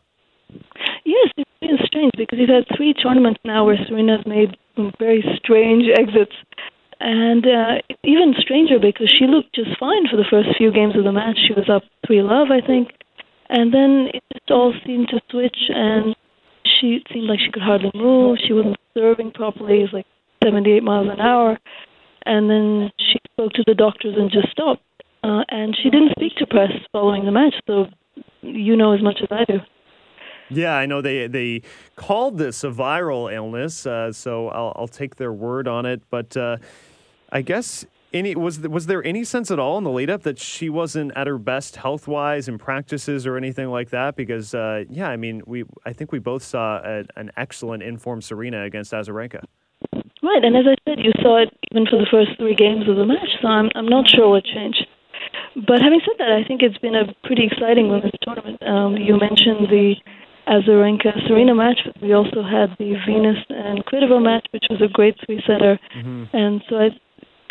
Yes, 1.05 1.29
it's 1.37 1.51
been 1.61 1.79
strange 1.85 2.13
because 2.17 2.39
we've 2.39 2.49
had 2.49 2.65
three 2.77 2.95
tournaments 2.95 3.41
now 3.45 3.65
where 3.65 3.77
Serena's 3.89 4.25
made 4.27 4.57
very 5.01 5.25
strange 5.43 5.87
exits 5.99 6.37
and 7.03 7.45
uh, 7.45 7.83
even 8.05 8.35
stranger 8.39 8.79
because 8.79 9.11
she 9.11 9.27
looked 9.27 9.55
just 9.55 9.77
fine 9.79 10.07
for 10.09 10.17
the 10.17 10.25
first 10.31 10.57
few 10.57 10.73
games 10.73 10.97
of 10.97 11.03
the 11.03 11.13
match. 11.13 11.37
She 11.47 11.53
was 11.53 11.69
up 11.69 11.83
three 12.07 12.23
love, 12.23 12.49
I 12.51 12.65
think, 12.65 12.91
and 13.49 13.75
then 13.75 14.09
it 14.15 14.23
just 14.33 14.51
all 14.51 14.73
seemed 14.87 15.09
to 15.09 15.21
switch, 15.29 15.57
and 15.69 16.15
she 16.65 17.03
seemed 17.13 17.27
like 17.29 17.41
she 17.41 17.51
could 17.51 17.63
hardly 17.63 17.91
move. 17.95 18.39
She 18.47 18.53
wasn't 18.53 18.77
serving 18.95 19.33
properly. 19.33 19.81
It 19.81 19.83
was 19.83 19.93
like 19.93 20.07
78 20.45 20.83
miles 20.85 21.09
an 21.11 21.21
hour, 21.21 21.59
and 22.25 22.49
then 22.49 22.91
she 22.99 23.19
spoke 23.33 23.53
to 23.55 23.65
the 23.67 23.75
doctors 23.75 24.15
and 24.17 24.31
just 24.31 24.51
stopped. 24.51 24.83
Uh, 25.25 25.43
and 25.49 25.77
she 25.81 25.91
didn't 25.91 26.13
speak 26.19 26.35
to 26.37 26.47
press 26.47 26.71
following 26.93 27.25
the 27.25 27.33
match, 27.33 27.55
so 27.67 27.87
you 28.43 28.77
know 28.77 28.93
as 28.93 29.03
much 29.03 29.19
as 29.23 29.29
I 29.31 29.45
do. 29.45 29.59
Yeah, 30.51 30.75
I 30.77 30.87
know 30.87 31.01
they 31.01 31.27
they 31.27 31.63
called 31.97 32.39
this 32.39 32.63
a 32.65 32.71
viral 32.71 33.33
illness, 33.33 33.87
uh, 33.87 34.13
so 34.13 34.49
I'll, 34.49 34.73
I'll 34.77 34.89
take 34.89 35.17
their 35.17 35.33
word 35.33 35.67
on 35.67 35.87
it. 35.87 36.03
But 36.11 36.37
uh, 36.37 36.59
I 37.33 37.41
guess 37.41 37.87
any 38.13 38.37
was 38.37 38.61
was 38.61 38.87
there 38.87 39.03
any 39.05 39.25
sense 39.25 39.51
at 39.51 39.59
all 39.59 39.79
in 39.79 39.85
the 39.85 39.91
lead 39.91 40.11
up 40.11 40.23
that 40.23 40.39
she 40.39 40.69
wasn't 40.69 41.13
at 41.17 41.27
her 41.27 41.39
best 41.39 41.77
health 41.77 42.07
wise 42.07 42.47
in 42.47 42.59
practices 42.59 43.27
or 43.27 43.37
anything 43.37 43.69
like 43.69 43.91
that? 43.91 44.17
Because 44.17 44.55
uh, 44.55 44.85
yeah, 44.91 45.09
I 45.09 45.17
mean, 45.17 45.43
we 45.47 45.65
I 45.87 45.93
think 45.93 46.13
we 46.13 46.19
both 46.19 46.43
saw 46.43 46.77
a, 46.85 47.05
an 47.17 47.33
excellent 47.37 47.83
informed 47.83 48.23
Serena 48.23 48.65
against 48.65 48.93
Azarenka. 48.93 49.43
Right, 50.23 50.45
and 50.45 50.57
as 50.57 50.65
I 50.69 50.77
said, 50.89 50.99
you 51.01 51.11
saw 51.21 51.43
it 51.43 51.49
even 51.73 51.87
for 51.87 51.97
the 51.97 52.07
first 52.11 52.39
three 52.39 52.55
games 52.55 52.89
of 52.89 52.97
the 52.97 53.07
match. 53.07 53.31
So 53.41 53.49
I'm 53.49 53.71
I'm 53.75 53.87
not 53.87 54.09
sure 54.09 54.29
what 54.29 54.45
changed. 54.45 54.87
But 55.67 55.81
having 55.81 56.01
said 56.01 56.17
that, 56.19 56.33
I 56.33 56.47
think 56.47 56.63
it's 56.63 56.79
been 56.79 56.95
a 56.95 57.13
pretty 57.25 57.45
exciting 57.45 57.89
women's 57.89 58.13
tournament. 58.23 58.63
Um, 58.63 58.97
you 58.97 59.19
mentioned 59.19 59.69
the 59.69 59.97
Azarenka 60.49 61.27
Serena 61.27 61.55
match, 61.55 61.79
but 61.85 62.03
we 62.03 62.13
also 62.13 62.43
had 62.43 62.75
the 62.79 62.97
Venus 63.07 63.39
and 63.49 63.85
Kvitova 63.85 64.23
match, 64.23 64.47
which 64.51 64.65
was 64.71 64.81
a 64.83 64.89
great 64.89 65.17
three 65.25 65.43
setter. 65.47 65.79
Mm-hmm. 65.97 66.37
And 66.37 66.63
so 66.69 66.77
I 66.77 66.89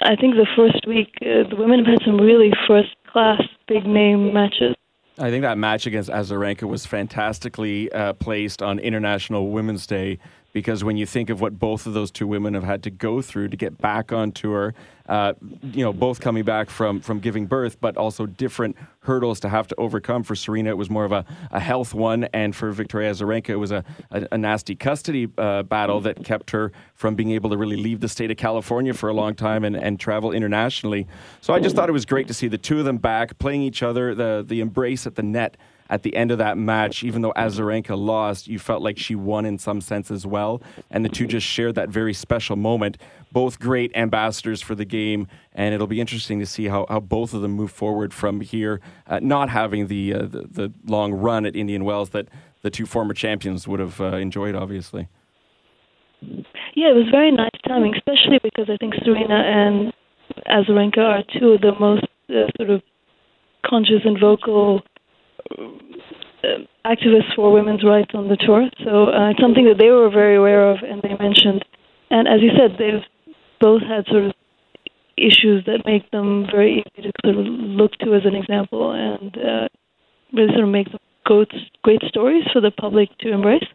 I 0.04 0.16
think 0.16 0.36
the 0.36 0.48
first 0.56 0.88
week 0.88 1.14
uh, 1.22 1.48
the 1.50 1.56
women 1.56 1.80
have 1.86 1.88
had 1.88 2.06
some 2.06 2.18
really 2.18 2.52
first 2.68 2.96
class 3.12 3.42
big 3.68 3.86
name 3.86 4.34
matches. 4.34 4.76
I 5.20 5.30
think 5.30 5.44
that 5.44 5.58
match 5.58 5.86
against 5.86 6.10
Azarenka 6.10 6.64
was 6.64 6.86
fantastically 6.86 7.92
uh, 7.92 8.14
placed 8.14 8.64
on 8.64 8.80
International 8.80 9.50
Women's 9.50 9.86
Day 9.86 10.18
because 10.54 10.84
when 10.84 10.98
you 10.98 11.06
think 11.06 11.30
of 11.30 11.42
what 11.42 11.60
both 11.60 11.86
of 11.86 11.94
those 11.94 12.12
two 12.12 12.28
women 12.28 12.54
have 12.54 12.64
had 12.64 12.84
to 12.84 12.90
go 12.90 13.22
through 13.22 13.48
to 13.50 13.58
get 13.58 13.78
back 13.78 14.12
on 14.12 14.32
tour, 14.32 14.74
uh, 15.08 15.34
you 15.64 15.84
know, 15.84 15.92
both 15.92 16.22
coming 16.22 16.44
back 16.44 16.70
from 16.70 17.02
from 17.02 17.20
giving 17.20 17.46
birth, 17.46 17.80
but 17.82 17.98
also 17.98 18.26
different 18.26 18.78
hurdles 19.02 19.40
to 19.42 19.50
have 19.50 19.68
to 19.68 19.76
overcome. 19.78 20.24
For 20.24 20.36
Serena, 20.36 20.70
it 20.70 20.78
was 20.78 20.90
more 20.90 21.06
of 21.06 21.12
a, 21.12 21.26
a 21.52 21.60
health 21.60 21.94
one, 21.94 22.26
and 22.26 22.56
for 22.56 22.72
Victoria 22.72 23.12
Azarenka, 23.12 23.50
it 23.50 23.56
was 23.58 23.72
a, 23.72 23.84
a, 24.12 24.28
a 24.32 24.38
nasty 24.38 24.76
custody 24.76 25.28
uh, 25.38 25.64
battle 25.64 26.00
that 26.02 26.24
kept 26.24 26.52
her 26.52 26.72
from 26.96 27.16
being 27.16 27.32
able 27.32 27.50
to 27.50 27.58
really 27.58 27.78
leave 27.78 28.00
the 28.00 28.08
state 28.08 28.32
of 28.32 28.38
California 28.38 28.94
for 28.94 29.10
a 29.10 29.14
long 29.14 29.34
time 29.34 29.66
and, 29.66 29.76
and 29.76 30.00
travel 30.00 30.32
internationally. 30.32 31.08
So 31.42 31.54
I 31.54 31.60
just 31.60 31.76
thought 31.76 31.90
it 31.90 31.94
was 31.94 32.06
great 32.06 32.28
to 32.28 32.34
see 32.34 32.48
the 32.48 32.58
two 32.58 32.80
of 32.80 32.86
them 32.86 32.98
back 32.98 33.38
playing 33.40 33.64
each 33.64 33.84
other, 33.84 34.16
the 34.16 34.46
the 34.48 34.62
embrace 34.62 35.08
at 35.08 35.16
the 35.16 35.24
net 35.24 35.58
at 35.92 36.04
the 36.04 36.16
end 36.16 36.32
of 36.32 36.38
that 36.38 36.58
match, 36.58 37.04
even 37.04 37.22
though 37.22 37.34
Azarenka 37.34 38.00
lost, 38.00 38.48
you 38.48 38.58
felt 38.58 38.82
like 38.82 38.98
she 38.98 39.14
won 39.14 39.46
in 39.46 39.60
some 39.60 39.82
sense 39.82 40.10
as 40.10 40.26
well. 40.26 40.62
And 40.90 41.04
the 41.04 41.10
two 41.10 41.28
just 41.28 41.46
shared 41.46 41.76
that 41.76 41.90
very 41.90 42.14
special 42.14 42.56
moment. 42.56 42.98
Both 43.34 43.60
great 43.60 43.92
ambassadors 43.96 44.62
for 44.62 44.74
the 44.74 44.86
game, 44.86 45.28
and 45.54 45.76
it'll 45.76 45.88
be 45.88 46.00
interesting 46.00 46.40
to 46.40 46.46
see 46.46 46.70
how, 46.70 46.86
how 46.88 47.02
both 47.02 47.34
of 47.34 47.42
them 47.42 47.52
move 47.52 47.72
forward 47.72 48.14
from 48.14 48.40
here, 48.40 48.80
uh, 49.08 49.20
not 49.22 49.50
having 49.50 49.88
the, 49.88 50.14
uh, 50.14 50.20
the, 50.20 50.48
the 50.50 50.74
long 50.86 51.14
run 51.14 51.46
at 51.46 51.58
Indian 51.58 51.84
Wells 51.84 52.12
that 52.12 52.30
the 52.62 52.70
two 52.70 52.86
former 52.86 53.14
champions 53.14 53.68
would 53.68 53.82
have 53.82 54.00
uh, 54.00 54.16
enjoyed, 54.16 54.56
obviously. 54.56 55.10
Yeah, 56.22 56.92
it 56.92 56.96
was 56.96 57.10
very 57.12 57.32
nice 57.32 57.50
timing, 57.68 57.96
especially 57.96 58.40
because 58.42 58.70
I 58.70 58.78
think 58.78 58.94
Serena 59.04 59.36
and 59.36 59.94
Azarenka 60.48 61.00
are 61.00 61.24
two 61.38 61.50
of 61.50 61.62
the 61.62 61.74
most 61.78 62.06
uh, 62.30 62.48
sort 62.56 62.70
of 62.70 62.82
conscious 63.66 64.02
and 64.06 64.18
vocal 64.20 64.82
activists 66.86 67.36
for 67.36 67.52
women's 67.52 67.84
rights 67.84 68.12
on 68.14 68.28
the 68.28 68.38
tour. 68.38 68.70
So 68.84 69.06
uh, 69.08 69.32
it's 69.32 69.40
something 69.40 69.66
that 69.66 69.78
they 69.78 69.90
were 69.90 70.10
very 70.10 70.36
aware 70.36 70.70
of, 70.72 70.80
and 70.84 71.02
they 71.02 71.16
mentioned. 71.16 71.64
And 72.10 72.28
as 72.28 72.42
you 72.42 72.52
said, 72.58 72.78
they've 72.78 73.06
both 73.60 73.82
had 73.82 74.06
sort 74.08 74.26
of 74.26 74.34
issues 75.18 75.66
that 75.66 75.86
make 75.86 76.10
them 76.12 76.48
very 76.52 76.80
easy 76.80 77.10
to 77.10 77.12
sort 77.24 77.38
of 77.38 77.46
look 77.46 77.92
to 78.00 78.14
as 78.16 78.26
an 78.26 78.36
example, 78.36 78.92
and 78.92 79.38
uh, 79.38 79.68
really 80.34 80.50
sort 80.50 80.64
of 80.64 80.70
make 80.70 80.90
them 80.90 81.00
great, 81.26 81.52
great 81.84 82.02
stories 82.08 82.44
for 82.52 82.62
the 82.62 82.72
public 82.72 83.10
to 83.20 83.32
embrace. 83.32 83.68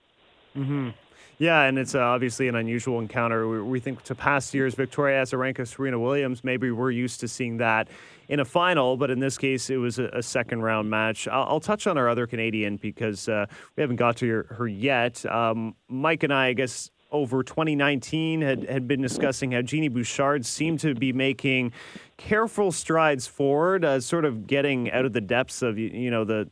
Mm-hmm. 0.56 0.90
Yeah, 1.38 1.62
and 1.62 1.78
it's 1.78 1.94
uh, 1.94 2.00
obviously 2.00 2.48
an 2.48 2.54
unusual 2.54 2.98
encounter. 2.98 3.46
We, 3.46 3.60
we, 3.60 3.80
think 3.80 4.02
to 4.04 4.14
past 4.14 4.54
years, 4.54 4.74
Victoria 4.74 5.22
Azarenka, 5.22 5.66
Serena 5.66 5.98
Williams, 5.98 6.42
maybe 6.42 6.70
we're 6.70 6.90
used 6.90 7.20
to 7.20 7.28
seeing 7.28 7.58
that 7.58 7.88
in 8.28 8.40
a 8.40 8.44
final, 8.44 8.96
but 8.96 9.10
in 9.10 9.20
this 9.20 9.36
case, 9.36 9.68
it 9.68 9.76
was 9.76 9.98
a, 9.98 10.06
a 10.14 10.22
second 10.22 10.62
round 10.62 10.88
match. 10.88 11.28
I'll, 11.28 11.44
I'll, 11.44 11.60
touch 11.60 11.86
on 11.86 11.98
our 11.98 12.08
other 12.08 12.26
Canadian 12.26 12.76
because 12.76 13.28
uh, 13.28 13.46
we 13.76 13.82
haven't 13.82 13.96
got 13.96 14.16
to 14.18 14.44
her, 14.48 14.66
yet. 14.66 15.26
Um, 15.26 15.74
Mike 15.88 16.22
and 16.22 16.32
I, 16.32 16.48
I 16.48 16.52
guess, 16.54 16.90
over 17.12 17.42
2019 17.42 18.40
had, 18.40 18.64
had 18.64 18.88
been 18.88 19.02
discussing 19.02 19.52
how 19.52 19.62
Genie 19.62 19.88
Bouchard 19.88 20.44
seemed 20.44 20.80
to 20.80 20.94
be 20.94 21.12
making 21.12 21.72
careful 22.16 22.72
strides 22.72 23.26
forward, 23.26 23.84
uh, 23.84 24.00
sort 24.00 24.24
of 24.24 24.46
getting 24.46 24.90
out 24.90 25.04
of 25.04 25.12
the 25.12 25.20
depths 25.20 25.62
of 25.62 25.78
you 25.78 26.10
know 26.10 26.24
the 26.24 26.48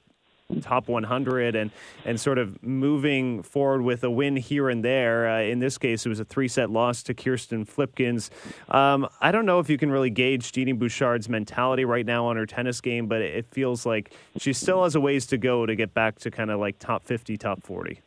top 0.62 0.88
100 0.88 1.54
and 1.56 1.70
and 2.04 2.20
sort 2.20 2.38
of 2.38 2.62
moving 2.62 3.42
forward 3.42 3.82
with 3.82 4.04
a 4.04 4.10
win 4.10 4.36
here 4.36 4.68
and 4.68 4.84
there. 4.84 5.28
Uh, 5.28 5.42
in 5.42 5.58
this 5.58 5.78
case, 5.78 6.06
it 6.06 6.08
was 6.08 6.20
a 6.20 6.24
three 6.24 6.48
set 6.48 6.70
loss 6.70 7.02
to 7.04 7.14
Kirsten 7.14 7.64
Flipkens. 7.64 8.30
Um, 8.68 9.08
I 9.20 9.32
don't 9.32 9.46
know 9.46 9.58
if 9.58 9.68
you 9.68 9.78
can 9.78 9.90
really 9.90 10.10
gauge 10.10 10.52
Genie 10.52 10.72
Bouchard's 10.72 11.28
mentality 11.28 11.84
right 11.84 12.06
now 12.06 12.26
on 12.26 12.36
her 12.36 12.46
tennis 12.46 12.80
game, 12.80 13.06
but 13.06 13.20
it 13.20 13.46
feels 13.50 13.86
like 13.86 14.12
she 14.38 14.52
still 14.52 14.84
has 14.84 14.94
a 14.94 15.00
ways 15.00 15.26
to 15.26 15.38
go 15.38 15.66
to 15.66 15.74
get 15.74 15.94
back 15.94 16.18
to 16.20 16.30
kind 16.30 16.50
of 16.50 16.60
like 16.60 16.78
top 16.78 17.04
50, 17.04 17.36
top 17.36 17.62
40. 17.62 18.00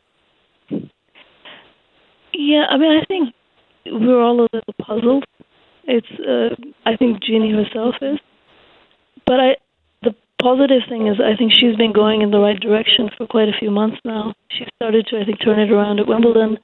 Yeah, 2.33 2.65
I 2.69 2.77
mean, 2.77 2.99
I 3.01 3.05
think 3.05 3.33
we're 3.85 4.21
all 4.21 4.41
a 4.41 4.47
little 4.53 4.73
puzzled. 4.81 5.25
It's, 5.85 6.07
uh, 6.19 6.55
I 6.85 6.95
think 6.97 7.23
Genie 7.23 7.51
herself 7.51 7.95
is, 8.01 8.19
but 9.25 9.39
I, 9.39 9.55
positive 10.41 10.81
thing 10.89 11.07
is 11.07 11.17
I 11.19 11.35
think 11.35 11.51
she's 11.53 11.75
been 11.75 11.93
going 11.93 12.21
in 12.21 12.31
the 12.31 12.39
right 12.39 12.59
direction 12.59 13.09
for 13.17 13.27
quite 13.27 13.49
a 13.49 13.57
few 13.59 13.71
months 13.71 13.97
now. 14.05 14.33
She 14.51 14.65
started 14.75 15.07
to 15.07 15.19
I 15.19 15.25
think 15.25 15.39
turn 15.43 15.59
it 15.59 15.71
around 15.71 15.99
at 15.99 16.07
Wimbledon. 16.07 16.57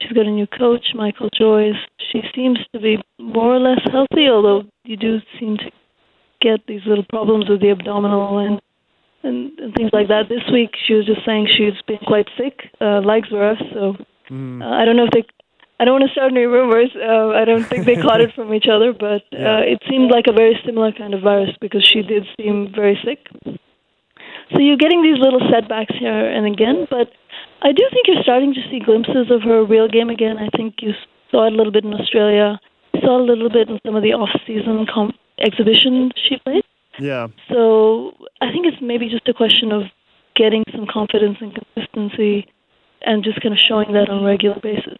She's 0.00 0.12
got 0.12 0.26
a 0.26 0.30
new 0.30 0.46
coach, 0.46 0.86
Michael 0.94 1.28
Joyce. 1.36 1.76
She 2.10 2.22
seems 2.34 2.58
to 2.72 2.80
be 2.80 2.96
more 3.18 3.54
or 3.54 3.60
less 3.60 3.80
healthy, 3.92 4.28
although 4.28 4.62
you 4.84 4.96
do 4.96 5.18
seem 5.38 5.58
to 5.58 5.70
get 6.40 6.60
these 6.66 6.80
little 6.86 7.04
problems 7.04 7.48
with 7.48 7.60
the 7.60 7.70
abdominal 7.70 8.38
and 8.38 8.60
and, 9.22 9.58
and 9.58 9.74
things 9.74 9.90
like 9.92 10.08
that. 10.08 10.28
This 10.28 10.44
week 10.50 10.70
she 10.86 10.94
was 10.94 11.06
just 11.06 11.24
saying 11.26 11.48
she's 11.56 11.80
been 11.86 12.04
quite 12.06 12.28
sick, 12.38 12.70
uh, 12.80 13.00
legs 13.00 13.28
were 13.30 13.54
so 13.72 13.94
mm. 14.30 14.62
uh, 14.62 14.74
I 14.74 14.84
don't 14.84 14.96
know 14.96 15.04
if 15.04 15.10
they 15.10 15.24
I 15.80 15.84
don't 15.86 15.98
want 15.98 16.04
to 16.08 16.12
start 16.12 16.30
any 16.32 16.44
rumors. 16.44 16.92
Uh, 16.94 17.30
I 17.30 17.46
don't 17.46 17.64
think 17.64 17.86
they 17.86 17.96
caught 18.04 18.20
it 18.20 18.34
from 18.34 18.52
each 18.52 18.68
other, 18.70 18.92
but 18.92 19.24
uh, 19.32 19.64
it 19.64 19.80
seemed 19.88 20.10
like 20.10 20.26
a 20.28 20.32
very 20.32 20.60
similar 20.62 20.92
kind 20.92 21.14
of 21.14 21.22
virus 21.22 21.56
because 21.58 21.82
she 21.82 22.02
did 22.02 22.26
seem 22.36 22.70
very 22.70 23.00
sick. 23.02 23.26
So 24.52 24.58
you're 24.58 24.76
getting 24.76 25.02
these 25.02 25.18
little 25.18 25.40
setbacks 25.50 25.94
here 25.98 26.12
and 26.12 26.44
again, 26.44 26.86
but 26.90 27.08
I 27.62 27.72
do 27.72 27.82
think 27.92 28.08
you're 28.08 28.22
starting 28.22 28.52
to 28.52 28.60
see 28.70 28.80
glimpses 28.80 29.30
of 29.30 29.40
her 29.42 29.64
real 29.64 29.88
game 29.88 30.10
again. 30.10 30.36
I 30.36 30.48
think 30.54 30.82
you 30.82 30.92
saw 31.30 31.46
it 31.46 31.54
a 31.54 31.56
little 31.56 31.72
bit 31.72 31.84
in 31.84 31.94
Australia, 31.94 32.60
saw 33.00 33.18
a 33.18 33.24
little 33.24 33.48
bit 33.48 33.70
in 33.70 33.80
some 33.86 33.96
of 33.96 34.02
the 34.02 34.12
off-season 34.12 34.86
comp- 34.92 35.16
exhibitions 35.38 36.12
she 36.28 36.36
played. 36.44 36.64
Yeah. 36.98 37.28
So 37.48 38.12
I 38.42 38.52
think 38.52 38.66
it's 38.66 38.82
maybe 38.82 39.08
just 39.08 39.26
a 39.28 39.32
question 39.32 39.72
of 39.72 39.84
getting 40.36 40.64
some 40.72 40.86
confidence 40.86 41.38
and 41.40 41.54
consistency 41.54 42.46
and 43.00 43.24
just 43.24 43.40
kind 43.40 43.54
of 43.54 43.58
showing 43.58 43.92
that 43.92 44.10
on 44.10 44.24
a 44.24 44.26
regular 44.26 44.60
basis. 44.60 44.98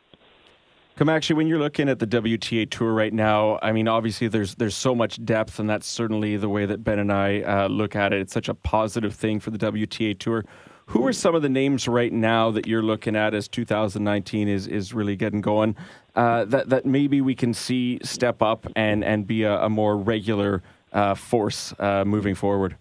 Kamakshi, 1.01 1.35
when 1.35 1.47
you're 1.47 1.59
looking 1.59 1.89
at 1.89 1.99
the 1.99 2.07
WTA 2.07 2.69
tour 2.69 2.93
right 2.93 3.15
now, 3.15 3.59
I 3.63 3.73
mean, 3.73 3.89
obviously 3.89 4.29
there's 4.29 4.57
there's 4.57 4.77
so 4.77 4.95
much 4.95 5.25
depth, 5.25 5.59
and 5.59 5.71
that's 5.71 5.87
certainly 5.87 6.37
the 6.37 6.51
way 6.51 6.67
that 6.67 6.85
Ben 6.85 6.99
and 6.99 7.11
I 7.11 7.41
uh, 7.41 7.69
look 7.69 7.97
at 7.97 8.13
it. 8.13 8.21
It's 8.21 8.35
such 8.35 8.51
a 8.51 8.55
positive 8.55 9.15
thing 9.15 9.41
for 9.41 9.51
the 9.51 9.57
WTA 9.57 10.19
tour. 10.19 10.45
Who 10.89 11.07
are 11.07 11.15
some 11.15 11.35
of 11.35 11.41
the 11.41 11.49
names 11.49 11.89
right 11.89 12.13
now 12.13 12.51
that 12.51 12.67
you're 12.67 12.83
looking 12.83 13.17
at 13.17 13.33
as 13.33 13.49
2019 13.49 14.47
is 14.47 14.67
is 14.67 14.93
really 14.93 15.17
getting 15.17 15.41
going? 15.41 15.75
Uh, 16.15 16.45
that 16.45 16.69
that 16.69 16.85
maybe 16.85 17.23
we 17.23 17.35
can 17.35 17.55
see 17.55 17.99
step 18.03 18.43
up 18.43 18.67
and 18.77 19.03
and 19.03 19.27
be 19.27 19.45
a, 19.45 19.59
a 19.59 19.71
more 19.71 19.97
regular 19.97 20.63
uh, 20.93 21.15
force 21.15 21.73
uh, 21.79 22.05
moving 22.05 22.35
forward. 22.35 22.77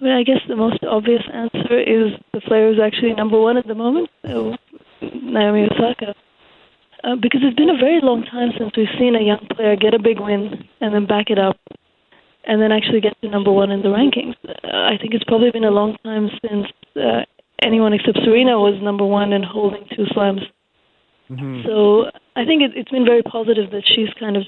Mean, 0.00 0.10
I 0.10 0.24
guess 0.24 0.40
the 0.48 0.56
most 0.56 0.82
obvious 0.82 1.22
answer 1.32 1.78
is 1.78 2.18
the 2.32 2.40
player 2.40 2.70
who's 2.70 2.80
actually 2.82 3.12
number 3.12 3.40
one 3.40 3.56
at 3.56 3.68
the 3.68 3.76
moment, 3.76 4.10
Naomi 4.24 5.68
Osaka 5.70 6.16
uh, 7.04 7.16
because 7.20 7.40
it's 7.44 7.56
been 7.56 7.70
a 7.70 7.76
very 7.76 8.00
long 8.02 8.24
time 8.24 8.50
since 8.58 8.72
we've 8.76 8.92
seen 8.98 9.14
a 9.14 9.22
young 9.22 9.46
player 9.54 9.76
get 9.76 9.94
a 9.94 9.98
big 9.98 10.18
win 10.18 10.64
and 10.80 10.94
then 10.94 11.06
back 11.06 11.28
it 11.28 11.38
up 11.38 11.56
and 12.46 12.60
then 12.60 12.72
actually 12.72 13.00
get 13.00 13.20
to 13.20 13.28
number 13.28 13.52
one 13.52 13.70
in 13.70 13.82
the 13.82 13.88
rankings. 13.88 14.34
Uh, 14.44 14.66
I 14.72 14.96
think 15.00 15.14
it's 15.14 15.24
probably 15.24 15.50
been 15.50 15.64
a 15.64 15.70
long 15.70 15.96
time 16.04 16.28
since 16.40 16.66
uh, 16.96 17.24
anyone 17.62 17.92
except 17.92 18.18
Serena 18.24 18.58
was 18.58 18.80
number 18.82 19.04
one 19.04 19.32
and 19.32 19.44
holding 19.44 19.84
two 19.94 20.06
slams. 20.12 20.42
Mm-hmm. 21.30 21.66
So 21.66 22.10
I 22.36 22.44
think 22.44 22.62
it, 22.62 22.72
it's 22.76 22.90
been 22.90 23.04
very 23.04 23.22
positive 23.22 23.70
that 23.70 23.84
she's 23.84 24.12
kind 24.18 24.36
of 24.36 24.44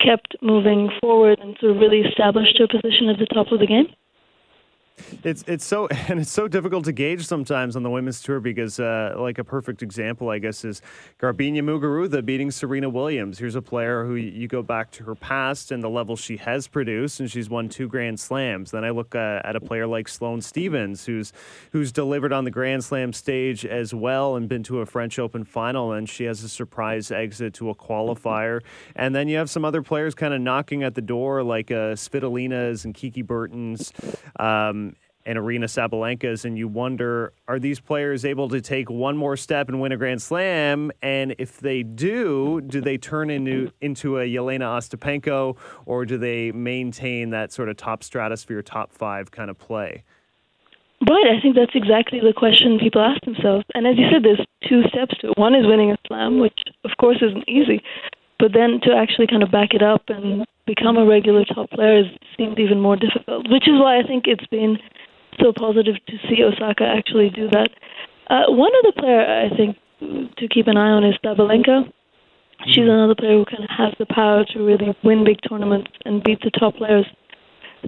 kept 0.00 0.36
moving 0.42 0.90
forward 1.00 1.38
and 1.40 1.56
sort 1.60 1.72
of 1.72 1.78
really 1.78 2.00
established 2.00 2.58
her 2.58 2.68
position 2.68 3.08
at 3.08 3.18
the 3.18 3.26
top 3.26 3.50
of 3.52 3.58
the 3.58 3.66
game. 3.66 3.86
It's 5.22 5.42
it's 5.46 5.64
so 5.64 5.88
and 6.08 6.20
it's 6.20 6.30
so 6.30 6.48
difficult 6.48 6.84
to 6.84 6.92
gauge 6.92 7.26
sometimes 7.26 7.76
on 7.76 7.82
the 7.82 7.90
women's 7.90 8.22
tour 8.22 8.40
because 8.40 8.78
uh, 8.78 9.14
like 9.16 9.38
a 9.38 9.44
perfect 9.44 9.82
example 9.82 10.30
I 10.30 10.38
guess 10.38 10.64
is 10.64 10.82
Garbiñe 11.18 11.62
Muguruza 11.62 12.24
beating 12.24 12.50
Serena 12.50 12.88
Williams. 12.88 13.38
Here's 13.38 13.54
a 13.54 13.62
player 13.62 14.04
who 14.04 14.14
you 14.14 14.46
go 14.48 14.62
back 14.62 14.90
to 14.92 15.04
her 15.04 15.14
past 15.14 15.72
and 15.72 15.82
the 15.82 15.90
level 15.90 16.16
she 16.16 16.36
has 16.38 16.68
produced 16.68 17.20
and 17.20 17.30
she's 17.30 17.50
won 17.50 17.68
two 17.68 17.88
Grand 17.88 18.20
Slams. 18.20 18.70
Then 18.70 18.84
I 18.84 18.90
look 18.90 19.14
uh, 19.14 19.40
at 19.44 19.56
a 19.56 19.60
player 19.60 19.86
like 19.86 20.08
Sloane 20.08 20.40
Stevens 20.40 21.04
who's 21.04 21.32
who's 21.72 21.92
delivered 21.92 22.32
on 22.32 22.44
the 22.44 22.50
Grand 22.50 22.84
Slam 22.84 23.12
stage 23.12 23.66
as 23.66 23.92
well 23.94 24.36
and 24.36 24.48
been 24.48 24.62
to 24.64 24.80
a 24.80 24.86
French 24.86 25.18
Open 25.18 25.44
final 25.44 25.92
and 25.92 26.08
she 26.08 26.24
has 26.24 26.42
a 26.44 26.48
surprise 26.48 27.10
exit 27.10 27.54
to 27.54 27.70
a 27.70 27.74
qualifier. 27.74 28.62
And 28.94 29.14
then 29.14 29.28
you 29.28 29.36
have 29.38 29.50
some 29.50 29.64
other 29.64 29.82
players 29.82 30.14
kind 30.14 30.32
of 30.34 30.40
knocking 30.40 30.82
at 30.82 30.94
the 30.94 31.02
door 31.02 31.42
like 31.42 31.70
uh, 31.70 31.96
and 32.14 32.94
Kiki 32.94 33.22
Bertens. 33.22 33.92
Um, 34.38 34.83
and 35.26 35.38
Aryna 35.38 35.64
Sabalenka's, 35.64 36.44
and 36.44 36.58
you 36.58 36.68
wonder, 36.68 37.32
are 37.48 37.58
these 37.58 37.80
players 37.80 38.24
able 38.24 38.48
to 38.50 38.60
take 38.60 38.90
one 38.90 39.16
more 39.16 39.36
step 39.36 39.68
and 39.68 39.80
win 39.80 39.92
a 39.92 39.96
Grand 39.96 40.20
Slam? 40.20 40.90
And 41.02 41.34
if 41.38 41.60
they 41.60 41.82
do, 41.82 42.60
do 42.60 42.80
they 42.80 42.98
turn 42.98 43.30
into 43.30 43.72
into 43.80 44.18
a 44.18 44.26
Jelena 44.26 44.76
Ostapenko, 44.76 45.56
or 45.86 46.04
do 46.04 46.18
they 46.18 46.52
maintain 46.52 47.30
that 47.30 47.52
sort 47.52 47.68
of 47.68 47.76
top 47.76 48.02
stratosphere, 48.02 48.62
top 48.62 48.92
five 48.92 49.30
kind 49.30 49.50
of 49.50 49.58
play? 49.58 50.04
Right, 51.08 51.26
I 51.36 51.40
think 51.40 51.54
that's 51.56 51.74
exactly 51.74 52.20
the 52.20 52.32
question 52.32 52.78
people 52.78 53.02
ask 53.02 53.20
themselves. 53.24 53.64
And 53.74 53.86
as 53.86 53.96
you 53.98 54.06
said, 54.10 54.22
there's 54.22 54.40
two 54.66 54.82
steps 54.88 55.18
to 55.20 55.30
it. 55.30 55.38
One 55.38 55.54
is 55.54 55.66
winning 55.66 55.90
a 55.90 55.96
slam, 56.06 56.38
which 56.38 56.58
of 56.84 56.92
course 56.98 57.18
isn't 57.20 57.48
easy, 57.48 57.82
but 58.38 58.52
then 58.52 58.80
to 58.84 58.94
actually 58.94 59.26
kind 59.26 59.42
of 59.42 59.50
back 59.50 59.74
it 59.74 59.82
up 59.82 60.02
and 60.08 60.46
become 60.66 60.96
a 60.96 61.04
regular 61.04 61.44
top 61.44 61.70
player 61.70 62.04
seems 62.38 62.58
even 62.58 62.80
more 62.80 62.96
difficult. 62.96 63.50
Which 63.50 63.68
is 63.68 63.78
why 63.78 63.98
I 63.98 64.02
think 64.02 64.24
it's 64.26 64.46
been 64.46 64.78
so 65.40 65.52
positive 65.52 65.96
to 66.06 66.12
see 66.28 66.42
Osaka 66.42 66.84
actually 66.84 67.30
do 67.30 67.48
that. 67.50 67.68
Uh, 68.28 68.44
one 68.48 68.70
other 68.78 68.92
player 68.92 69.20
I 69.20 69.54
think 69.56 69.76
to 70.36 70.48
keep 70.48 70.66
an 70.66 70.76
eye 70.76 70.90
on 70.90 71.04
is 71.04 71.14
Sabalenka. 71.24 71.90
She's 72.66 72.78
mm-hmm. 72.78 72.90
another 72.90 73.14
player 73.14 73.38
who 73.38 73.44
kind 73.44 73.64
of 73.64 73.70
has 73.70 73.94
the 73.98 74.06
power 74.06 74.44
to 74.44 74.62
really 74.62 74.96
win 75.02 75.24
big 75.24 75.38
tournaments 75.48 75.90
and 76.04 76.22
beat 76.22 76.40
the 76.42 76.50
top 76.50 76.76
players. 76.76 77.06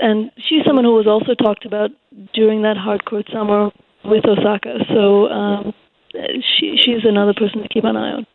And 0.01 0.31
she's 0.37 0.65
someone 0.67 0.85
who 0.85 0.95
was 0.95 1.07
also 1.07 1.35
talked 1.35 1.65
about 1.65 1.91
during 2.35 2.63
that 2.63 2.77
hard 2.77 3.05
court 3.05 3.27
summer 3.33 3.71
with 4.05 4.25
Osaka. 4.27 4.79
So 4.89 5.29
um, 5.29 5.73
she 6.13 6.77
she's 6.83 7.05
another 7.05 7.33
person 7.35 7.63
to 7.63 7.69
keep 7.69 7.85
an 7.85 7.97
eye 7.97 8.13
on. 8.13 8.27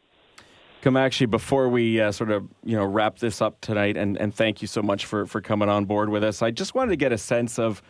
Kamakshi, 0.82 1.30
before 1.30 1.70
we 1.70 2.02
uh, 2.02 2.12
sort 2.12 2.32
of 2.32 2.48
you 2.64 2.76
know 2.76 2.86
wrap 2.86 3.20
this 3.20 3.42
up 3.42 3.62
tonight, 3.62 3.98
and, 3.98 4.18
and 4.18 4.34
thank 4.34 4.62
you 4.62 4.68
so 4.68 4.82
much 4.82 5.06
for, 5.06 5.28
for 5.28 5.40
coming 5.40 5.70
on 5.70 5.86
board 5.86 6.10
with 6.10 6.24
us. 6.24 6.42
I 6.42 6.50
just 6.50 6.74
wanted 6.74 6.90
to 6.90 6.96
get 6.96 7.12
a 7.12 7.18
sense 7.20 7.60
of 7.60 7.84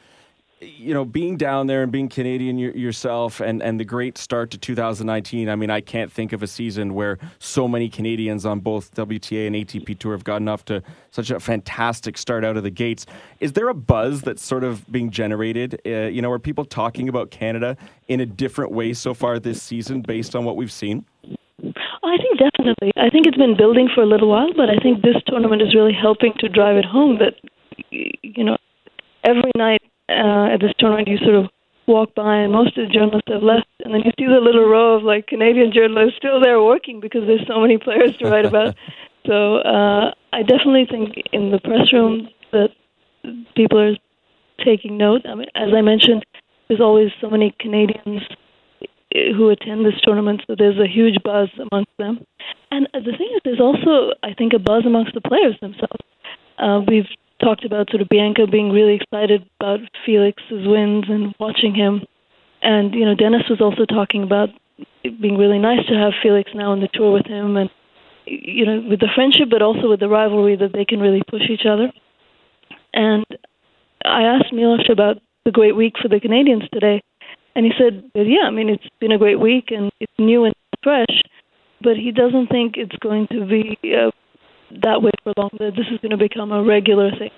you 0.61 0.93
know, 0.93 1.03
being 1.03 1.37
down 1.37 1.67
there 1.67 1.81
and 1.81 1.91
being 1.91 2.07
Canadian 2.07 2.57
yourself 2.57 3.39
and, 3.39 3.63
and 3.63 3.79
the 3.79 3.85
great 3.85 4.17
start 4.17 4.51
to 4.51 4.57
2019, 4.57 5.49
I 5.49 5.55
mean, 5.55 5.71
I 5.71 5.81
can't 5.81 6.11
think 6.11 6.33
of 6.33 6.43
a 6.43 6.47
season 6.47 6.93
where 6.93 7.17
so 7.39 7.67
many 7.67 7.89
Canadians 7.89 8.45
on 8.45 8.59
both 8.59 8.93
WTA 8.93 9.47
and 9.47 9.55
ATP 9.55 9.97
Tour 9.97 10.13
have 10.13 10.23
gotten 10.23 10.47
off 10.47 10.63
to 10.65 10.83
such 11.09 11.31
a 11.31 11.39
fantastic 11.39 12.17
start 12.17 12.45
out 12.45 12.57
of 12.57 12.63
the 12.63 12.69
gates. 12.69 13.05
Is 13.39 13.53
there 13.53 13.69
a 13.69 13.73
buzz 13.73 14.21
that's 14.21 14.43
sort 14.43 14.63
of 14.63 14.89
being 14.91 15.09
generated? 15.09 15.81
Uh, 15.85 16.07
you 16.07 16.21
know, 16.21 16.31
are 16.31 16.39
people 16.39 16.65
talking 16.65 17.09
about 17.09 17.31
Canada 17.31 17.75
in 18.07 18.19
a 18.19 18.25
different 18.25 18.71
way 18.71 18.93
so 18.93 19.13
far 19.13 19.39
this 19.39 19.61
season 19.61 20.01
based 20.01 20.35
on 20.35 20.45
what 20.45 20.55
we've 20.55 20.71
seen? 20.71 21.05
I 22.03 22.17
think 22.17 22.39
definitely. 22.39 22.91
I 22.97 23.09
think 23.09 23.25
it's 23.25 23.37
been 23.37 23.57
building 23.57 23.89
for 23.93 24.01
a 24.01 24.07
little 24.07 24.29
while, 24.29 24.53
but 24.55 24.69
I 24.69 24.77
think 24.81 25.01
this 25.01 25.15
tournament 25.27 25.61
is 25.61 25.73
really 25.73 25.93
helping 25.93 26.33
to 26.39 26.49
drive 26.49 26.77
it 26.77 26.85
home 26.85 27.19
that, 27.19 27.35
you 27.91 28.43
know, 28.43 28.57
every 29.23 29.51
night 29.55 29.81
uh, 30.11 30.53
at 30.53 30.61
this 30.61 30.73
tournament, 30.77 31.07
you 31.07 31.17
sort 31.17 31.35
of 31.35 31.49
walk 31.87 32.13
by, 32.15 32.37
and 32.37 32.51
most 32.51 32.77
of 32.77 32.87
the 32.87 32.93
journalists 32.93 33.31
have 33.31 33.43
left. 33.43 33.67
And 33.83 33.93
then 33.93 34.01
you 34.05 34.11
see 34.17 34.25
the 34.25 34.39
little 34.39 34.67
row 34.67 34.95
of 34.97 35.03
like 35.03 35.27
Canadian 35.27 35.71
journalists 35.73 36.17
still 36.17 36.39
there 36.39 36.61
working 36.61 36.99
because 36.99 37.25
there's 37.25 37.45
so 37.47 37.59
many 37.59 37.77
players 37.77 38.15
to 38.17 38.29
write 38.29 38.45
about. 38.45 38.75
so 39.25 39.57
uh, 39.57 40.11
I 40.33 40.43
definitely 40.43 40.87
think 40.89 41.15
in 41.31 41.51
the 41.51 41.59
press 41.59 41.91
room 41.93 42.29
that 42.51 42.69
people 43.55 43.79
are 43.79 43.95
taking 44.63 44.97
note. 44.97 45.21
I 45.25 45.35
mean, 45.35 45.47
as 45.55 45.69
I 45.75 45.81
mentioned, 45.81 46.25
there's 46.67 46.81
always 46.81 47.11
so 47.19 47.29
many 47.29 47.53
Canadians 47.59 48.21
who 49.13 49.49
attend 49.49 49.85
this 49.85 49.99
tournament, 50.01 50.41
so 50.47 50.55
there's 50.57 50.79
a 50.79 50.87
huge 50.87 51.21
buzz 51.23 51.49
amongst 51.59 51.91
them. 51.97 52.25
And 52.71 52.87
the 52.93 53.11
thing 53.17 53.29
is, 53.35 53.41
there's 53.43 53.59
also, 53.59 54.13
I 54.23 54.33
think, 54.33 54.53
a 54.53 54.59
buzz 54.59 54.85
amongst 54.85 55.13
the 55.13 55.21
players 55.21 55.57
themselves. 55.59 56.05
Uh, 56.57 56.81
we've 56.87 57.07
talked 57.41 57.65
about 57.65 57.89
sort 57.89 58.01
of 58.01 58.09
Bianca 58.09 58.47
being 58.47 58.71
really 58.71 58.95
excited 58.95 59.43
about 59.59 59.79
Felix's 60.05 60.67
wins 60.67 61.05
and 61.09 61.33
watching 61.39 61.73
him. 61.73 62.05
And, 62.61 62.93
you 62.93 63.05
know, 63.05 63.15
Denis 63.15 63.49
was 63.49 63.59
also 63.59 63.85
talking 63.85 64.23
about 64.23 64.49
it 65.03 65.19
being 65.21 65.37
really 65.37 65.59
nice 65.59 65.85
to 65.87 65.95
have 65.95 66.13
Felix 66.21 66.51
now 66.53 66.71
on 66.71 66.79
the 66.79 66.89
tour 66.93 67.11
with 67.11 67.25
him 67.25 67.57
and, 67.57 67.69
you 68.25 68.65
know, 68.65 68.85
with 68.87 68.99
the 68.99 69.09
friendship, 69.13 69.49
but 69.49 69.61
also 69.61 69.89
with 69.89 69.99
the 69.99 70.07
rivalry 70.07 70.55
that 70.55 70.73
they 70.73 70.85
can 70.85 70.99
really 70.99 71.21
push 71.27 71.49
each 71.49 71.65
other. 71.67 71.91
And 72.93 73.25
I 74.05 74.23
asked 74.23 74.53
Milos 74.53 74.87
about 74.91 75.17
the 75.45 75.51
great 75.51 75.75
week 75.75 75.95
for 76.01 76.07
the 76.07 76.19
Canadians 76.19 76.63
today. 76.71 77.01
And 77.55 77.65
he 77.65 77.71
said, 77.77 78.09
yeah, 78.15 78.45
I 78.45 78.51
mean, 78.51 78.69
it's 78.69 78.87
been 78.99 79.11
a 79.11 79.17
great 79.17 79.39
week 79.39 79.71
and 79.71 79.91
it's 79.99 80.13
new 80.17 80.45
and 80.45 80.53
fresh, 80.83 81.21
but 81.81 81.97
he 81.97 82.11
doesn't 82.11 82.47
think 82.47 82.75
it's 82.77 82.95
going 83.01 83.27
to 83.31 83.45
be 83.45 83.77
uh, 83.83 84.11
that 84.83 85.01
way 85.01 85.11
for 85.23 85.33
long, 85.37 85.49
that 85.59 85.73
this 85.75 85.87
is 85.91 85.99
going 86.01 86.11
to 86.11 86.17
become 86.17 86.51
a 86.51 86.63
regular 86.63 87.11
thing. 87.11 87.31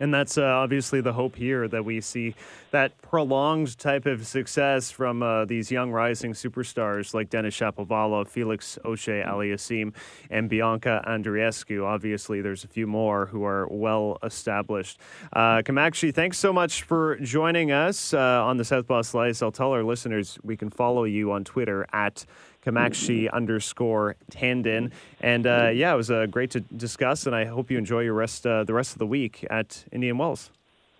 And 0.00 0.14
that's 0.14 0.38
uh, 0.38 0.44
obviously 0.44 1.00
the 1.00 1.12
hope 1.12 1.34
here 1.34 1.66
that 1.66 1.84
we 1.84 2.00
see 2.00 2.34
that 2.70 3.00
prolonged 3.02 3.76
type 3.78 4.06
of 4.06 4.26
success 4.26 4.90
from 4.90 5.22
uh, 5.22 5.44
these 5.44 5.72
young 5.72 5.90
rising 5.90 6.34
superstars 6.34 7.14
like 7.14 7.30
Denis 7.30 7.58
Shapovalov, 7.58 8.28
Felix 8.28 8.78
Auger-Aliassime, 8.84 9.92
and 10.30 10.48
Bianca 10.48 11.02
Andreescu. 11.06 11.84
Obviously, 11.84 12.40
there's 12.40 12.62
a 12.62 12.68
few 12.68 12.86
more 12.86 13.26
who 13.26 13.42
are 13.44 13.66
well 13.70 14.18
established. 14.22 15.00
Uh, 15.32 15.62
Kamakshi, 15.62 16.14
thanks 16.14 16.38
so 16.38 16.52
much 16.52 16.84
for 16.84 17.16
joining 17.16 17.72
us 17.72 18.14
uh, 18.14 18.18
on 18.44 18.56
the 18.56 18.64
Southpaw 18.64 19.02
Slice. 19.02 19.42
I'll 19.42 19.50
tell 19.50 19.72
our 19.72 19.82
listeners 19.82 20.38
we 20.44 20.56
can 20.56 20.70
follow 20.70 21.04
you 21.04 21.32
on 21.32 21.42
Twitter 21.42 21.86
at 21.92 22.24
Kamakshi 22.68 23.30
underscore 23.32 24.16
Tandon. 24.30 24.92
And 25.20 25.46
uh, 25.46 25.70
yeah, 25.72 25.92
it 25.92 25.96
was 25.96 26.10
uh, 26.10 26.26
great 26.26 26.50
to 26.52 26.60
discuss, 26.60 27.26
and 27.26 27.34
I 27.34 27.44
hope 27.44 27.70
you 27.70 27.78
enjoy 27.78 28.00
your 28.00 28.14
rest 28.14 28.46
uh, 28.46 28.64
the 28.64 28.74
rest 28.74 28.92
of 28.92 28.98
the 28.98 29.06
week 29.06 29.46
at 29.50 29.84
Indian 29.92 30.18
Wells. 30.18 30.50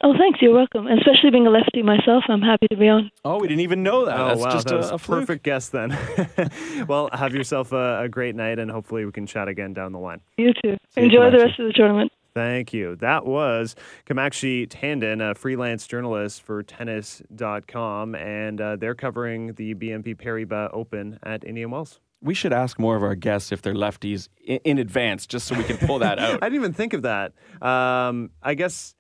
Oh, 0.01 0.15
thanks. 0.17 0.41
You're 0.41 0.55
welcome. 0.55 0.87
And 0.87 1.01
especially 1.01 1.31
being 1.31 1.49
a 1.49 1.51
lefty 1.51 1.83
myself, 1.83 2.23
I'm 2.29 2.41
happy 2.41 2.69
to 2.71 2.77
be 2.77 2.89
on. 2.89 3.11
Oh, 3.25 3.41
we 3.41 3.49
didn't 3.49 3.63
even 3.63 3.83
know 3.83 4.05
that. 4.05 4.21
Oh, 4.21 4.29
That's 4.29 4.41
wow. 4.41 4.51
just 4.53 4.69
that 4.69 4.77
a, 4.77 4.95
a 4.95 4.99
perfect 4.99 5.43
guess 5.43 5.71
then. 5.71 5.99
well, 6.89 7.11
have 7.13 7.35
yourself 7.35 7.73
a, 7.73 8.05
a, 8.05 8.09
great 8.09 8.37
night, 8.37 8.61
and 8.61 8.71
hopefully 8.71 9.05
we 9.05 9.11
can 9.11 9.27
chat 9.27 9.49
again 9.49 9.73
down 9.73 9.91
the 9.91 9.99
line. 9.99 10.21
You 10.37 10.53
too. 10.53 10.77
See 10.91 11.01
Enjoy 11.01 11.25
you, 11.25 11.31
the 11.33 11.39
rest 11.39 11.59
of 11.59 11.67
the 11.67 11.73
tournament. 11.73 12.13
Thank 12.39 12.73
you. 12.73 12.95
That 12.95 13.27
was 13.27 13.75
Kamakshi 14.07 14.69
Tandon, 14.69 15.29
a 15.29 15.35
freelance 15.35 15.89
journalist 15.89 16.41
for 16.41 16.63
tennis.com, 16.63 18.15
and 18.15 18.61
uh, 18.61 18.77
they're 18.77 18.95
covering 18.95 19.55
the 19.55 19.75
BNP 19.75 20.15
Paribas 20.15 20.71
Open 20.73 21.19
at 21.25 21.43
Indian 21.43 21.73
Wells. 21.73 21.99
We 22.21 22.35
should 22.35 22.53
ask 22.53 22.79
more 22.79 22.95
of 22.95 23.03
our 23.03 23.17
guests 23.17 23.51
if 23.51 23.61
they're 23.61 23.75
lefties 23.75 24.29
in, 24.41 24.61
in 24.63 24.79
advance, 24.79 25.27
just 25.27 25.49
so 25.49 25.57
we 25.57 25.65
can 25.65 25.79
pull 25.79 25.99
that 25.99 26.19
out. 26.21 26.35
I 26.41 26.47
didn't 26.47 26.61
even 26.61 26.75
think 26.75 26.93
of 26.93 27.03
that. 27.03 27.33
Um, 27.61 28.31
I 28.41 28.55
guess 28.55 28.95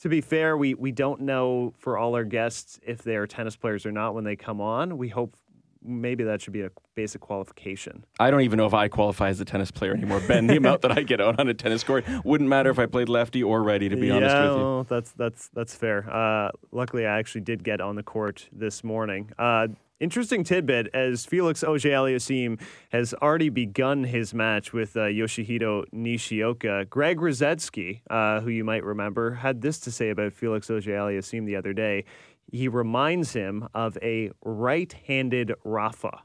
to 0.00 0.08
be 0.08 0.22
fair, 0.22 0.56
we 0.56 0.72
we 0.72 0.90
don't 0.90 1.20
know 1.20 1.74
for 1.76 1.98
all 1.98 2.14
our 2.14 2.24
guests 2.24 2.80
if 2.86 3.02
they 3.02 3.16
are 3.16 3.26
tennis 3.26 3.54
players 3.54 3.84
or 3.84 3.92
not 3.92 4.14
when 4.14 4.24
they 4.24 4.34
come 4.34 4.62
on. 4.62 4.96
We 4.96 5.08
hope 5.08 5.36
maybe 5.82 6.24
that 6.24 6.40
should 6.40 6.52
be 6.52 6.62
a 6.62 6.70
basic 6.94 7.20
qualification. 7.20 8.04
I 8.18 8.30
don't 8.30 8.42
even 8.42 8.56
know 8.56 8.66
if 8.66 8.74
I 8.74 8.88
qualify 8.88 9.28
as 9.28 9.40
a 9.40 9.44
tennis 9.44 9.70
player 9.70 9.94
anymore, 9.94 10.20
Ben. 10.26 10.46
the 10.46 10.56
amount 10.56 10.82
that 10.82 10.96
I 10.96 11.02
get 11.02 11.20
out 11.20 11.38
on 11.38 11.48
a 11.48 11.54
tennis 11.54 11.84
court 11.84 12.04
wouldn't 12.24 12.48
matter 12.48 12.70
if 12.70 12.78
I 12.78 12.86
played 12.86 13.08
lefty 13.08 13.42
or 13.42 13.62
righty. 13.62 13.88
To 13.88 13.96
be 13.96 14.08
yeah, 14.08 14.16
honest 14.16 14.36
with 14.36 14.44
you, 14.44 14.56
well, 14.56 14.84
that's 14.84 15.12
that's 15.12 15.48
that's 15.48 15.74
fair. 15.74 16.08
Uh, 16.10 16.50
luckily, 16.72 17.06
I 17.06 17.18
actually 17.18 17.42
did 17.42 17.64
get 17.64 17.80
on 17.80 17.96
the 17.96 18.02
court 18.02 18.48
this 18.52 18.82
morning. 18.82 19.30
Uh, 19.38 19.68
Interesting 20.00 20.44
tidbit 20.44 20.94
as 20.94 21.26
Felix 21.26 21.64
Auger-Aliassime 21.64 22.60
has 22.90 23.14
already 23.14 23.48
begun 23.48 24.04
his 24.04 24.32
match 24.32 24.72
with 24.72 24.96
uh, 24.96 25.00
Yoshihito 25.00 25.86
Nishioka. 25.90 26.84
Greg 26.84 27.18
Rusedski, 27.18 28.02
uh, 28.08 28.40
who 28.40 28.48
you 28.48 28.62
might 28.62 28.84
remember, 28.84 29.32
had 29.32 29.60
this 29.60 29.80
to 29.80 29.90
say 29.90 30.10
about 30.10 30.32
Felix 30.32 30.70
Auger-Aliassime 30.70 31.46
the 31.46 31.56
other 31.56 31.72
day. 31.72 32.04
He 32.50 32.68
reminds 32.68 33.32
him 33.32 33.68
of 33.74 33.98
a 34.02 34.30
right 34.44 34.92
handed 35.06 35.54
Rafa. 35.64 36.22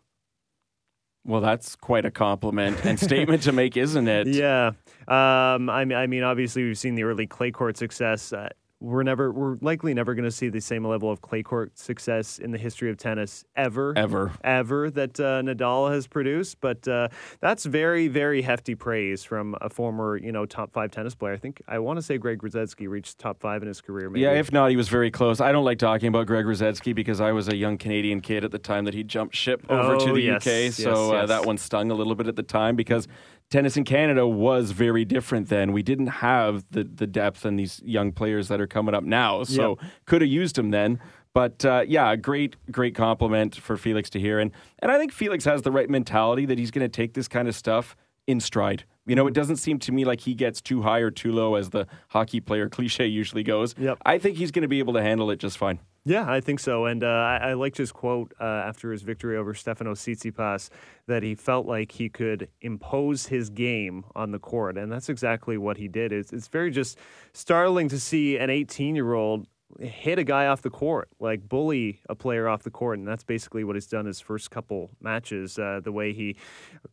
Well, 1.25 1.41
that's 1.41 1.75
quite 1.75 2.05
a 2.05 2.12
compliment 2.12 2.83
and 2.86 2.99
statement 2.99 3.43
to 3.43 3.51
make, 3.53 3.77
isn't 3.77 4.07
it? 4.07 4.27
Yeah. 4.33 4.71
Um, 5.07 5.69
I, 5.69 5.86
mean, 5.86 5.97
I 5.97 6.07
mean, 6.07 6.23
obviously, 6.23 6.63
we've 6.63 6.77
seen 6.77 6.95
the 6.95 7.03
early 7.03 7.27
clay 7.27 7.51
court 7.51 7.77
success. 7.77 8.33
Uh, 8.33 8.49
we're 8.83 9.01
never 9.01 9.31
we're 9.31 9.57
likely 9.61 9.93
never 9.93 10.13
going 10.13 10.25
to 10.25 10.31
see 10.31 10.49
the 10.49 10.59
same 10.59 10.85
level 10.85 11.09
of 11.09 11.21
clay 11.21 11.41
court 11.41 11.77
success 11.79 12.37
in 12.37 12.51
the 12.51 12.57
history 12.57 12.89
of 12.89 12.97
tennis 12.97 13.45
ever 13.55 13.93
ever 13.95 14.33
ever 14.43 14.91
that 14.91 15.17
uh, 15.19 15.41
Nadal 15.41 15.89
has 15.91 16.05
produced 16.05 16.59
but 16.59 16.85
uh, 16.87 17.07
that's 17.39 17.63
very 17.63 18.09
very 18.09 18.41
hefty 18.41 18.75
praise 18.75 19.23
from 19.23 19.55
a 19.61 19.69
former 19.69 20.17
you 20.17 20.33
know 20.33 20.45
top 20.45 20.73
5 20.73 20.91
tennis 20.91 21.15
player 21.15 21.33
I 21.33 21.37
think 21.37 21.61
I 21.67 21.79
want 21.79 21.97
to 21.97 22.03
say 22.03 22.17
Greg 22.17 22.39
Rusedski 22.39 22.89
reached 22.89 23.19
top 23.19 23.39
5 23.39 23.61
in 23.61 23.69
his 23.69 23.79
career 23.79 24.09
maybe. 24.09 24.21
Yeah 24.21 24.33
if 24.33 24.51
not 24.51 24.69
he 24.69 24.75
was 24.75 24.89
very 24.89 25.09
close 25.09 25.39
I 25.39 25.53
don't 25.53 25.65
like 25.65 25.79
talking 25.79 26.09
about 26.09 26.27
Greg 26.27 26.45
Rusedski 26.45 26.93
because 26.93 27.21
I 27.21 27.31
was 27.31 27.47
a 27.47 27.55
young 27.55 27.77
Canadian 27.77 28.19
kid 28.19 28.43
at 28.43 28.51
the 28.51 28.59
time 28.59 28.83
that 28.83 28.93
he 28.93 29.03
jumped 29.03 29.35
ship 29.35 29.65
over 29.69 29.95
oh, 29.95 30.05
to 30.05 30.13
the 30.13 30.21
yes, 30.21 30.41
UK 30.41 30.45
yes, 30.45 30.75
so 30.75 31.13
yes. 31.13 31.23
Uh, 31.23 31.25
that 31.27 31.45
one 31.45 31.57
stung 31.57 31.89
a 31.89 31.93
little 31.93 32.15
bit 32.15 32.27
at 32.27 32.35
the 32.35 32.43
time 32.43 32.75
because 32.75 33.07
tennis 33.53 33.77
in 33.77 33.83
Canada 33.83 34.27
was 34.27 34.71
very 34.71 35.05
different 35.05 35.47
then. 35.47 35.73
We 35.73 35.83
didn't 35.83 36.07
have 36.07 36.65
the 36.71 36.83
the 36.83 37.05
depth 37.05 37.45
and 37.45 37.57
these 37.57 37.81
young 37.85 38.11
players 38.11 38.47
that 38.47 38.59
are 38.59 38.67
coming 38.67 38.95
up 38.95 39.03
now. 39.03 39.43
So 39.43 39.77
yep. 39.79 39.91
could 40.05 40.21
have 40.21 40.29
used 40.29 40.57
him 40.57 40.71
then. 40.71 40.99
But 41.33 41.63
uh, 41.63 41.83
yeah, 41.87 42.15
great, 42.15 42.55
great 42.71 42.95
compliment 42.95 43.55
for 43.55 43.77
Felix 43.77 44.09
to 44.11 44.19
hear. 44.19 44.39
And, 44.39 44.51
and 44.79 44.91
I 44.91 44.99
think 44.99 45.11
Felix 45.11 45.45
has 45.45 45.63
the 45.63 45.71
right 45.71 45.89
mentality 45.89 46.45
that 46.45 46.59
he's 46.59 46.69
going 46.69 46.83
to 46.83 46.95
take 46.95 47.15
this 47.15 47.27
kind 47.27 47.47
of 47.47 47.55
stuff 47.55 47.95
in 48.27 48.39
stride. 48.39 48.83
You 49.05 49.15
know, 49.15 49.27
it 49.27 49.33
doesn't 49.33 49.57
seem 49.57 49.79
to 49.79 49.91
me 49.91 50.05
like 50.05 50.21
he 50.21 50.33
gets 50.33 50.62
too 50.62 50.81
high 50.81 50.99
or 50.99 51.12
too 51.12 51.33
low, 51.33 51.55
as 51.55 51.71
the 51.71 51.88
hockey 52.09 52.39
player 52.39 52.69
cliche 52.69 53.05
usually 53.05 53.43
goes. 53.43 53.75
Yep. 53.77 53.97
I 54.05 54.17
think 54.17 54.38
he's 54.38 54.51
going 54.51 54.62
to 54.62 54.67
be 54.69 54.79
able 54.79 54.93
to 54.93 55.01
handle 55.01 55.29
it 55.29 55.39
just 55.39 55.57
fine. 55.57 55.79
Yeah, 56.05 56.29
I 56.29 56.41
think 56.41 56.59
so. 56.59 56.86
And 56.86 57.03
uh, 57.03 57.07
I, 57.07 57.38
I, 57.38 57.53
liked 57.53 57.77
his 57.77 57.93
quote 57.93 58.33
uh, 58.39 58.43
after 58.43 58.91
his 58.91 59.03
victory 59.03 59.38
over 59.38 59.53
Stefano 59.53 59.93
Tsitsipas 59.93 60.69
that 61.07 61.23
he 61.23 61.33
felt 61.33 61.65
like 61.65 61.93
he 61.93 62.09
could 62.09 62.49
impose 62.59 63.27
his 63.27 63.49
game 63.49 64.03
on 64.13 64.31
the 64.31 64.39
court. 64.39 64.77
And 64.77 64.91
that's 64.91 65.07
exactly 65.07 65.57
what 65.57 65.77
he 65.77 65.88
did. 65.88 66.12
It's, 66.12 66.33
it's 66.33 66.49
very 66.49 66.71
just 66.71 66.97
startling 67.31 67.88
to 67.88 67.99
see 67.99 68.38
an 68.38 68.49
18 68.49 68.95
year 68.95 69.13
old 69.13 69.47
hit 69.79 70.19
a 70.19 70.23
guy 70.23 70.47
off 70.47 70.62
the 70.62 70.69
court, 70.69 71.09
like 71.19 71.47
bully 71.47 72.01
a 72.09 72.15
player 72.15 72.47
off 72.47 72.63
the 72.63 72.71
court, 72.71 72.99
and 72.99 73.07
that's 73.07 73.23
basically 73.23 73.63
what 73.63 73.75
he's 73.75 73.88
done 73.88 74.05
his 74.05 74.19
first 74.19 74.51
couple 74.51 74.89
matches. 75.01 75.57
Uh, 75.57 75.79
the 75.83 75.91
way 75.91 76.13
he 76.13 76.36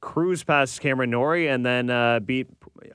cruised 0.00 0.46
past 0.46 0.80
Cameron 0.80 1.10
Norrie 1.10 1.48
and 1.48 1.64
then 1.64 1.90
uh, 1.90 2.20
beat 2.20 2.48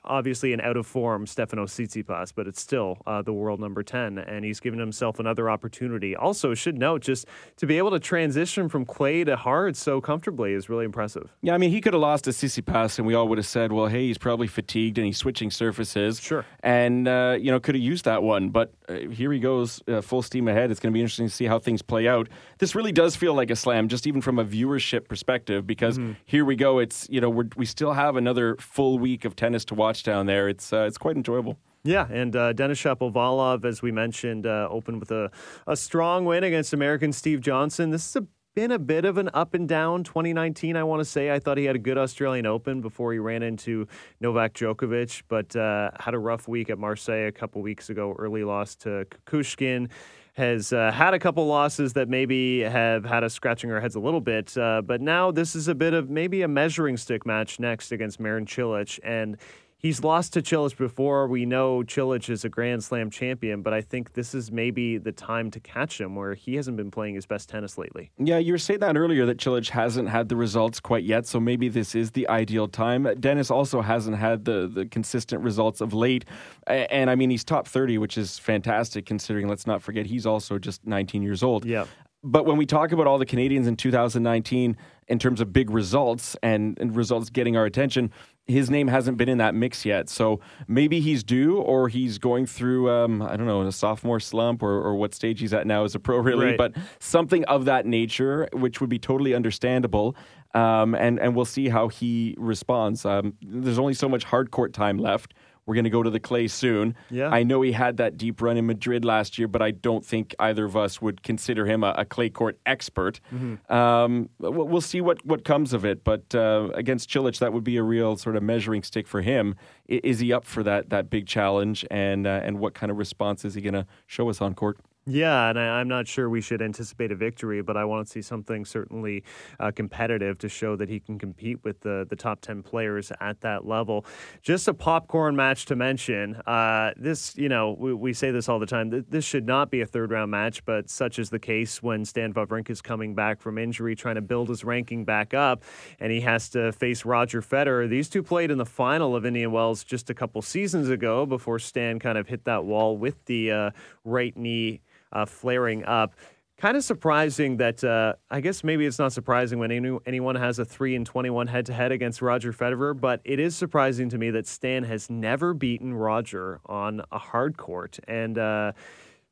obviously 0.04 0.52
an 0.52 0.60
out 0.60 0.76
of 0.76 0.86
form 0.86 1.26
Stefano 1.26 1.66
Tsitsipas, 1.66 2.32
but 2.34 2.46
it's 2.46 2.60
still 2.60 2.98
uh, 3.06 3.22
the 3.22 3.32
world 3.32 3.60
number 3.60 3.82
ten, 3.82 4.18
and 4.18 4.44
he's 4.44 4.60
given 4.60 4.78
himself 4.78 5.18
another 5.18 5.48
opportunity. 5.50 6.16
Also, 6.16 6.54
should 6.54 6.78
note 6.78 7.02
just 7.02 7.26
to 7.56 7.66
be 7.66 7.78
able 7.78 7.90
to 7.90 8.00
transition 8.00 8.68
from 8.68 8.84
clay 8.84 9.24
to 9.24 9.36
hard 9.36 9.76
so 9.76 10.00
comfortably 10.00 10.52
is 10.52 10.68
really 10.68 10.84
impressive. 10.84 11.32
Yeah, 11.42 11.54
I 11.54 11.58
mean 11.58 11.70
he 11.70 11.80
could 11.80 11.92
have 11.92 12.02
lost 12.02 12.24
to 12.24 12.30
Tsitsipas, 12.30 12.98
and 12.98 13.06
we 13.06 13.14
all 13.14 13.28
would 13.28 13.38
have 13.38 13.46
said, 13.46 13.72
well, 13.72 13.86
hey, 13.86 14.06
he's 14.06 14.18
probably 14.18 14.46
fatigued 14.46 14.98
and 14.98 15.06
he's 15.06 15.18
switching 15.18 15.50
surfaces. 15.50 16.20
Sure, 16.20 16.44
and 16.60 17.06
uh, 17.06 17.36
you 17.38 17.50
know 17.50 17.60
could 17.60 17.74
have 17.74 17.84
used 17.84 18.04
that 18.04 18.22
one, 18.22 18.50
but 18.50 18.72
uh, 18.88 18.94
here 18.94 19.32
he 19.32 19.38
goes 19.38 19.75
uh, 19.88 20.00
full 20.00 20.22
steam 20.22 20.48
ahead. 20.48 20.70
It's 20.70 20.80
going 20.80 20.92
to 20.92 20.94
be 20.94 21.00
interesting 21.00 21.26
to 21.28 21.32
see 21.32 21.46
how 21.46 21.58
things 21.58 21.82
play 21.82 22.08
out. 22.08 22.28
This 22.58 22.74
really 22.74 22.92
does 22.92 23.16
feel 23.16 23.34
like 23.34 23.50
a 23.50 23.56
slam, 23.56 23.88
just 23.88 24.06
even 24.06 24.20
from 24.20 24.38
a 24.38 24.44
viewership 24.44 25.08
perspective, 25.08 25.66
because 25.66 25.98
mm-hmm. 25.98 26.12
here 26.24 26.44
we 26.44 26.56
go. 26.56 26.78
It's 26.78 27.06
you 27.10 27.20
know 27.20 27.30
we 27.30 27.44
we 27.56 27.66
still 27.66 27.92
have 27.92 28.16
another 28.16 28.56
full 28.56 28.98
week 28.98 29.24
of 29.24 29.36
tennis 29.36 29.64
to 29.66 29.74
watch 29.74 30.02
down 30.02 30.26
there. 30.26 30.48
It's 30.48 30.72
uh, 30.72 30.82
it's 30.82 30.98
quite 30.98 31.16
enjoyable. 31.16 31.58
Yeah, 31.86 32.08
and 32.10 32.34
uh, 32.34 32.52
Denis 32.52 32.82
Shapovalov, 32.82 33.64
as 33.64 33.80
we 33.80 33.92
mentioned, 33.92 34.44
uh, 34.44 34.66
opened 34.68 34.98
with 34.98 35.12
a, 35.12 35.30
a 35.68 35.76
strong 35.76 36.24
win 36.24 36.42
against 36.42 36.72
American 36.72 37.12
Steve 37.12 37.40
Johnson. 37.40 37.90
This 37.90 38.08
is 38.08 38.16
a 38.16 38.26
been 38.56 38.72
a 38.72 38.78
bit 38.78 39.04
of 39.04 39.18
an 39.18 39.28
up 39.34 39.52
and 39.52 39.68
down 39.68 40.02
2019, 40.02 40.76
I 40.76 40.82
want 40.82 41.00
to 41.00 41.04
say. 41.04 41.30
I 41.30 41.38
thought 41.38 41.58
he 41.58 41.66
had 41.66 41.76
a 41.76 41.78
good 41.78 41.98
Australian 41.98 42.46
Open 42.46 42.80
before 42.80 43.12
he 43.12 43.18
ran 43.18 43.42
into 43.42 43.86
Novak 44.18 44.54
Djokovic, 44.54 45.22
but 45.28 45.54
uh, 45.54 45.90
had 46.00 46.14
a 46.14 46.18
rough 46.18 46.48
week 46.48 46.70
at 46.70 46.78
Marseille 46.78 47.28
a 47.28 47.32
couple 47.32 47.60
weeks 47.60 47.90
ago. 47.90 48.16
Early 48.18 48.44
loss 48.44 48.74
to 48.76 49.06
Kukushkin. 49.26 49.90
Has 50.32 50.72
uh, 50.72 50.90
had 50.90 51.14
a 51.14 51.18
couple 51.18 51.46
losses 51.46 51.94
that 51.94 52.08
maybe 52.08 52.60
have 52.60 53.04
had 53.04 53.24
us 53.24 53.32
scratching 53.32 53.70
our 53.72 53.80
heads 53.80 53.94
a 53.94 54.00
little 54.00 54.20
bit, 54.20 54.56
uh, 54.58 54.82
but 54.82 55.00
now 55.00 55.30
this 55.30 55.54
is 55.54 55.68
a 55.68 55.74
bit 55.74 55.94
of 55.94 56.10
maybe 56.10 56.42
a 56.42 56.48
measuring 56.48 56.98
stick 56.98 57.24
match 57.24 57.58
next 57.58 57.90
against 57.90 58.20
Marin 58.20 58.44
Cilic, 58.44 58.98
and 59.02 59.38
he's 59.78 60.02
lost 60.02 60.32
to 60.34 60.42
Cilic 60.42 60.76
before. 60.76 61.26
We 61.28 61.46
know 61.46 61.82
Cilic 61.82 62.28
is 62.30 62.44
a 62.44 62.48
Grand 62.48 62.82
Slam 62.82 63.10
champion, 63.10 63.62
but 63.62 63.72
I 63.72 63.80
think 63.80 64.14
this 64.14 64.34
is 64.34 64.50
maybe 64.50 64.98
the 64.98 65.12
time 65.12 65.50
to 65.52 65.60
catch 65.60 66.00
him 66.00 66.14
where 66.14 66.34
he 66.34 66.56
hasn't 66.56 66.76
been 66.76 66.90
playing 66.90 67.14
his 67.14 67.26
best 67.26 67.48
tennis 67.48 67.78
lately. 67.78 68.10
Yeah, 68.18 68.38
you 68.38 68.52
were 68.52 68.58
saying 68.58 68.80
that 68.80 68.96
earlier 68.96 69.26
that 69.26 69.38
Cilic 69.38 69.68
hasn't 69.70 70.08
had 70.08 70.28
the 70.28 70.36
results 70.36 70.80
quite 70.80 71.04
yet, 71.04 71.26
so 71.26 71.38
maybe 71.40 71.68
this 71.68 71.94
is 71.94 72.12
the 72.12 72.28
ideal 72.28 72.68
time. 72.68 73.06
Denis 73.20 73.50
also 73.50 73.80
hasn't 73.80 74.16
had 74.16 74.44
the, 74.44 74.70
the 74.72 74.86
consistent 74.86 75.42
results 75.42 75.80
of 75.80 75.92
late. 75.92 76.24
And 76.66 77.10
I 77.10 77.14
mean, 77.14 77.30
he's 77.30 77.44
top 77.44 77.68
30, 77.68 77.98
which 77.98 78.18
is 78.18 78.38
fantastic 78.38 79.06
considering, 79.06 79.48
let's 79.48 79.66
not 79.66 79.82
forget, 79.82 80.06
he's 80.06 80.26
also 80.26 80.58
just 80.58 80.86
19 80.86 81.22
years 81.22 81.42
old. 81.42 81.64
Yeah. 81.64 81.86
But 82.22 82.44
when 82.44 82.56
we 82.56 82.66
talk 82.66 82.90
about 82.90 83.06
all 83.06 83.18
the 83.18 83.26
Canadians 83.26 83.68
in 83.68 83.76
2019 83.76 84.76
in 85.08 85.18
terms 85.18 85.40
of 85.40 85.52
big 85.52 85.70
results 85.70 86.36
and, 86.42 86.76
and 86.80 86.96
results 86.96 87.30
getting 87.30 87.56
our 87.56 87.66
attention, 87.66 88.10
his 88.46 88.70
name 88.70 88.86
hasn't 88.88 89.16
been 89.16 89.28
in 89.28 89.38
that 89.38 89.54
mix 89.54 89.84
yet. 89.84 90.08
So 90.08 90.40
maybe 90.68 91.00
he's 91.00 91.24
due 91.24 91.58
or 91.58 91.88
he's 91.88 92.18
going 92.18 92.46
through, 92.46 92.90
um, 92.90 93.20
I 93.20 93.36
don't 93.36 93.46
know, 93.46 93.62
a 93.62 93.72
sophomore 93.72 94.20
slump 94.20 94.62
or, 94.62 94.80
or, 94.80 94.94
what 94.94 95.14
stage 95.14 95.40
he's 95.40 95.52
at 95.52 95.66
now 95.66 95.84
as 95.84 95.94
a 95.94 95.98
pro, 95.98 96.18
really. 96.18 96.46
Right. 96.46 96.58
But 96.58 96.74
something 97.00 97.44
of 97.46 97.64
that 97.64 97.86
nature, 97.86 98.48
which 98.52 98.80
would 98.80 98.90
be 98.90 98.98
totally 98.98 99.34
understandable. 99.34 100.16
Um, 100.54 100.94
and, 100.94 101.18
and 101.18 101.34
we'll 101.34 101.44
see 101.44 101.68
how 101.68 101.88
he 101.88 102.34
responds. 102.38 103.04
Um, 103.04 103.34
there's 103.42 103.78
only 103.78 103.94
so 103.94 104.08
much 104.08 104.24
hard 104.24 104.50
court 104.50 104.72
time 104.72 104.96
left. 104.96 105.34
We're 105.66 105.74
going 105.74 105.84
to 105.84 105.90
go 105.90 106.02
to 106.02 106.10
the 106.10 106.20
clay 106.20 106.46
soon. 106.46 106.94
Yeah. 107.10 107.28
I 107.28 107.42
know 107.42 107.60
he 107.60 107.72
had 107.72 107.96
that 107.96 108.16
deep 108.16 108.40
run 108.40 108.56
in 108.56 108.66
Madrid 108.66 109.04
last 109.04 109.36
year, 109.36 109.48
but 109.48 109.62
I 109.62 109.72
don't 109.72 110.06
think 110.06 110.34
either 110.38 110.64
of 110.64 110.76
us 110.76 111.02
would 111.02 111.24
consider 111.24 111.66
him 111.66 111.82
a, 111.82 111.92
a 111.98 112.04
clay 112.04 112.30
court 112.30 112.58
expert. 112.66 113.20
Mm-hmm. 113.34 113.72
Um, 113.72 114.28
we'll, 114.38 114.80
see 114.80 115.00
what, 115.00 115.24
what 115.26 115.44
comes 115.44 115.72
of 115.72 115.84
it. 115.84 116.04
But 116.04 116.34
uh, 116.34 116.70
against 116.74 117.10
Cilic, 117.10 117.38
that 117.40 117.52
would 117.52 117.64
be 117.64 117.76
a 117.76 117.82
real 117.82 118.16
sort 118.16 118.36
of 118.36 118.44
measuring 118.44 118.84
stick 118.84 119.08
for 119.08 119.22
him. 119.22 119.56
Is 119.88 120.20
he 120.20 120.32
up 120.32 120.44
for 120.44 120.62
that 120.62 120.90
that 120.90 121.10
big 121.10 121.26
challenge? 121.26 121.84
And 121.90 122.26
uh, 122.26 122.40
and 122.44 122.58
what 122.58 122.74
kind 122.74 122.90
of 122.90 122.98
response 122.98 123.44
is 123.44 123.54
he 123.54 123.60
going 123.60 123.74
to 123.74 123.86
show 124.06 124.28
us 124.28 124.40
on 124.40 124.54
court? 124.54 124.78
Yeah, 125.08 125.50
and 125.50 125.56
I, 125.56 125.80
am 125.80 125.86
not 125.86 126.08
sure 126.08 126.28
we 126.28 126.40
should 126.40 126.60
anticipate 126.60 127.12
a 127.12 127.14
victory, 127.14 127.62
but 127.62 127.76
I 127.76 127.84
want 127.84 128.04
to 128.04 128.12
see 128.12 128.22
something 128.22 128.64
certainly 128.64 129.22
uh, 129.60 129.70
competitive 129.70 130.36
to 130.38 130.48
show 130.48 130.74
that 130.74 130.88
he 130.88 130.98
can 130.98 131.16
compete 131.16 131.62
with 131.62 131.78
the, 131.82 132.08
the 132.10 132.16
top 132.16 132.40
10 132.40 132.64
players 132.64 133.12
at 133.20 133.40
that 133.42 133.64
level. 133.64 134.04
Just 134.42 134.66
a 134.66 134.74
popcorn 134.74 135.36
match 135.36 135.66
to 135.66 135.76
mention. 135.76 136.34
Uh, 136.44 136.90
this, 136.96 137.36
you 137.36 137.48
know, 137.48 137.76
we, 137.78 137.94
we, 137.94 138.12
say 138.12 138.32
this 138.32 138.48
all 138.48 138.58
the 138.58 138.66
time. 138.66 139.04
This 139.08 139.24
should 139.24 139.46
not 139.46 139.70
be 139.70 139.80
a 139.80 139.86
third 139.86 140.10
round 140.10 140.32
match, 140.32 140.64
but 140.64 140.90
such 140.90 141.20
is 141.20 141.30
the 141.30 141.38
case 141.38 141.80
when 141.80 142.04
Stan 142.04 142.34
Wawrinka 142.34 142.70
is 142.70 142.82
coming 142.82 143.14
back 143.14 143.40
from 143.40 143.58
injury, 143.58 143.94
trying 143.94 144.16
to 144.16 144.22
build 144.22 144.48
his 144.48 144.64
ranking 144.64 145.04
back 145.04 145.34
up, 145.34 145.62
and 146.00 146.10
he 146.10 146.22
has 146.22 146.48
to 146.48 146.72
face 146.72 147.04
Roger 147.04 147.42
Federer. 147.42 147.88
These 147.88 148.08
two 148.08 148.24
played 148.24 148.50
in 148.50 148.58
the 148.58 148.66
final 148.66 149.14
of 149.14 149.24
Indian 149.24 149.52
Wells 149.52 149.84
just 149.84 150.10
a 150.10 150.14
couple 150.14 150.42
seasons 150.42 150.88
ago 150.88 151.26
before 151.26 151.60
Stan 151.60 152.00
kind 152.00 152.18
of 152.18 152.26
hit 152.26 152.44
that 152.46 152.64
wall 152.64 152.96
with 152.96 153.24
the 153.26 153.52
uh, 153.52 153.70
right 154.04 154.36
knee 154.36 154.80
flaring 155.26 155.84
up. 155.84 156.14
Kind 156.58 156.76
of 156.76 156.84
surprising 156.84 157.58
that 157.58 157.84
uh, 157.84 158.14
I 158.30 158.40
guess 158.40 158.64
maybe 158.64 158.86
it's 158.86 158.98
not 158.98 159.12
surprising 159.12 159.58
when 159.58 159.70
any, 159.70 159.98
anyone 160.06 160.36
has 160.36 160.58
a 160.58 160.64
three 160.64 160.96
and 160.96 161.04
twenty 161.04 161.28
one 161.28 161.46
head 161.46 161.66
to 161.66 161.74
head 161.74 161.92
against 161.92 162.22
Roger 162.22 162.52
Federer, 162.52 162.98
but 162.98 163.20
it 163.24 163.38
is 163.38 163.54
surprising 163.54 164.08
to 164.08 164.18
me 164.18 164.30
that 164.30 164.46
Stan 164.46 164.84
has 164.84 165.10
never 165.10 165.52
beaten 165.52 165.92
Roger 165.92 166.60
on 166.66 167.02
a 167.12 167.18
hard 167.18 167.56
court 167.56 167.98
and. 168.08 168.38
Uh, 168.38 168.72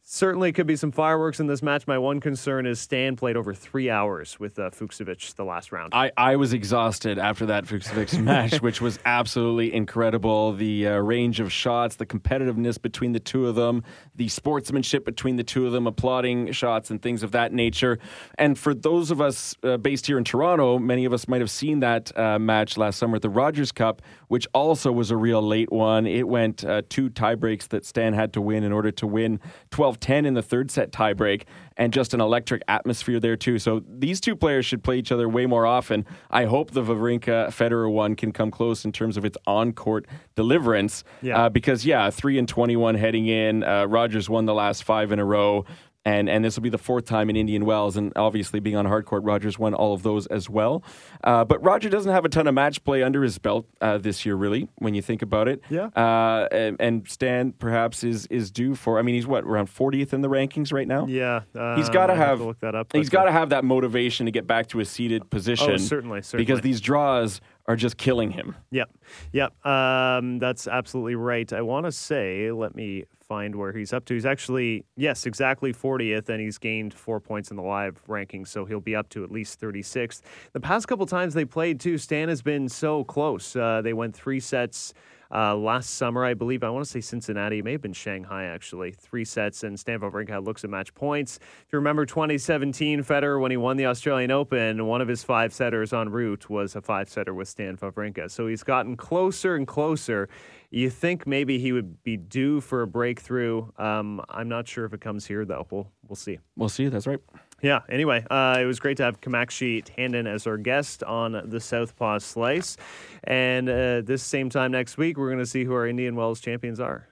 Certainly 0.06 0.52
could 0.52 0.66
be 0.66 0.76
some 0.76 0.92
fireworks 0.92 1.40
in 1.40 1.46
this 1.46 1.62
match. 1.62 1.86
My 1.86 1.96
one 1.96 2.20
concern 2.20 2.66
is 2.66 2.78
Stan 2.78 3.16
played 3.16 3.38
over 3.38 3.54
three 3.54 3.88
hours 3.88 4.38
with 4.38 4.58
uh, 4.58 4.68
Fucsovics 4.68 5.34
the 5.34 5.46
last 5.46 5.72
round. 5.72 5.94
I, 5.94 6.12
I 6.18 6.36
was 6.36 6.52
exhausted 6.52 7.18
after 7.18 7.46
that 7.46 7.64
Fucsovics 7.64 8.20
match, 8.22 8.60
which 8.60 8.82
was 8.82 8.98
absolutely 9.06 9.72
incredible. 9.72 10.52
The 10.52 10.88
uh, 10.88 10.96
range 10.98 11.40
of 11.40 11.50
shots, 11.50 11.96
the 11.96 12.04
competitiveness 12.04 12.80
between 12.80 13.12
the 13.12 13.18
two 13.18 13.46
of 13.46 13.54
them, 13.54 13.82
the 14.14 14.28
sportsmanship 14.28 15.06
between 15.06 15.36
the 15.36 15.42
two 15.42 15.66
of 15.66 15.72
them, 15.72 15.86
applauding 15.86 16.52
shots 16.52 16.90
and 16.90 17.00
things 17.00 17.22
of 17.22 17.30
that 17.30 17.54
nature. 17.54 17.98
And 18.36 18.58
for 18.58 18.74
those 18.74 19.10
of 19.10 19.22
us 19.22 19.56
uh, 19.62 19.78
based 19.78 20.06
here 20.06 20.18
in 20.18 20.24
Toronto, 20.24 20.78
many 20.78 21.06
of 21.06 21.14
us 21.14 21.28
might 21.28 21.40
have 21.40 21.50
seen 21.50 21.80
that 21.80 22.16
uh, 22.18 22.38
match 22.38 22.76
last 22.76 22.98
summer 22.98 23.16
at 23.16 23.22
the 23.22 23.30
Rogers 23.30 23.72
Cup, 23.72 24.02
which 24.28 24.46
also 24.52 24.92
was 24.92 25.10
a 25.10 25.16
real 25.16 25.40
late 25.40 25.72
one. 25.72 26.06
It 26.06 26.28
went 26.28 26.62
uh, 26.62 26.82
two 26.90 27.08
tiebreaks 27.08 27.68
that 27.68 27.86
Stan 27.86 28.12
had 28.12 28.34
to 28.34 28.42
win 28.42 28.64
in 28.64 28.70
order 28.72 28.90
to 28.90 29.06
win 29.06 29.40
12 29.70 29.93
12 29.94 30.00
10 30.00 30.26
in 30.26 30.34
the 30.34 30.42
third 30.42 30.70
set 30.70 30.92
tiebreak, 30.92 31.42
and 31.76 31.92
just 31.92 32.14
an 32.14 32.20
electric 32.20 32.62
atmosphere 32.68 33.20
there, 33.20 33.36
too. 33.36 33.58
So 33.58 33.82
these 33.88 34.20
two 34.20 34.36
players 34.36 34.66
should 34.66 34.82
play 34.82 34.98
each 34.98 35.10
other 35.10 35.28
way 35.28 35.46
more 35.46 35.66
often. 35.66 36.06
I 36.30 36.44
hope 36.44 36.72
the 36.72 36.82
Wawrinka 36.82 37.48
Federer 37.48 37.90
one 37.90 38.14
can 38.14 38.32
come 38.32 38.50
close 38.50 38.84
in 38.84 38.92
terms 38.92 39.16
of 39.16 39.24
its 39.24 39.36
on 39.46 39.72
court 39.72 40.06
deliverance. 40.34 41.04
Yeah. 41.22 41.44
Uh, 41.44 41.48
because, 41.48 41.84
yeah, 41.84 42.10
3 42.10 42.38
and 42.38 42.48
21 42.48 42.94
heading 42.94 43.26
in. 43.26 43.64
Uh, 43.64 43.86
Roger's 43.86 44.28
won 44.28 44.44
the 44.46 44.54
last 44.54 44.84
five 44.84 45.12
in 45.12 45.18
a 45.18 45.24
row 45.24 45.64
and 46.04 46.28
and 46.28 46.44
this 46.44 46.56
will 46.56 46.62
be 46.62 46.70
the 46.70 46.78
fourth 46.78 47.06
time 47.06 47.30
in 47.30 47.36
Indian 47.36 47.64
Wells, 47.64 47.96
and 47.96 48.12
obviously 48.16 48.60
being 48.60 48.76
on 48.76 48.84
hard 48.86 49.06
court, 49.06 49.24
Roger's 49.24 49.58
won 49.58 49.74
all 49.74 49.94
of 49.94 50.02
those 50.02 50.26
as 50.26 50.50
well. 50.50 50.82
Uh, 51.22 51.44
but 51.44 51.62
Roger 51.62 51.88
doesn't 51.88 52.12
have 52.12 52.24
a 52.24 52.28
ton 52.28 52.46
of 52.46 52.54
match 52.54 52.84
play 52.84 53.02
under 53.02 53.22
his 53.22 53.38
belt 53.38 53.66
uh, 53.80 53.98
this 53.98 54.26
year, 54.26 54.34
really, 54.34 54.68
when 54.76 54.94
you 54.94 55.02
think 55.02 55.22
about 55.22 55.48
it. 55.48 55.62
Yeah. 55.70 55.86
Uh, 55.96 56.48
and, 56.52 56.76
and, 56.80 57.08
Stan 57.08 57.52
perhaps 57.52 58.04
is 58.04 58.26
is 58.26 58.50
due 58.50 58.74
for. 58.74 58.98
I 58.98 59.02
mean, 59.02 59.14
he's 59.14 59.26
what 59.26 59.44
around 59.44 59.68
40th 59.68 60.12
in 60.12 60.20
the 60.20 60.28
rankings 60.28 60.72
right 60.72 60.88
now. 60.88 61.06
Yeah, 61.06 61.42
he's 61.76 61.88
got 61.88 62.06
to 62.06 62.14
have, 62.14 62.40
look 62.40 62.60
that 62.60 62.74
up. 62.74 62.92
He's 62.92 63.08
got 63.08 63.24
to 63.24 63.32
have 63.32 63.50
that 63.50 63.64
motivation 63.64 64.26
to 64.26 64.32
get 64.32 64.46
back 64.46 64.68
to 64.68 64.80
a 64.80 64.84
seated 64.84 65.30
position. 65.30 65.72
Oh, 65.72 65.76
certainly, 65.76 66.22
certainly. 66.22 66.44
because 66.44 66.60
these 66.60 66.80
draws 66.80 67.40
are 67.66 67.76
just 67.76 67.96
killing 67.96 68.30
him. 68.30 68.56
Yep, 68.70 68.90
yep. 69.32 69.66
Um, 69.66 70.38
that's 70.38 70.66
absolutely 70.66 71.14
right. 71.14 71.50
I 71.52 71.62
want 71.62 71.86
to 71.86 71.92
say, 71.92 72.50
let 72.52 72.74
me 72.74 73.04
find 73.26 73.54
where 73.56 73.72
he's 73.72 73.92
up 73.92 74.04
to. 74.06 74.14
He's 74.14 74.26
actually, 74.26 74.84
yes, 74.96 75.24
exactly 75.26 75.72
40th, 75.72 76.28
and 76.28 76.40
he's 76.40 76.58
gained 76.58 76.92
four 76.92 77.20
points 77.20 77.50
in 77.50 77.56
the 77.56 77.62
live 77.62 78.02
ranking, 78.06 78.44
so 78.44 78.64
he'll 78.64 78.80
be 78.80 78.94
up 78.94 79.08
to 79.10 79.24
at 79.24 79.30
least 79.30 79.60
36th. 79.60 80.20
The 80.52 80.60
past 80.60 80.86
couple 80.88 81.06
times 81.06 81.32
they 81.32 81.46
played, 81.46 81.80
too, 81.80 81.96
Stan 81.96 82.28
has 82.28 82.42
been 82.42 82.68
so 82.68 83.02
close. 83.04 83.56
Uh, 83.56 83.80
they 83.82 83.94
went 83.94 84.14
three 84.14 84.40
sets 84.40 84.92
uh, 85.34 85.56
last 85.56 85.94
summer, 85.94 86.24
I 86.24 86.34
believe. 86.34 86.62
I 86.62 86.70
want 86.70 86.84
to 86.84 86.90
say 86.90 87.00
Cincinnati. 87.00 87.58
It 87.58 87.64
may 87.64 87.72
have 87.72 87.82
been 87.82 87.92
Shanghai, 87.92 88.44
actually. 88.44 88.92
Three 88.92 89.24
sets, 89.24 89.64
and 89.64 89.78
Stan 89.78 90.00
Wawrinka 90.00 90.44
looks 90.44 90.62
at 90.62 90.70
match 90.70 90.94
points. 90.94 91.38
If 91.38 91.72
you 91.72 91.78
remember 91.78 92.06
2017, 92.06 93.02
Federer, 93.02 93.40
when 93.40 93.50
he 93.50 93.56
won 93.56 93.76
the 93.76 93.86
Australian 93.86 94.30
Open, 94.30 94.86
one 94.86 95.00
of 95.00 95.08
his 95.08 95.24
five 95.24 95.52
setters 95.52 95.92
en 95.92 96.08
route 96.10 96.48
was 96.48 96.76
a 96.76 96.80
five 96.80 97.08
setter 97.08 97.34
with 97.34 97.48
Stan 97.48 97.76
Wawrinka. 97.76 98.30
So 98.30 98.46
he's 98.46 98.62
gotten 98.62 98.96
closer 98.96 99.56
and 99.56 99.66
closer. 99.66 100.28
You 100.70 100.90
think 100.90 101.26
maybe 101.26 101.58
he 101.58 101.72
would 101.72 102.02
be 102.02 102.16
due 102.16 102.60
for 102.60 102.82
a 102.82 102.86
breakthrough. 102.86 103.68
Um, 103.78 104.20
I'm 104.28 104.48
not 104.48 104.68
sure 104.68 104.84
if 104.84 104.92
it 104.92 105.00
comes 105.00 105.26
here, 105.26 105.44
though. 105.44 105.66
We'll, 105.70 105.88
we'll 106.08 106.16
see. 106.16 106.38
We'll 106.56 106.68
see. 106.68 106.88
That's 106.88 107.06
right. 107.06 107.20
Yeah, 107.64 107.80
anyway, 107.88 108.26
uh, 108.30 108.58
it 108.60 108.66
was 108.66 108.78
great 108.78 108.98
to 108.98 109.04
have 109.04 109.22
Kamakshi 109.22 109.82
Tandon 109.82 110.26
as 110.26 110.46
our 110.46 110.58
guest 110.58 111.02
on 111.02 111.48
the 111.48 111.58
Southpaw 111.58 112.18
Slice. 112.18 112.76
And 113.22 113.70
uh, 113.70 114.02
this 114.02 114.22
same 114.22 114.50
time 114.50 114.70
next 114.70 114.98
week, 114.98 115.16
we're 115.16 115.28
going 115.30 115.38
to 115.38 115.46
see 115.46 115.64
who 115.64 115.72
our 115.72 115.86
Indian 115.86 116.14
Wells 116.14 116.42
champions 116.42 116.78
are. 116.78 117.08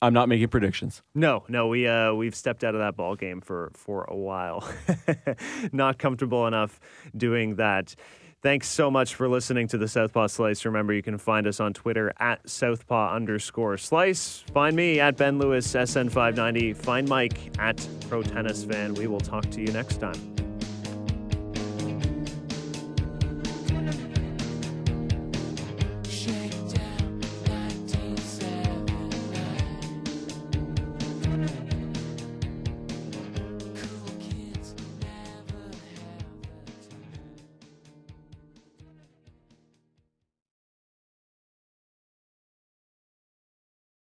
I'm 0.00 0.12
not 0.12 0.28
making 0.28 0.46
predictions. 0.50 1.02
No, 1.16 1.42
no, 1.48 1.66
we 1.66 1.88
uh, 1.88 2.14
we've 2.14 2.36
stepped 2.36 2.62
out 2.62 2.76
of 2.76 2.80
that 2.80 2.94
ball 2.94 3.16
game 3.16 3.40
for 3.40 3.72
for 3.74 4.04
a 4.04 4.14
while. 4.14 4.64
not 5.72 5.98
comfortable 5.98 6.46
enough 6.46 6.78
doing 7.16 7.56
that. 7.56 7.96
Thanks 8.40 8.68
so 8.68 8.88
much 8.88 9.16
for 9.16 9.28
listening 9.28 9.66
to 9.68 9.78
the 9.78 9.88
Southpaw 9.88 10.28
Slice. 10.28 10.64
Remember, 10.64 10.92
you 10.92 11.02
can 11.02 11.18
find 11.18 11.44
us 11.44 11.58
on 11.58 11.72
Twitter 11.72 12.12
at 12.20 12.48
Southpaw 12.48 13.12
underscore 13.12 13.76
slice. 13.76 14.44
Find 14.54 14.76
me 14.76 15.00
at 15.00 15.16
Ben 15.16 15.40
Lewis 15.40 15.74
SN590. 15.74 16.76
Find 16.76 17.08
Mike 17.08 17.58
at 17.58 17.84
Pro 18.08 18.22
Tennis 18.22 18.62
Fan. 18.62 18.94
We 18.94 19.08
will 19.08 19.18
talk 19.18 19.50
to 19.50 19.60
you 19.60 19.72
next 19.72 19.96
time. 19.96 20.47